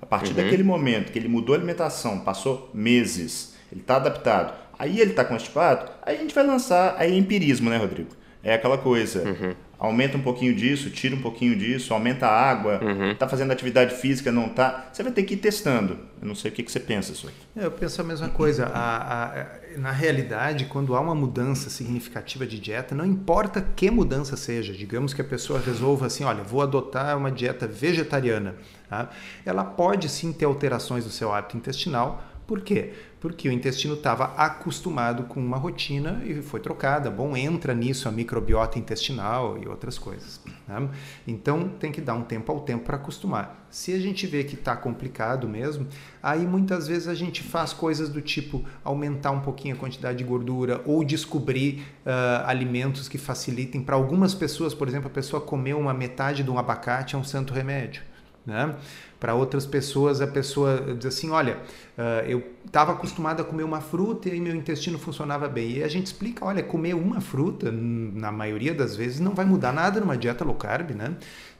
A 0.02 0.04
partir 0.04 0.32
uhum. 0.32 0.36
daquele 0.36 0.62
momento 0.62 1.12
que 1.12 1.18
ele 1.18 1.28
mudou 1.28 1.54
a 1.54 1.56
alimentação, 1.56 2.20
passou 2.20 2.70
meses, 2.74 3.56
ele 3.72 3.80
está 3.80 3.96
adaptado, 3.96 4.52
aí 4.78 5.00
ele 5.00 5.12
está 5.12 5.24
constipado, 5.24 5.90
aí 6.02 6.18
a 6.18 6.20
gente 6.20 6.34
vai 6.34 6.46
lançar 6.46 6.94
aí 6.98 7.14
é 7.14 7.16
empirismo, 7.16 7.70
né, 7.70 7.78
Rodrigo? 7.78 8.10
É 8.44 8.52
aquela 8.52 8.76
coisa. 8.76 9.22
Uhum 9.22 9.65
aumenta 9.78 10.16
um 10.16 10.22
pouquinho 10.22 10.54
disso, 10.54 10.90
tira 10.90 11.14
um 11.14 11.20
pouquinho 11.20 11.56
disso, 11.56 11.92
aumenta 11.92 12.26
a 12.26 12.30
água, 12.30 12.80
uhum. 12.82 13.14
tá 13.14 13.28
fazendo 13.28 13.52
atividade 13.52 13.94
física, 13.94 14.32
não 14.32 14.48
tá. 14.48 14.88
Você 14.92 15.02
vai 15.02 15.12
ter 15.12 15.22
que 15.22 15.34
ir 15.34 15.38
testando. 15.38 15.98
Eu 16.20 16.28
não 16.28 16.34
sei 16.34 16.50
o 16.50 16.54
que, 16.54 16.62
que 16.62 16.72
você 16.72 16.80
pensa, 16.80 17.14
senhor. 17.14 17.32
Eu 17.54 17.70
penso 17.70 18.00
a 18.00 18.04
mesma 18.04 18.28
coisa. 18.28 18.66
A, 18.66 19.24
a, 19.24 19.46
na 19.76 19.90
realidade, 19.90 20.64
quando 20.64 20.96
há 20.96 21.00
uma 21.00 21.14
mudança 21.14 21.68
significativa 21.68 22.46
de 22.46 22.58
dieta, 22.58 22.94
não 22.94 23.04
importa 23.04 23.60
que 23.76 23.90
mudança 23.90 24.36
seja, 24.36 24.72
digamos 24.72 25.12
que 25.12 25.20
a 25.20 25.24
pessoa 25.24 25.60
resolva 25.60 26.06
assim, 26.06 26.24
olha, 26.24 26.42
vou 26.42 26.62
adotar 26.62 27.16
uma 27.16 27.30
dieta 27.30 27.66
vegetariana. 27.66 28.54
Tá? 28.88 29.10
Ela 29.44 29.64
pode 29.64 30.08
sim 30.08 30.32
ter 30.32 30.46
alterações 30.46 31.04
no 31.04 31.10
seu 31.10 31.32
hábito 31.34 31.56
intestinal, 31.56 32.24
por 32.46 32.60
quê? 32.60 32.92
Porque 33.20 33.48
o 33.48 33.52
intestino 33.52 33.94
estava 33.94 34.24
acostumado 34.36 35.24
com 35.24 35.40
uma 35.40 35.56
rotina 35.56 36.22
e 36.24 36.42
foi 36.42 36.60
trocada. 36.60 37.10
Bom, 37.10 37.36
entra 37.36 37.74
nisso 37.74 38.08
a 38.08 38.12
microbiota 38.12 38.78
intestinal 38.78 39.58
e 39.58 39.66
outras 39.66 39.98
coisas. 39.98 40.40
Né? 40.68 40.88
Então 41.26 41.68
tem 41.68 41.90
que 41.90 42.00
dar 42.00 42.14
um 42.14 42.22
tempo 42.22 42.52
ao 42.52 42.60
tempo 42.60 42.84
para 42.84 42.96
acostumar. 42.96 43.66
Se 43.70 43.92
a 43.92 43.98
gente 43.98 44.26
vê 44.26 44.44
que 44.44 44.54
está 44.54 44.76
complicado 44.76 45.48
mesmo, 45.48 45.86
aí 46.22 46.46
muitas 46.46 46.86
vezes 46.86 47.08
a 47.08 47.14
gente 47.14 47.42
faz 47.42 47.72
coisas 47.72 48.08
do 48.08 48.20
tipo 48.20 48.64
aumentar 48.84 49.30
um 49.30 49.40
pouquinho 49.40 49.74
a 49.74 49.78
quantidade 49.78 50.18
de 50.18 50.24
gordura 50.24 50.82
ou 50.84 51.04
descobrir 51.04 51.82
uh, 52.04 52.46
alimentos 52.46 53.08
que 53.08 53.18
facilitem. 53.18 53.82
Para 53.82 53.96
algumas 53.96 54.34
pessoas, 54.34 54.74
por 54.74 54.88
exemplo, 54.88 55.08
a 55.08 55.10
pessoa 55.10 55.40
comer 55.40 55.74
uma 55.74 55.92
metade 55.92 56.42
de 56.42 56.50
um 56.50 56.58
abacate 56.58 57.14
é 57.14 57.18
um 57.18 57.24
santo 57.24 57.52
remédio. 57.52 58.02
Né? 58.46 58.76
Para 59.18 59.34
outras 59.34 59.66
pessoas, 59.66 60.20
a 60.20 60.26
pessoa 60.26 60.94
diz 60.96 61.06
assim: 61.06 61.30
olha, 61.30 61.56
uh, 61.98 62.24
eu 62.28 62.44
estava 62.64 62.92
acostumado 62.92 63.40
a 63.40 63.44
comer 63.44 63.64
uma 63.64 63.80
fruta 63.80 64.28
e 64.28 64.40
meu 64.40 64.54
intestino 64.54 64.98
funcionava 64.98 65.48
bem. 65.48 65.78
E 65.78 65.82
a 65.82 65.88
gente 65.88 66.06
explica: 66.06 66.44
olha, 66.44 66.62
comer 66.62 66.94
uma 66.94 67.20
fruta, 67.20 67.72
na 67.72 68.30
maioria 68.30 68.72
das 68.72 68.94
vezes, 68.94 69.18
não 69.18 69.34
vai 69.34 69.44
mudar 69.44 69.72
nada 69.72 69.98
numa 69.98 70.16
dieta 70.16 70.44
low 70.44 70.54
carb, 70.54 70.90
né? 70.90 71.16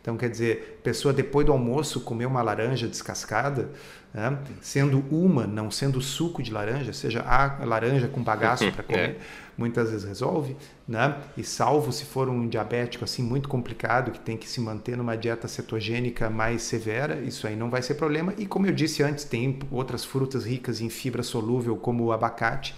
Então, 0.06 0.16
quer 0.16 0.30
dizer, 0.30 0.78
pessoa 0.84 1.12
depois 1.12 1.44
do 1.44 1.50
almoço 1.50 2.00
comer 2.00 2.26
uma 2.26 2.40
laranja 2.40 2.86
descascada, 2.86 3.70
né? 4.14 4.38
sendo 4.60 5.00
uma, 5.10 5.48
não 5.48 5.68
sendo 5.68 6.00
suco 6.00 6.44
de 6.44 6.52
laranja, 6.52 6.92
seja 6.92 7.24
a 7.26 7.64
laranja 7.64 8.06
com 8.06 8.22
bagaço 8.22 8.70
para 8.70 8.84
comer, 8.86 9.00
é. 9.00 9.16
muitas 9.58 9.90
vezes 9.90 10.06
resolve, 10.06 10.56
né? 10.86 11.16
E 11.36 11.42
salvo 11.42 11.90
se 11.90 12.04
for 12.04 12.28
um 12.28 12.46
diabético 12.46 13.02
assim 13.02 13.20
muito 13.20 13.48
complicado 13.48 14.12
que 14.12 14.20
tem 14.20 14.36
que 14.36 14.48
se 14.48 14.60
manter 14.60 14.96
numa 14.96 15.16
dieta 15.16 15.48
cetogênica 15.48 16.30
mais 16.30 16.62
severa, 16.62 17.16
isso 17.22 17.44
aí 17.44 17.56
não 17.56 17.68
vai 17.68 17.82
ser 17.82 17.94
problema. 17.94 18.32
E 18.38 18.46
como 18.46 18.68
eu 18.68 18.72
disse 18.72 19.02
antes, 19.02 19.24
tem 19.24 19.58
outras 19.72 20.04
frutas 20.04 20.44
ricas 20.44 20.80
em 20.80 20.88
fibra 20.88 21.24
solúvel 21.24 21.76
como 21.76 22.04
o 22.04 22.12
abacate 22.12 22.76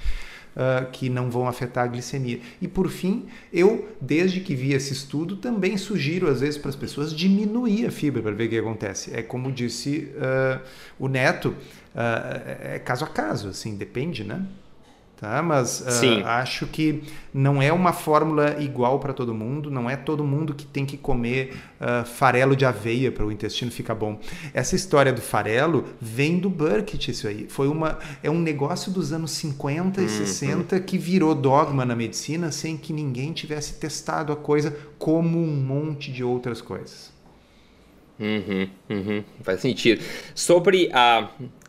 uh, 0.57 0.91
que 0.91 1.09
não 1.09 1.31
vão 1.31 1.47
afetar 1.47 1.85
a 1.85 1.87
glicemia. 1.87 2.41
E 2.61 2.69
por 2.69 2.89
fim, 2.89 3.27
eu, 3.53 3.89
desde 4.01 4.41
que 4.41 4.55
vi 4.55 4.73
esse 4.73 4.93
estudo, 4.93 5.37
também 5.37 5.77
sugiro 5.77 6.29
às 6.29 6.41
vezes 6.41 6.59
para 6.59 6.71
as 6.71 6.77
pessoas 6.77 7.15
diminuir 7.15 7.87
a 7.87 7.91
fibra 7.91 8.23
para 8.23 8.33
ver 8.33 8.47
o 8.47 8.49
que 8.51 8.59
acontece. 8.59 9.15
É 9.15 9.23
como 9.23 9.53
disse 9.53 10.11
uh, 10.17 10.61
o 10.99 11.09
Neto, 11.09 11.49
uh, 11.49 11.55
é 12.75 12.79
caso 12.79 13.05
a 13.05 13.09
caso, 13.09 13.49
assim, 13.49 13.77
depende, 13.77 14.25
né? 14.25 14.45
Tá? 15.21 15.43
Mas 15.43 15.81
uh, 15.81 16.27
acho 16.27 16.65
que 16.69 17.03
não 17.35 17.61
é 17.61 17.73
uma 17.73 17.93
fórmula 17.93 18.63
igual 18.63 19.01
para 19.01 19.13
todo 19.13 19.35
mundo, 19.35 19.69
não 19.69 19.91
é 19.91 19.97
todo 19.97 20.23
mundo 20.23 20.55
que 20.55 20.65
tem 20.65 20.87
que 20.87 20.97
comer 20.97 21.57
uh, 21.81 22.07
farelo 22.07 22.55
de 22.55 22.65
aveia 22.65 23.11
para 23.11 23.27
o 23.27 23.33
intestino 23.33 23.69
ficar 23.69 23.97
bom. 23.97 24.21
Essa 24.55 24.77
história 24.77 25.13
do 25.13 25.21
farelo 25.21 25.87
vem 26.01 26.39
do 26.39 26.49
Burkitt, 26.49 27.11
isso 27.11 27.27
aí. 27.27 27.49
Foi 27.49 27.67
uma, 27.67 27.99
é 28.23 28.31
um 28.31 28.39
negócio 28.39 28.93
dos 28.93 29.13
anos 29.13 29.33
50 29.33 30.01
e 30.01 30.05
uhum. 30.05 30.09
60 30.09 30.79
que 30.79 30.97
virou 30.97 31.35
dogma 31.35 31.85
na 31.85 31.97
medicina 31.97 32.53
sem 32.53 32.77
que 32.77 32.93
ninguém 32.93 33.33
tivesse 33.33 33.75
testado 33.75 34.33
a 34.33 34.37
coisa 34.37 34.77
como 35.01 35.43
um 35.43 35.57
monte 35.57 36.13
de 36.13 36.23
outras 36.23 36.61
coisas. 36.61 37.13
Uhum, 38.21 38.69
uhum, 38.91 39.25
faz 39.43 39.61
sentido. 39.61 40.03
Sobre 40.35 40.91
a 40.93 41.29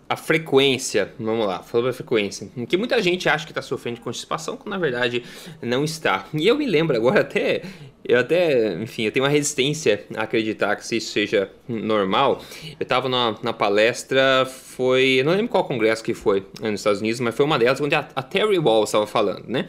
a 0.10 0.16
frequência, 0.16 1.14
vamos 1.20 1.46
lá, 1.46 1.62
sobre 1.62 1.92
a 1.92 1.94
frequência, 1.94 2.50
que 2.68 2.76
muita 2.76 3.00
gente 3.00 3.30
acha 3.30 3.46
que 3.46 3.52
está 3.52 3.62
sofrendo 3.62 3.98
de 3.98 4.02
constipação, 4.02 4.58
quando 4.58 4.72
na 4.72 4.80
verdade 4.80 5.24
não 5.62 5.84
está. 5.84 6.26
E 6.34 6.48
eu 6.48 6.58
me 6.58 6.66
lembro 6.66 6.98
agora 6.98 7.22
até, 7.22 7.62
eu 8.10 8.20
até, 8.20 8.74
enfim, 8.82 9.04
eu 9.04 9.12
tenho 9.12 9.24
uma 9.24 9.32
resistência 9.32 10.04
a 10.16 10.24
acreditar 10.24 10.76
que 10.76 10.82
isso 10.96 11.12
seja 11.12 11.50
normal. 11.68 12.42
Eu 12.80 12.84
estava 12.84 13.08
na, 13.08 13.36
na 13.44 13.54
palestra, 13.54 14.48
foi, 14.48 15.20
eu 15.20 15.26
não 15.26 15.34
lembro 15.34 15.50
qual 15.50 15.64
congresso 15.64 16.04
que 16.04 16.16
foi 16.16 16.44
nos 16.60 16.80
Estados 16.80 17.02
Unidos, 17.02 17.20
mas 17.20 17.36
foi 17.36 17.46
uma 17.46 17.60
delas 17.60 17.80
onde 17.80 17.94
a, 17.94 18.08
a 18.16 18.24
Terry 18.24 18.58
Wall 18.58 18.84
estava 18.84 19.06
falando, 19.06 19.44
né? 19.48 19.68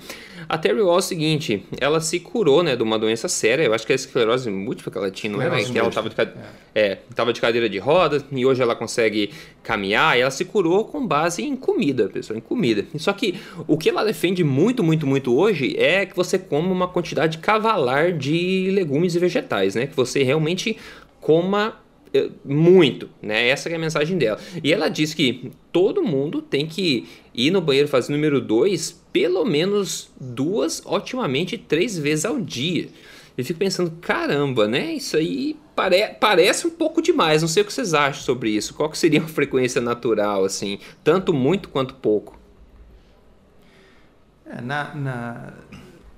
A 0.48 0.56
Terry 0.56 0.80
Wall 0.80 0.96
é 0.96 0.98
o 0.98 1.02
seguinte, 1.02 1.64
ela 1.80 2.00
se 2.00 2.18
curou, 2.18 2.62
né, 2.62 2.74
de 2.74 2.82
uma 2.82 2.98
doença 2.98 3.28
séria, 3.28 3.64
eu 3.64 3.74
acho 3.74 3.86
que 3.86 3.92
é 3.92 3.94
a 3.94 3.96
esclerose 3.96 4.50
múltipla 4.50 4.90
que 4.90 4.98
ela 4.98 5.10
tinha, 5.10 5.32
não 5.32 5.42
é? 5.42 5.62
Que 5.62 5.78
ela 5.78 5.88
estava 5.88 6.08
de, 6.08 6.16
é. 6.74 6.98
É, 7.24 7.32
de 7.32 7.40
cadeira 7.40 7.68
de 7.68 7.78
rodas 7.78 8.24
e 8.32 8.46
hoje 8.46 8.62
ela 8.62 8.74
consegue 8.74 9.30
caminhar 9.62 10.16
e 10.16 10.22
ela 10.22 10.30
se 10.30 10.44
curou 10.44 10.84
com 10.84 11.06
base 11.06 11.42
em 11.42 11.54
comida, 11.54 12.08
pessoal, 12.08 12.38
em 12.38 12.40
comida. 12.40 12.84
Só 12.96 13.12
que 13.12 13.38
o 13.66 13.76
que 13.76 13.90
ela 13.90 14.04
defende 14.04 14.42
muito, 14.42 14.82
muito, 14.82 15.06
muito 15.06 15.36
hoje 15.36 15.76
é 15.76 16.06
que 16.06 16.16
você 16.16 16.38
coma 16.38 16.72
uma 16.72 16.88
quantidade 16.88 17.38
cavalar 17.38 18.12
de 18.12 18.29
legumes 18.70 19.14
e 19.14 19.18
vegetais, 19.18 19.74
né? 19.74 19.86
Que 19.86 19.96
você 19.96 20.22
realmente 20.22 20.76
coma 21.20 21.76
eh, 22.12 22.30
muito, 22.44 23.08
né? 23.22 23.48
Essa 23.48 23.68
é 23.68 23.74
a 23.74 23.78
mensagem 23.78 24.18
dela. 24.18 24.38
E 24.62 24.72
ela 24.72 24.88
diz 24.88 25.14
que 25.14 25.52
todo 25.72 26.02
mundo 26.02 26.42
tem 26.42 26.66
que 26.66 27.08
ir 27.34 27.50
no 27.50 27.60
banheiro 27.60 27.88
fazer 27.88 28.12
número 28.12 28.40
2 28.40 29.00
pelo 29.12 29.44
menos 29.44 30.10
duas, 30.20 30.82
otimamente 30.84 31.58
três 31.58 31.98
vezes 31.98 32.24
ao 32.24 32.40
dia. 32.40 32.88
Eu 33.36 33.44
fico 33.44 33.58
pensando, 33.58 33.90
caramba, 34.00 34.68
né? 34.68 34.92
Isso 34.92 35.16
aí 35.16 35.56
pare 35.74 36.08
parece 36.20 36.66
um 36.66 36.70
pouco 36.70 37.00
demais. 37.00 37.42
Não 37.42 37.48
sei 37.48 37.62
o 37.62 37.66
que 37.66 37.72
vocês 37.72 37.94
acham 37.94 38.22
sobre 38.22 38.50
isso. 38.50 38.74
Qual 38.74 38.90
que 38.90 38.98
seria 38.98 39.22
a 39.24 39.28
frequência 39.28 39.80
natural, 39.80 40.44
assim? 40.44 40.78
Tanto 41.02 41.32
muito 41.32 41.68
quanto 41.68 41.94
pouco? 41.94 42.38
É, 44.46 44.60
na, 44.60 44.94
na, 44.94 45.52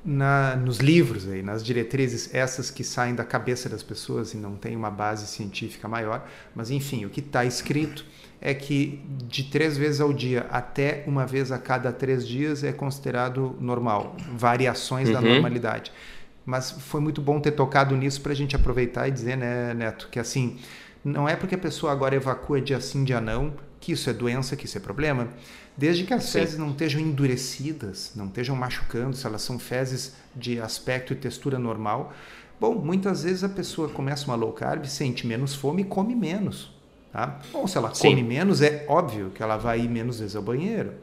na, 0.04 0.56
nos 0.56 0.78
livros, 0.78 1.28
aí, 1.28 1.42
nas 1.42 1.62
diretrizes, 1.64 2.34
essas 2.34 2.70
que 2.70 2.82
saem 2.82 3.14
da 3.14 3.24
cabeça 3.24 3.68
das 3.68 3.82
pessoas 3.82 4.34
e 4.34 4.36
não 4.36 4.56
tem 4.56 4.74
uma 4.74 4.90
base 4.90 5.26
científica 5.26 5.86
maior, 5.86 6.26
mas 6.54 6.70
enfim, 6.70 7.04
o 7.04 7.10
que 7.10 7.20
está 7.20 7.44
escrito 7.44 8.04
é 8.40 8.52
que 8.52 9.00
de 9.28 9.44
três 9.44 9.76
vezes 9.76 10.00
ao 10.00 10.12
dia 10.12 10.46
até 10.50 11.04
uma 11.06 11.24
vez 11.24 11.52
a 11.52 11.58
cada 11.58 11.92
três 11.92 12.26
dias 12.26 12.64
é 12.64 12.72
considerado 12.72 13.56
normal, 13.60 14.16
variações 14.34 15.08
uhum. 15.08 15.14
da 15.14 15.20
normalidade. 15.20 15.92
Mas 16.44 16.72
foi 16.72 17.00
muito 17.00 17.20
bom 17.20 17.38
ter 17.38 17.52
tocado 17.52 17.96
nisso 17.96 18.20
para 18.20 18.32
a 18.32 18.34
gente 18.34 18.56
aproveitar 18.56 19.06
e 19.06 19.12
dizer, 19.12 19.36
né, 19.36 19.72
Neto, 19.74 20.08
que 20.10 20.18
assim, 20.18 20.58
não 21.04 21.28
é 21.28 21.36
porque 21.36 21.54
a 21.54 21.58
pessoa 21.58 21.92
agora 21.92 22.16
evacua 22.16 22.60
dia 22.60 22.80
sim, 22.80 23.04
dia 23.04 23.20
não, 23.20 23.54
que 23.78 23.92
isso 23.92 24.10
é 24.10 24.12
doença, 24.12 24.56
que 24.56 24.66
isso 24.66 24.76
é 24.76 24.80
problema. 24.80 25.28
Desde 25.76 26.04
que 26.04 26.12
as 26.12 26.24
Sim. 26.24 26.40
fezes 26.40 26.58
não 26.58 26.70
estejam 26.70 27.00
endurecidas, 27.00 28.12
não 28.14 28.26
estejam 28.26 28.54
machucando, 28.54 29.16
se 29.16 29.26
elas 29.26 29.42
são 29.42 29.58
fezes 29.58 30.14
de 30.36 30.60
aspecto 30.60 31.12
e 31.12 31.16
textura 31.16 31.58
normal. 31.58 32.12
Bom, 32.60 32.74
muitas 32.74 33.24
vezes 33.24 33.42
a 33.42 33.48
pessoa 33.48 33.88
começa 33.88 34.26
uma 34.26 34.36
low 34.36 34.52
carb, 34.52 34.84
sente 34.84 35.26
menos 35.26 35.54
fome 35.54 35.82
e 35.82 35.84
come 35.84 36.14
menos. 36.14 36.70
Tá? 37.12 37.40
Ou 37.52 37.66
se 37.66 37.76
ela 37.76 37.92
Sim. 37.94 38.08
come 38.08 38.22
menos, 38.22 38.62
é 38.62 38.86
óbvio 38.88 39.30
que 39.34 39.42
ela 39.42 39.56
vai 39.56 39.80
ir 39.80 39.88
menos 39.88 40.20
vezes 40.20 40.36
ao 40.36 40.42
banheiro. 40.42 40.94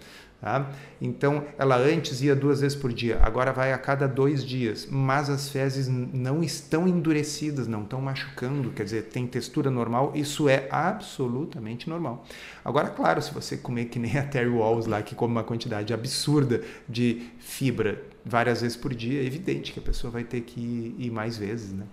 Tá? 0.42 0.72
Então, 1.02 1.44
ela 1.58 1.76
antes 1.78 2.22
ia 2.22 2.34
duas 2.34 2.62
vezes 2.62 2.78
por 2.78 2.94
dia, 2.94 3.20
agora 3.22 3.52
vai 3.52 3.74
a 3.74 3.78
cada 3.78 4.08
dois 4.08 4.42
dias, 4.46 4.88
mas 4.90 5.30
as 5.30 5.50
fezes 5.50 5.90
não 5.90 6.42
estão 6.42 6.88
endurecidas, 6.88 7.68
não 7.68 7.84
estão 7.84 8.00
machucando, 8.00 8.70
quer 8.72 8.86
dizer, 8.86 9.04
tem 9.08 9.28
textura 9.28 9.70
normal, 9.70 10.14
isso 10.16 10.48
é 10.48 10.66
absolutamente 10.72 11.90
normal. 11.90 12.26
Agora, 12.64 12.88
claro, 12.90 13.22
se 13.22 13.34
você 13.34 13.58
comer 13.58 13.86
que 13.86 14.00
nem 14.00 14.18
a 14.18 14.24
Terry 14.24 14.48
Walls 14.48 14.86
lá, 14.86 15.02
que 15.02 15.14
come 15.14 15.34
uma 15.34 15.44
quantidade 15.44 15.94
absurda 15.94 16.64
de 16.88 17.22
fibra 17.40 18.02
várias 18.24 18.62
vezes 18.62 18.78
por 18.78 18.94
dia, 18.96 19.22
é 19.22 19.26
evidente 19.26 19.74
que 19.74 19.80
a 19.80 19.84
pessoa 19.84 20.10
vai 20.10 20.24
ter 20.24 20.40
que 20.42 20.96
ir 20.98 21.12
mais 21.12 21.36
vezes, 21.38 21.74
né? 21.74 21.86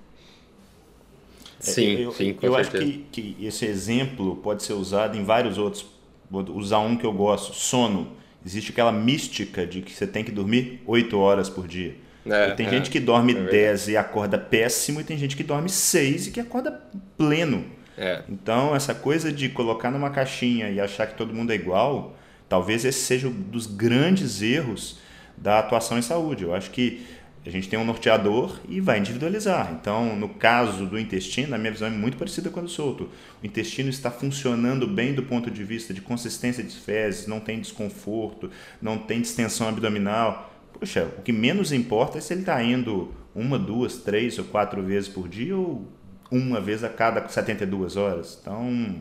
Sim, 1.58 1.96
eu, 1.96 2.12
sim, 2.12 2.34
com 2.34 2.46
Eu 2.46 2.52
certeza. 2.52 2.84
acho 2.84 2.92
que, 3.10 3.34
que 3.34 3.44
esse 3.44 3.64
exemplo 3.66 4.36
pode 4.36 4.62
ser 4.62 4.74
usado 4.74 5.16
em 5.16 5.24
vários 5.24 5.58
outros. 5.58 5.86
Vou 6.30 6.42
usar 6.56 6.78
um 6.80 6.96
que 6.96 7.06
eu 7.06 7.12
gosto, 7.12 7.54
sono 7.54 8.12
existe 8.44 8.72
aquela 8.72 8.92
mística 8.92 9.66
de 9.66 9.82
que 9.82 9.92
você 9.92 10.06
tem 10.06 10.24
que 10.24 10.30
dormir 10.30 10.82
8 10.86 11.18
horas 11.18 11.48
por 11.48 11.66
dia. 11.66 11.94
É, 12.24 12.50
tem 12.50 12.66
é, 12.66 12.70
gente 12.70 12.90
que 12.90 12.98
dorme 12.98 13.32
é 13.32 13.42
10 13.42 13.88
e 13.88 13.96
acorda 13.96 14.36
péssimo, 14.36 15.00
e 15.00 15.04
tem 15.04 15.16
gente 15.16 15.36
que 15.36 15.44
dorme 15.44 15.68
6 15.68 16.26
e 16.26 16.30
que 16.30 16.40
acorda 16.40 16.72
pleno. 17.16 17.64
É. 17.96 18.22
Então, 18.28 18.74
essa 18.74 18.94
coisa 18.94 19.32
de 19.32 19.48
colocar 19.48 19.90
numa 19.90 20.10
caixinha 20.10 20.68
e 20.70 20.80
achar 20.80 21.06
que 21.06 21.14
todo 21.14 21.32
mundo 21.32 21.52
é 21.52 21.54
igual, 21.54 22.16
talvez 22.48 22.84
esse 22.84 23.00
seja 23.00 23.28
um 23.28 23.32
dos 23.32 23.66
grandes 23.66 24.42
erros 24.42 24.98
da 25.36 25.58
atuação 25.58 25.98
em 25.98 26.02
saúde. 26.02 26.44
Eu 26.44 26.54
acho 26.54 26.70
que 26.70 27.06
a 27.48 27.52
gente 27.52 27.68
tem 27.68 27.78
um 27.78 27.84
norteador 27.84 28.58
e 28.68 28.80
vai 28.80 28.98
individualizar. 28.98 29.72
Então, 29.80 30.16
no 30.16 30.28
caso 30.28 30.84
do 30.84 30.98
intestino, 30.98 31.54
a 31.54 31.58
minha 31.58 31.70
visão 31.70 31.86
é 31.86 31.90
muito 31.90 32.16
parecida 32.16 32.50
com 32.50 32.58
a 32.58 32.62
do 32.64 32.68
solto. 32.68 33.08
O 33.40 33.46
intestino 33.46 33.88
está 33.88 34.10
funcionando 34.10 34.86
bem 34.86 35.14
do 35.14 35.22
ponto 35.22 35.48
de 35.48 35.62
vista 35.62 35.94
de 35.94 36.00
consistência 36.00 36.64
de 36.64 36.74
fezes, 36.74 37.28
não 37.28 37.38
tem 37.38 37.60
desconforto, 37.60 38.50
não 38.82 38.98
tem 38.98 39.20
distensão 39.20 39.68
abdominal. 39.68 40.52
Poxa, 40.72 41.08
o 41.18 41.22
que 41.22 41.30
menos 41.30 41.72
importa 41.72 42.18
é 42.18 42.20
se 42.20 42.34
ele 42.34 42.40
está 42.40 42.60
indo 42.62 43.14
uma, 43.32 43.58
duas, 43.58 43.98
três 43.98 44.36
ou 44.38 44.44
quatro 44.46 44.82
vezes 44.82 45.08
por 45.08 45.28
dia 45.28 45.56
ou 45.56 45.86
uma 46.30 46.60
vez 46.60 46.82
a 46.82 46.88
cada 46.88 47.28
72 47.28 47.96
horas. 47.96 48.38
Então, 48.42 48.96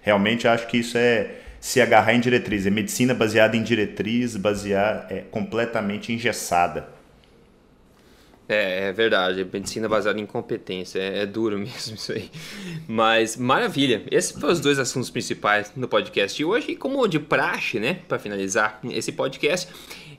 realmente 0.00 0.46
acho 0.46 0.68
que 0.68 0.78
isso 0.78 0.96
é 0.96 1.40
se 1.58 1.80
agarrar 1.80 2.14
em 2.14 2.20
diretriz. 2.20 2.66
É 2.66 2.70
medicina 2.70 3.12
baseada 3.14 3.56
em 3.56 3.64
diretriz, 3.64 4.36
baseada, 4.36 5.12
é 5.12 5.22
completamente 5.22 6.12
engessada. 6.12 6.99
É, 8.50 8.88
é 8.88 8.92
verdade. 8.92 9.46
Medicina 9.50 9.88
baseada 9.88 10.18
em 10.18 10.26
competência. 10.26 10.98
É, 10.98 11.22
é, 11.22 11.26
duro 11.26 11.56
mesmo 11.56 11.94
isso 11.94 12.10
aí. 12.10 12.28
Mas, 12.88 13.36
maravilha. 13.36 14.02
Esses 14.10 14.32
foram 14.32 14.52
os 14.52 14.58
dois 14.58 14.76
assuntos 14.80 15.08
principais 15.08 15.72
no 15.76 15.86
podcast 15.86 16.36
de 16.36 16.44
hoje. 16.44 16.72
E 16.72 16.76
como 16.76 17.06
de 17.06 17.20
praxe, 17.20 17.78
né? 17.78 18.00
Para 18.08 18.18
finalizar 18.18 18.80
esse 18.90 19.12
podcast. 19.12 19.68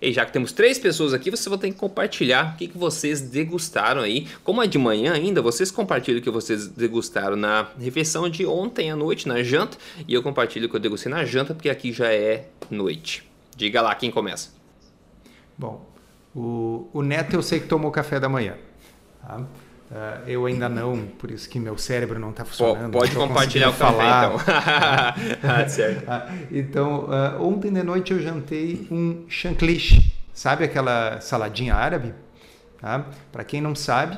E 0.02 0.14
já 0.14 0.26
que 0.26 0.32
temos 0.32 0.54
três 0.54 0.80
pessoas 0.80 1.14
aqui, 1.14 1.30
vocês 1.30 1.46
vão 1.46 1.58
ter 1.58 1.70
que 1.72 1.78
compartilhar 1.78 2.54
o 2.54 2.58
que, 2.58 2.70
que 2.70 2.78
vocês 2.78 3.22
degustaram 3.22 4.02
aí. 4.02 4.26
Como 4.46 4.64
é 4.64 4.66
de 4.66 4.78
manhã 4.78 5.14
ainda, 5.14 5.42
vocês 5.42 5.70
compartilham 5.70 6.20
o 6.20 6.24
que 6.24 6.30
vocês 6.32 6.68
degustaram 6.68 7.36
na 7.36 7.68
refeição 7.78 8.30
de 8.30 8.46
ontem 8.46 8.90
à 8.90 8.96
noite, 8.96 9.28
na 9.28 9.44
janta. 9.44 9.78
E 10.08 10.14
eu 10.14 10.24
compartilho 10.24 10.68
o 10.68 10.70
que 10.70 10.76
eu 10.76 10.80
degustei 10.80 11.12
na 11.12 11.26
janta, 11.26 11.54
porque 11.54 11.70
aqui 11.70 11.92
já 11.92 12.12
é 12.12 12.48
noite. 12.70 13.30
Diga 13.56 13.82
lá 13.82 13.94
quem 13.94 14.10
começa. 14.10 14.50
Bom, 15.56 15.91
o, 16.36 16.90
o 16.94 17.02
Neto 17.02 17.36
eu 17.36 17.44
sei 17.44 17.60
que 17.60 17.68
tomou 17.68 17.92
café 17.92 18.20
da 18.20 18.30
manhã. 18.30 18.56
Tá? 19.22 19.38
Uh, 19.92 20.24
eu 20.26 20.46
ainda 20.46 20.70
não, 20.70 21.06
por 21.20 21.30
isso 21.30 21.50
que 21.50 21.60
meu 21.60 21.78
cérebro 21.78 22.18
não 22.18 22.30
está 22.30 22.46
funcionando. 22.46 22.94
Pode 22.94 23.14
compartilhar 23.14 23.70
o 23.70 23.74
falar. 23.74 24.38
café, 24.46 25.34
então. 25.34 25.50
ah, 25.52 25.68
certo. 25.68 26.04
Uh, 26.04 26.48
então, 26.50 27.10
uh, 27.10 27.44
ontem 27.44 27.74
de 27.74 27.84
noite 27.84 28.14
eu 28.14 28.22
jantei 28.22 28.88
um 28.90 29.26
chancliche. 29.28 30.14
Sabe 30.34 30.64
aquela 30.64 31.20
saladinha 31.20 31.76
árabe? 31.76 32.14
Tá? 32.80 33.06
Para 33.34 33.44
quem 33.44 33.60
não 33.60 33.76
sabe, 33.76 34.18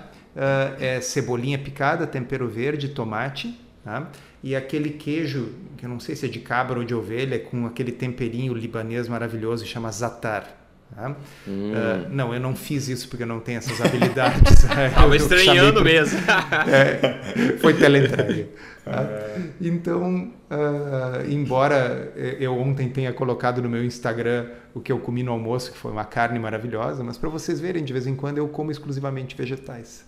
é 0.79 1.01
cebolinha 1.01 1.57
picada, 1.57 2.05
tempero 2.05 2.47
verde, 2.47 2.89
tomate. 2.89 3.59
Tá? 3.83 4.09
E 4.43 4.55
aquele 4.55 4.91
queijo, 4.91 5.53
que 5.75 5.85
eu 5.85 5.89
não 5.89 5.99
sei 5.99 6.15
se 6.15 6.27
é 6.27 6.29
de 6.29 6.39
cabra 6.39 6.77
ou 6.77 6.85
de 6.85 6.93
ovelha, 6.93 7.39
com 7.39 7.65
aquele 7.65 7.91
temperinho 7.91 8.53
libanês 8.53 9.07
maravilhoso, 9.07 9.65
chama 9.65 9.91
zatar. 9.91 10.62
Tá? 10.95 11.15
Hum. 11.47 11.71
Uh, 11.71 12.09
não, 12.11 12.33
eu 12.33 12.39
não 12.39 12.55
fiz 12.55 12.87
isso 12.87 13.07
porque 13.09 13.23
eu 13.23 13.27
não 13.27 13.39
tenho 13.39 13.57
essas 13.57 13.81
habilidades. 13.81 14.41
Estava 14.63 15.15
estranhando 15.15 15.81
pra... 15.81 15.83
mesmo. 15.83 16.19
é, 16.71 17.57
foi 17.57 17.73
teleentrega. 17.73 18.47
Tá? 18.85 19.01
É. 19.01 19.41
Então, 19.59 20.31
uh, 20.51 21.27
embora 21.27 22.13
eu 22.39 22.57
ontem 22.59 22.89
tenha 22.89 23.11
colocado 23.11 23.61
no 23.61 23.69
meu 23.69 23.83
Instagram 23.83 24.45
o 24.73 24.79
que 24.79 24.91
eu 24.91 24.99
comi 24.99 25.23
no 25.23 25.31
almoço, 25.31 25.71
que 25.71 25.77
foi 25.77 25.91
uma 25.91 26.05
carne 26.05 26.37
maravilhosa, 26.37 27.03
mas 27.03 27.17
para 27.17 27.29
vocês 27.29 27.59
verem, 27.59 27.83
de 27.83 27.93
vez 27.93 28.05
em 28.05 28.15
quando 28.15 28.37
eu 28.37 28.47
como 28.47 28.69
exclusivamente 28.69 29.35
vegetais. 29.35 30.05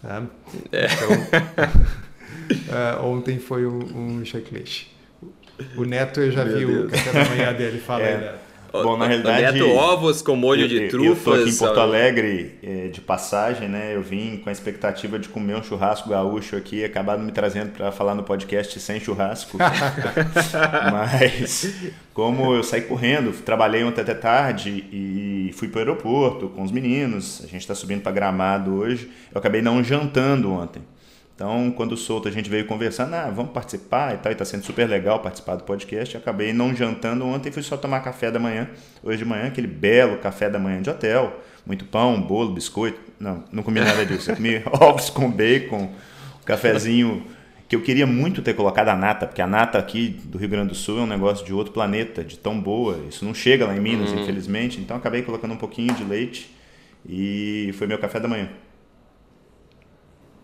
Tá? 0.00 0.22
É. 0.70 0.86
Então, 0.86 1.10
uh, 3.00 3.04
ontem 3.06 3.38
foi 3.38 3.66
um, 3.66 3.80
um 4.18 4.24
checklist. 4.24 4.86
O 5.76 5.84
Neto 5.84 6.20
eu 6.20 6.30
já 6.30 6.44
Meu 6.44 6.58
vi 6.58 6.66
Deus. 6.66 6.86
o 6.86 6.90
café 6.90 7.12
da 7.12 7.30
manhã 7.30 7.52
dele. 7.52 7.78
Fala 7.78 8.02
é. 8.02 8.14
aí, 8.14 8.20
Neto. 8.20 8.51
Bom, 8.72 8.96
na 8.96 9.06
realidade. 9.06 9.58
Neto 9.58 9.70
ovos 9.76 10.22
com 10.22 10.34
molho 10.34 10.66
de 10.66 10.88
trufas. 10.88 11.06
Eu 11.06 11.12
estou 11.12 11.34
aqui 11.34 11.50
em 11.50 11.56
Porto 11.56 11.80
Alegre 11.80 12.58
é, 12.62 12.88
de 12.88 13.00
passagem, 13.00 13.68
né? 13.68 13.94
Eu 13.94 14.02
vim 14.02 14.38
com 14.38 14.48
a 14.48 14.52
expectativa 14.52 15.18
de 15.18 15.28
comer 15.28 15.56
um 15.56 15.62
churrasco 15.62 16.08
gaúcho 16.08 16.56
aqui, 16.56 16.82
acabaram 16.84 17.22
me 17.22 17.32
trazendo 17.32 17.72
para 17.72 17.92
falar 17.92 18.14
no 18.14 18.22
podcast 18.22 18.80
sem 18.80 18.98
churrasco. 18.98 19.58
Mas, 20.90 21.74
como 22.14 22.54
eu 22.54 22.62
saí 22.62 22.82
correndo, 22.82 23.32
trabalhei 23.42 23.84
ontem 23.84 24.00
até 24.00 24.14
tarde 24.14 24.84
e 24.90 25.50
fui 25.54 25.68
para 25.68 25.78
o 25.78 25.80
aeroporto 25.80 26.48
com 26.48 26.62
os 26.62 26.72
meninos, 26.72 27.40
a 27.44 27.46
gente 27.46 27.60
está 27.60 27.74
subindo 27.74 28.00
para 28.00 28.12
Gramado 28.12 28.74
hoje, 28.74 29.10
eu 29.32 29.38
acabei 29.38 29.60
não 29.60 29.84
jantando 29.84 30.50
ontem. 30.50 30.82
Então, 31.34 31.72
quando 31.72 31.96
solto, 31.96 32.28
a 32.28 32.30
gente 32.30 32.48
veio 32.48 32.66
conversando, 32.66 33.14
ah, 33.14 33.30
vamos 33.34 33.52
participar 33.52 34.14
e 34.14 34.18
tal, 34.18 34.32
e 34.32 34.34
tá 34.34 34.44
sendo 34.44 34.64
super 34.64 34.88
legal 34.88 35.20
participar 35.20 35.56
do 35.56 35.64
podcast. 35.64 36.16
acabei 36.16 36.52
não 36.52 36.74
jantando 36.74 37.26
ontem, 37.26 37.50
fui 37.50 37.62
só 37.62 37.76
tomar 37.76 38.00
café 38.00 38.30
da 38.30 38.38
manhã. 38.38 38.68
Hoje 39.02 39.18
de 39.18 39.24
manhã, 39.24 39.46
aquele 39.46 39.66
belo 39.66 40.18
café 40.18 40.48
da 40.50 40.58
manhã 40.58 40.82
de 40.82 40.90
hotel, 40.90 41.40
muito 41.66 41.84
pão, 41.86 42.20
bolo, 42.20 42.52
biscoito. 42.52 43.00
Não, 43.18 43.44
não 43.50 43.62
comi 43.62 43.80
nada 43.80 44.04
disso. 44.04 44.30
Eu 44.30 44.36
comi 44.36 44.62
ovos 44.80 45.10
com 45.10 45.30
bacon, 45.30 45.90
um 46.40 46.44
cafezinho 46.44 47.24
que 47.72 47.76
eu 47.76 47.80
queria 47.80 48.06
muito 48.06 48.42
ter 48.42 48.52
colocado 48.52 48.88
a 48.88 48.94
nata, 48.94 49.26
porque 49.26 49.40
a 49.40 49.46
nata 49.46 49.78
aqui 49.78 50.20
do 50.24 50.36
Rio 50.36 50.50
Grande 50.50 50.68
do 50.68 50.74
Sul 50.74 50.98
é 50.98 51.02
um 51.02 51.06
negócio 51.06 51.46
de 51.46 51.54
outro 51.54 51.72
planeta, 51.72 52.22
de 52.22 52.38
tão 52.38 52.60
boa. 52.60 52.98
Isso 53.08 53.24
não 53.24 53.32
chega 53.32 53.66
lá 53.66 53.74
em 53.74 53.80
Minas, 53.80 54.10
uhum. 54.10 54.20
infelizmente. 54.20 54.78
Então 54.78 54.94
acabei 54.94 55.22
colocando 55.22 55.54
um 55.54 55.56
pouquinho 55.56 55.94
de 55.94 56.04
leite 56.04 56.54
e 57.08 57.70
foi 57.78 57.86
meu 57.86 57.98
café 57.98 58.20
da 58.20 58.28
manhã. 58.28 58.50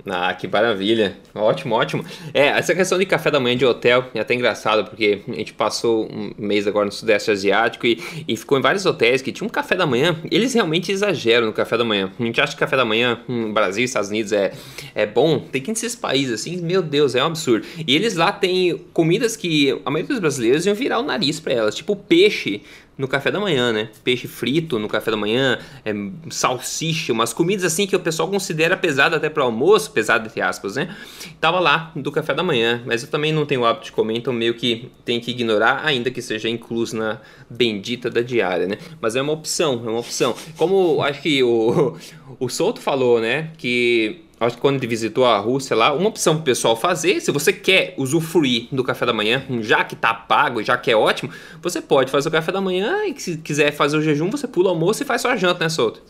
Ah, 0.07 0.33
que 0.35 0.47
maravilha. 0.47 1.17
Ótimo, 1.35 1.75
ótimo. 1.75 2.05
É, 2.33 2.47
essa 2.47 2.75
questão 2.75 2.99
de 2.99 3.05
café 3.05 3.31
da 3.31 3.41
manhã 3.41 3.57
de 3.57 3.65
hotel 3.65 4.07
é 4.15 4.21
até 4.21 4.35
engraçado, 4.35 4.89
porque 4.89 5.23
a 5.29 5.33
gente 5.33 5.53
passou 5.53 6.09
um 6.11 6.33
mês 6.39 6.67
agora 6.67 6.87
no 6.87 6.93
Sudeste 6.93 7.31
Asiático 7.31 7.87
e, 7.87 8.25
e 8.27 8.37
ficou 8.37 8.59
em 8.59 8.63
vários 8.63 8.87
hotéis 8.87 9.21
que 9.21 9.33
tinha 9.33 9.47
um 9.47 9.51
café 9.51 9.75
da 9.75 9.87
manhã. 9.87 10.17
Eles 10.31 10.55
realmente 10.55 10.93
exageram 10.93 11.47
no 11.47 11.53
café 11.53 11.77
da 11.77 11.85
manhã. 11.85 12.11
A 12.19 12.23
gente 12.23 12.41
acha 12.41 12.53
que 12.53 12.59
café 12.59 12.77
da 12.77 12.85
manhã 12.85 13.21
no 13.29 13.53
Brasil 13.53 13.83
e 13.83 13.85
Estados 13.85 14.09
Unidos 14.09 14.33
é, 14.33 14.53
é 14.95 15.07
bom. 15.07 15.41
Tem 15.41 15.61
que 15.61 15.71
ir 15.71 15.73
nesses 15.73 15.97
países 15.97 16.41
assim, 16.41 16.57
meu 16.59 16.83
Deus, 16.83 17.15
é 17.15 17.23
um 17.23 17.27
absurdo. 17.27 17.67
E 17.87 17.95
eles 17.95 18.15
lá 18.15 18.33
têm 18.33 18.79
comidas 18.93 19.37
que 19.37 19.79
a 19.85 19.91
maioria 19.91 20.09
dos 20.09 20.21
brasileiros 20.21 20.65
iam 20.67 20.75
virar 20.75 21.01
o 21.01 21.03
nariz 21.03 21.41
para 21.41 21.53
elas, 21.53 21.75
tipo 21.75 21.95
peixe 21.97 22.63
no 22.99 23.07
café 23.07 23.31
da 23.31 23.39
manhã, 23.39 23.73
né? 23.73 23.89
Peixe 24.03 24.27
frito 24.27 24.79
no 24.79 24.89
café 24.89 25.13
da 25.13 25.17
manhã, 25.17 25.59
é, 25.85 25.93
salsicha, 26.29 27.13
umas 27.13 27.33
comidas 27.33 27.65
assim 27.65 27.87
que 27.87 27.95
o 27.95 28.01
pessoal 28.01 28.29
considera 28.29 28.77
pesado 28.77 29.15
até 29.15 29.31
para 29.31 29.45
almoço, 29.45 29.93
pesado 29.93 30.27
entre 30.27 30.41
aspas, 30.41 30.75
né? 30.75 30.95
Tava 31.41 31.61
lá 31.61 31.93
do 31.95 32.11
café 32.11 32.35
da 32.35 32.43
manhã, 32.43 32.83
mas 32.85 33.05
eu 33.05 33.09
também 33.09 33.33
não 33.33 33.47
tenho 33.47 33.61
o 33.61 33.65
hábito 33.65 33.87
de 33.87 33.93
comer, 33.93 34.19
então 34.19 34.33
meio 34.33 34.55
que 34.55 34.91
tem 35.05 35.21
que 35.21 35.31
ignorar, 35.31 35.83
ainda 35.85 36.11
que 36.11 36.21
seja 36.21 36.49
incluso 36.49 36.97
na 36.97 37.21
bendita 37.49 38.11
da 38.11 38.21
diária, 38.21 38.67
né? 38.67 38.79
Mas 39.01 39.15
é 39.15 39.23
uma 39.23 39.33
opção, 39.33 39.83
é 39.87 39.89
uma 39.89 40.01
opção. 40.01 40.35
Como 40.57 41.01
acho 41.01 41.23
que 41.23 41.43
o, 41.43 41.97
o 42.41 42.49
Souto 42.49 42.81
falou, 42.81 43.21
né? 43.21 43.53
Que 43.57 44.25
acho 44.41 44.57
que 44.57 44.61
quando 44.61 44.77
ele 44.77 44.87
visitou 44.87 45.25
a 45.25 45.39
Rússia 45.39 45.75
lá, 45.75 45.93
uma 45.93 46.09
opção 46.09 46.35
para 46.35 46.43
o 46.43 46.45
pessoal 46.45 46.77
fazer, 46.77 47.21
se 47.21 47.31
você 47.33 47.53
quer 47.53 47.95
usufruir 47.97 48.69
do 48.71 48.85
café 48.85 49.05
da 49.05 49.13
manhã, 49.13 49.45
já 49.61 49.85
que 49.85 49.97
tá 49.97 50.15
pago, 50.15 50.63
já 50.63 50.77
que 50.77 50.91
é 50.91 50.97
ótimo, 50.97 51.33
você 51.61 51.81
pode 51.81 52.11
fazer 52.11 52.29
o 52.29 52.33
café 52.33 52.53
da 52.53 52.61
manhã 52.61 53.05
e 53.07 53.21
se 53.21 53.39
quiser 53.39 53.73
fazer 53.73 53.97
o 53.97 54.03
jejum, 54.03 54.31
você 54.31 54.47
pula 54.47 54.69
o 54.69 54.71
almoço 54.71 55.03
e 55.03 55.07
faz 55.07 55.23
sua 55.23 55.37
janta, 55.37 55.65
né, 55.65 55.69
Souto? 55.69 56.03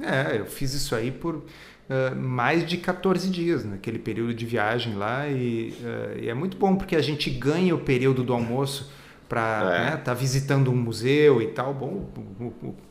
É, 0.00 0.38
eu 0.38 0.46
fiz 0.46 0.72
isso 0.74 0.94
aí 0.94 1.10
por 1.10 1.34
uh, 1.34 2.16
mais 2.16 2.66
de 2.66 2.76
14 2.76 3.28
dias, 3.28 3.64
naquele 3.64 3.98
período 3.98 4.32
de 4.32 4.46
viagem 4.46 4.94
lá, 4.94 5.28
e, 5.28 5.74
uh, 5.82 6.18
e, 6.22 6.28
é 6.28 6.34
muito 6.34 6.56
bom 6.56 6.76
porque 6.76 6.96
a 6.96 7.02
gente 7.02 7.28
ganha 7.28 7.74
o 7.74 7.78
período 7.78 8.22
do 8.22 8.32
almoço 8.32 8.90
para 9.28 9.58
estar 9.58 9.74
é. 9.74 9.90
né, 9.90 9.96
tá 9.98 10.14
visitando 10.14 10.70
um 10.70 10.76
museu 10.76 11.42
e 11.42 11.48
tal, 11.48 11.74
bom, 11.74 12.08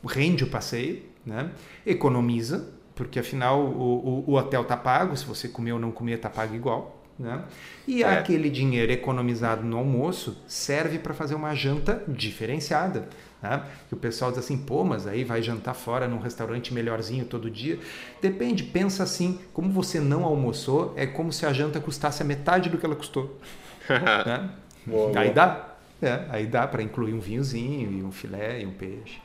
rende 0.05 0.43
o 0.43 0.47
passeio, 0.47 1.01
né? 1.25 1.49
economiza, 1.85 2.76
porque 2.97 3.19
afinal 3.19 3.61
o, 3.61 4.23
o, 4.27 4.31
o 4.31 4.35
hotel 4.35 4.63
está 4.63 4.75
pago, 4.75 5.15
se 5.15 5.23
você 5.23 5.47
comer 5.47 5.71
ou 5.71 5.79
não 5.79 5.91
comer 5.91 6.15
está 6.15 6.29
pago 6.29 6.55
igual. 6.55 6.97
Né? 7.17 7.41
E 7.87 8.03
é. 8.03 8.17
aquele 8.17 8.49
dinheiro 8.49 8.91
economizado 8.91 9.63
no 9.63 9.77
almoço 9.77 10.37
serve 10.47 10.99
para 10.99 11.13
fazer 11.13 11.35
uma 11.35 11.53
janta 11.55 12.03
diferenciada. 12.07 13.07
Né? 13.41 13.63
Que 13.87 13.93
o 13.93 13.97
pessoal 13.97 14.31
diz 14.31 14.39
assim, 14.39 14.57
pô, 14.57 14.83
mas 14.83 15.07
aí 15.07 15.23
vai 15.23 15.41
jantar 15.41 15.73
fora 15.73 16.07
num 16.07 16.19
restaurante 16.19 16.73
melhorzinho 16.73 17.25
todo 17.25 17.49
dia. 17.49 17.79
Depende, 18.21 18.63
pensa 18.63 19.03
assim, 19.03 19.39
como 19.53 19.71
você 19.71 19.99
não 19.99 20.25
almoçou, 20.25 20.93
é 20.95 21.05
como 21.05 21.31
se 21.31 21.45
a 21.45 21.53
janta 21.53 21.79
custasse 21.79 22.21
a 22.21 22.25
metade 22.25 22.69
do 22.69 22.77
que 22.77 22.85
ela 22.85 22.95
custou. 22.95 23.39
né? 23.89 24.49
boa, 24.85 25.07
aí 25.19 25.29
boa. 25.29 25.33
dá, 25.33 25.75
é, 26.01 26.25
aí 26.29 26.47
dá 26.47 26.67
para 26.67 26.81
incluir 26.83 27.13
um 27.13 27.19
vinhozinho 27.19 27.91
e 27.91 28.03
um 28.03 28.11
filé 28.11 28.61
e 28.61 28.65
um 28.65 28.71
peixe. 28.71 29.19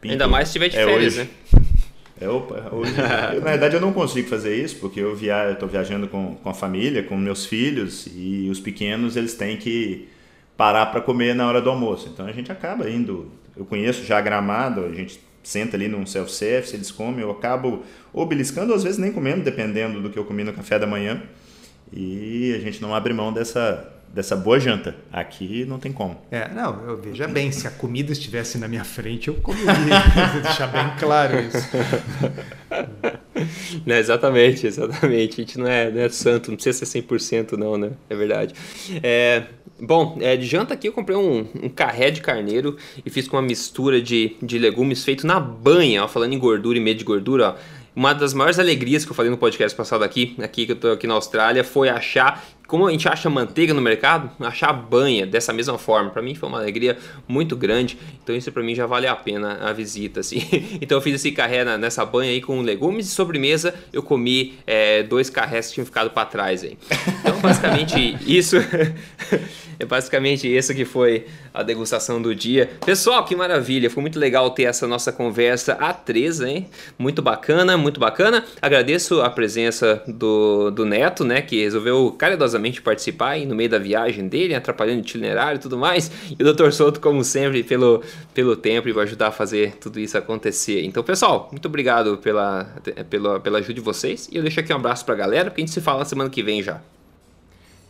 Pinto. 0.00 0.12
Ainda 0.12 0.28
mais 0.28 0.48
se 0.48 0.54
tiver 0.54 0.68
de 0.68 0.76
é 0.76 0.84
férias, 0.84 1.18
hoje. 1.18 1.30
né? 1.52 1.60
É, 2.20 2.28
opa, 2.28 2.68
hoje, 2.72 2.92
eu, 3.34 3.40
na 3.42 3.50
verdade 3.50 3.74
eu 3.74 3.80
não 3.80 3.92
consigo 3.92 4.28
fazer 4.28 4.56
isso 4.56 4.76
porque 4.76 5.00
eu 5.00 5.14
via, 5.16 5.52
estou 5.52 5.68
viajando 5.68 6.06
com, 6.06 6.36
com 6.36 6.48
a 6.48 6.54
família, 6.54 7.02
com 7.02 7.16
meus 7.16 7.44
filhos 7.44 8.08
e 8.14 8.48
os 8.50 8.60
pequenos 8.60 9.16
eles 9.16 9.34
têm 9.34 9.56
que 9.56 10.08
parar 10.56 10.86
para 10.86 11.00
comer 11.00 11.34
na 11.34 11.46
hora 11.48 11.60
do 11.60 11.70
almoço. 11.70 12.08
Então 12.12 12.26
a 12.26 12.32
gente 12.32 12.52
acaba 12.52 12.88
indo. 12.88 13.30
Eu 13.56 13.64
conheço 13.64 14.04
já 14.04 14.20
Gramado, 14.20 14.84
a 14.84 14.92
gente 14.92 15.20
senta 15.42 15.76
ali 15.76 15.88
num 15.88 16.06
self-service, 16.06 16.74
eles 16.74 16.90
comem, 16.90 17.20
eu 17.20 17.30
acabo 17.30 17.82
ou 18.12 18.24
beliscando, 18.26 18.70
ou 18.70 18.76
às 18.76 18.82
vezes 18.82 18.98
nem 18.98 19.12
comendo, 19.12 19.42
dependendo 19.42 20.00
do 20.00 20.10
que 20.10 20.18
eu 20.18 20.24
comi 20.24 20.42
no 20.42 20.52
café 20.52 20.78
da 20.78 20.86
manhã. 20.86 21.22
E 21.92 22.54
a 22.56 22.58
gente 22.60 22.80
não 22.80 22.94
abre 22.94 23.12
mão 23.12 23.32
dessa, 23.32 23.92
dessa 24.14 24.36
boa 24.36 24.60
janta. 24.60 24.94
Aqui 25.12 25.64
não 25.64 25.78
tem 25.78 25.92
como. 25.92 26.16
É, 26.30 26.48
não, 26.54 26.80
eu, 26.86 26.96
veja 26.96 27.26
bem, 27.26 27.50
se 27.50 27.66
a 27.66 27.70
comida 27.70 28.12
estivesse 28.12 28.56
na 28.56 28.68
minha 28.68 28.84
frente, 28.84 29.28
eu 29.28 29.34
comeria. 29.34 29.74
deixar 30.42 30.68
bem 30.68 30.96
claro 30.98 31.40
isso. 31.40 31.68
Não, 33.84 33.96
exatamente, 33.96 34.66
exatamente. 34.66 35.40
A 35.40 35.44
gente 35.44 35.58
não 35.58 35.66
é, 35.66 35.90
não 35.90 36.00
é 36.00 36.08
santo, 36.08 36.50
não 36.50 36.56
precisa 36.56 36.86
ser 36.86 37.02
100% 37.02 37.58
não, 37.58 37.76
né? 37.76 37.90
É 38.08 38.14
verdade. 38.14 38.54
É, 39.02 39.42
bom, 39.78 40.16
é, 40.20 40.36
de 40.36 40.46
janta 40.46 40.72
aqui 40.72 40.88
eu 40.88 40.92
comprei 40.92 41.16
um, 41.16 41.46
um 41.62 41.68
carré 41.68 42.10
de 42.10 42.20
carneiro 42.20 42.76
e 43.04 43.10
fiz 43.10 43.26
com 43.26 43.36
uma 43.36 43.42
mistura 43.42 44.00
de, 44.00 44.36
de 44.40 44.58
legumes 44.58 45.04
feito 45.04 45.26
na 45.26 45.40
banha, 45.40 46.04
ó, 46.04 46.08
falando 46.08 46.32
em 46.32 46.38
gordura 46.38 46.78
e 46.78 46.80
medo 46.80 46.98
de 46.98 47.04
gordura, 47.04 47.50
ó. 47.50 47.84
Uma 47.96 48.12
das 48.12 48.34
maiores 48.34 48.58
alegrias 48.58 49.04
que 49.04 49.12
eu 49.12 49.14
falei 49.14 49.30
no 49.30 49.38
podcast 49.38 49.76
passado 49.76 50.02
aqui, 50.02 50.34
aqui 50.42 50.66
que 50.66 50.72
eu 50.72 50.76
tô 50.76 50.88
aqui 50.92 51.06
na 51.06 51.14
Austrália, 51.14 51.62
foi 51.62 51.88
achar 51.88 52.44
como 52.74 52.88
a 52.88 52.90
gente 52.90 53.08
acha 53.08 53.30
manteiga 53.30 53.72
no 53.72 53.80
mercado, 53.80 54.28
achar 54.40 54.72
banha 54.72 55.24
dessa 55.24 55.52
mesma 55.52 55.78
forma, 55.78 56.10
para 56.10 56.20
mim 56.20 56.34
foi 56.34 56.48
uma 56.48 56.58
alegria 56.58 56.98
muito 57.28 57.54
grande. 57.54 57.96
Então 58.20 58.34
isso 58.34 58.50
para 58.50 58.64
mim 58.64 58.74
já 58.74 58.84
vale 58.84 59.06
a 59.06 59.14
pena 59.14 59.60
a 59.62 59.72
visita, 59.72 60.18
assim. 60.18 60.42
Então 60.82 60.98
eu 60.98 61.00
fiz 61.00 61.14
esse 61.14 61.30
carré 61.30 61.64
nessa 61.78 62.04
banha 62.04 62.32
aí 62.32 62.40
com 62.40 62.60
legumes 62.62 63.06
e 63.06 63.10
sobremesa. 63.10 63.72
Eu 63.92 64.02
comi 64.02 64.54
é, 64.66 65.04
dois 65.04 65.30
carrés 65.30 65.68
que 65.68 65.74
tinham 65.74 65.86
ficado 65.86 66.10
para 66.10 66.26
trás 66.26 66.64
aí. 66.64 66.76
Então 67.20 67.38
basicamente 67.40 68.18
isso 68.26 68.56
é 69.78 69.84
basicamente 69.84 70.52
isso 70.52 70.74
que 70.74 70.84
foi 70.84 71.26
a 71.54 71.62
degustação 71.62 72.20
do 72.20 72.34
dia. 72.34 72.68
Pessoal, 72.84 73.24
que 73.24 73.36
maravilha! 73.36 73.88
Foi 73.88 74.00
muito 74.00 74.18
legal 74.18 74.50
ter 74.50 74.64
essa 74.64 74.88
nossa 74.88 75.12
conversa 75.12 75.74
a 75.74 75.92
três, 75.92 76.40
hein? 76.40 76.66
Muito 76.98 77.22
bacana, 77.22 77.76
muito 77.76 78.00
bacana. 78.00 78.44
Agradeço 78.60 79.22
a 79.22 79.30
presença 79.30 80.02
do, 80.08 80.72
do 80.72 80.84
Neto, 80.84 81.24
né? 81.24 81.40
Que 81.40 81.62
resolveu 81.62 82.10
caridosamente 82.18 82.63
participar 82.72 83.30
aí 83.30 83.46
no 83.46 83.54
meio 83.54 83.68
da 83.68 83.78
viagem 83.78 84.28
dele, 84.28 84.54
atrapalhando 84.54 84.98
o 84.98 85.00
itinerário 85.02 85.56
e 85.56 85.60
tudo 85.60 85.78
mais. 85.78 86.10
E 86.38 86.42
o 86.42 86.52
Dr. 86.52 86.70
Souto, 86.70 87.00
como 87.00 87.22
sempre, 87.24 87.62
pelo, 87.62 88.02
pelo 88.32 88.56
tempo 88.56 88.88
e 88.88 88.92
vai 88.92 89.04
ajudar 89.04 89.28
a 89.28 89.32
fazer 89.32 89.76
tudo 89.76 89.98
isso 90.00 90.16
acontecer. 90.16 90.84
Então, 90.84 91.02
pessoal, 91.02 91.48
muito 91.50 91.66
obrigado 91.66 92.18
pela, 92.18 92.66
pela, 93.08 93.40
pela 93.40 93.58
ajuda 93.58 93.74
de 93.74 93.80
vocês. 93.80 94.28
E 94.30 94.36
eu 94.36 94.42
deixo 94.42 94.60
aqui 94.60 94.72
um 94.72 94.76
abraço 94.76 95.04
pra 95.04 95.14
galera, 95.14 95.50
porque 95.50 95.62
a 95.62 95.64
gente 95.66 95.74
se 95.74 95.80
fala 95.80 96.04
semana 96.04 96.30
que 96.30 96.42
vem 96.42 96.62
já. 96.62 96.80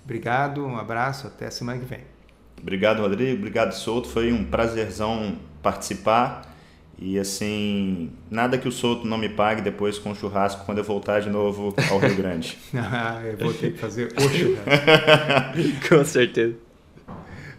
Obrigado, 0.04 0.64
um 0.64 0.76
abraço, 0.76 1.26
até 1.26 1.50
semana 1.50 1.78
que 1.78 1.86
vem. 1.86 2.00
Obrigado, 2.60 3.00
Rodrigo. 3.00 3.38
Obrigado, 3.38 3.72
Souto. 3.72 4.08
Foi 4.08 4.32
um 4.32 4.44
prazerzão 4.44 5.38
participar. 5.62 6.53
E 6.98 7.18
assim, 7.18 8.10
nada 8.30 8.56
que 8.56 8.68
o 8.68 8.72
Souto 8.72 9.06
não 9.06 9.18
me 9.18 9.28
pague 9.28 9.60
depois 9.60 9.98
com 9.98 10.12
o 10.12 10.14
churrasco 10.14 10.64
quando 10.64 10.78
eu 10.78 10.84
voltar 10.84 11.20
de 11.20 11.28
novo 11.28 11.74
ao 11.90 11.98
Rio 11.98 12.14
Grande. 12.16 12.56
ah, 12.74 13.20
eu 13.24 13.36
vou 13.36 13.52
ter 13.52 13.72
que 13.72 13.78
fazer 13.78 14.12
o 14.16 14.20
churrasco. 14.28 15.88
com 15.88 16.04
certeza. 16.04 16.54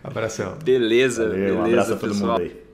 Abração. 0.04 0.58
Beleza, 0.64 1.28
Valeu, 1.28 1.38
beleza. 1.40 1.56
Um 1.58 1.66
abraço 1.66 1.94
a 1.94 1.96
todo 1.98 2.10
pessoal. 2.12 2.32
mundo 2.40 2.42
aí. 2.42 2.65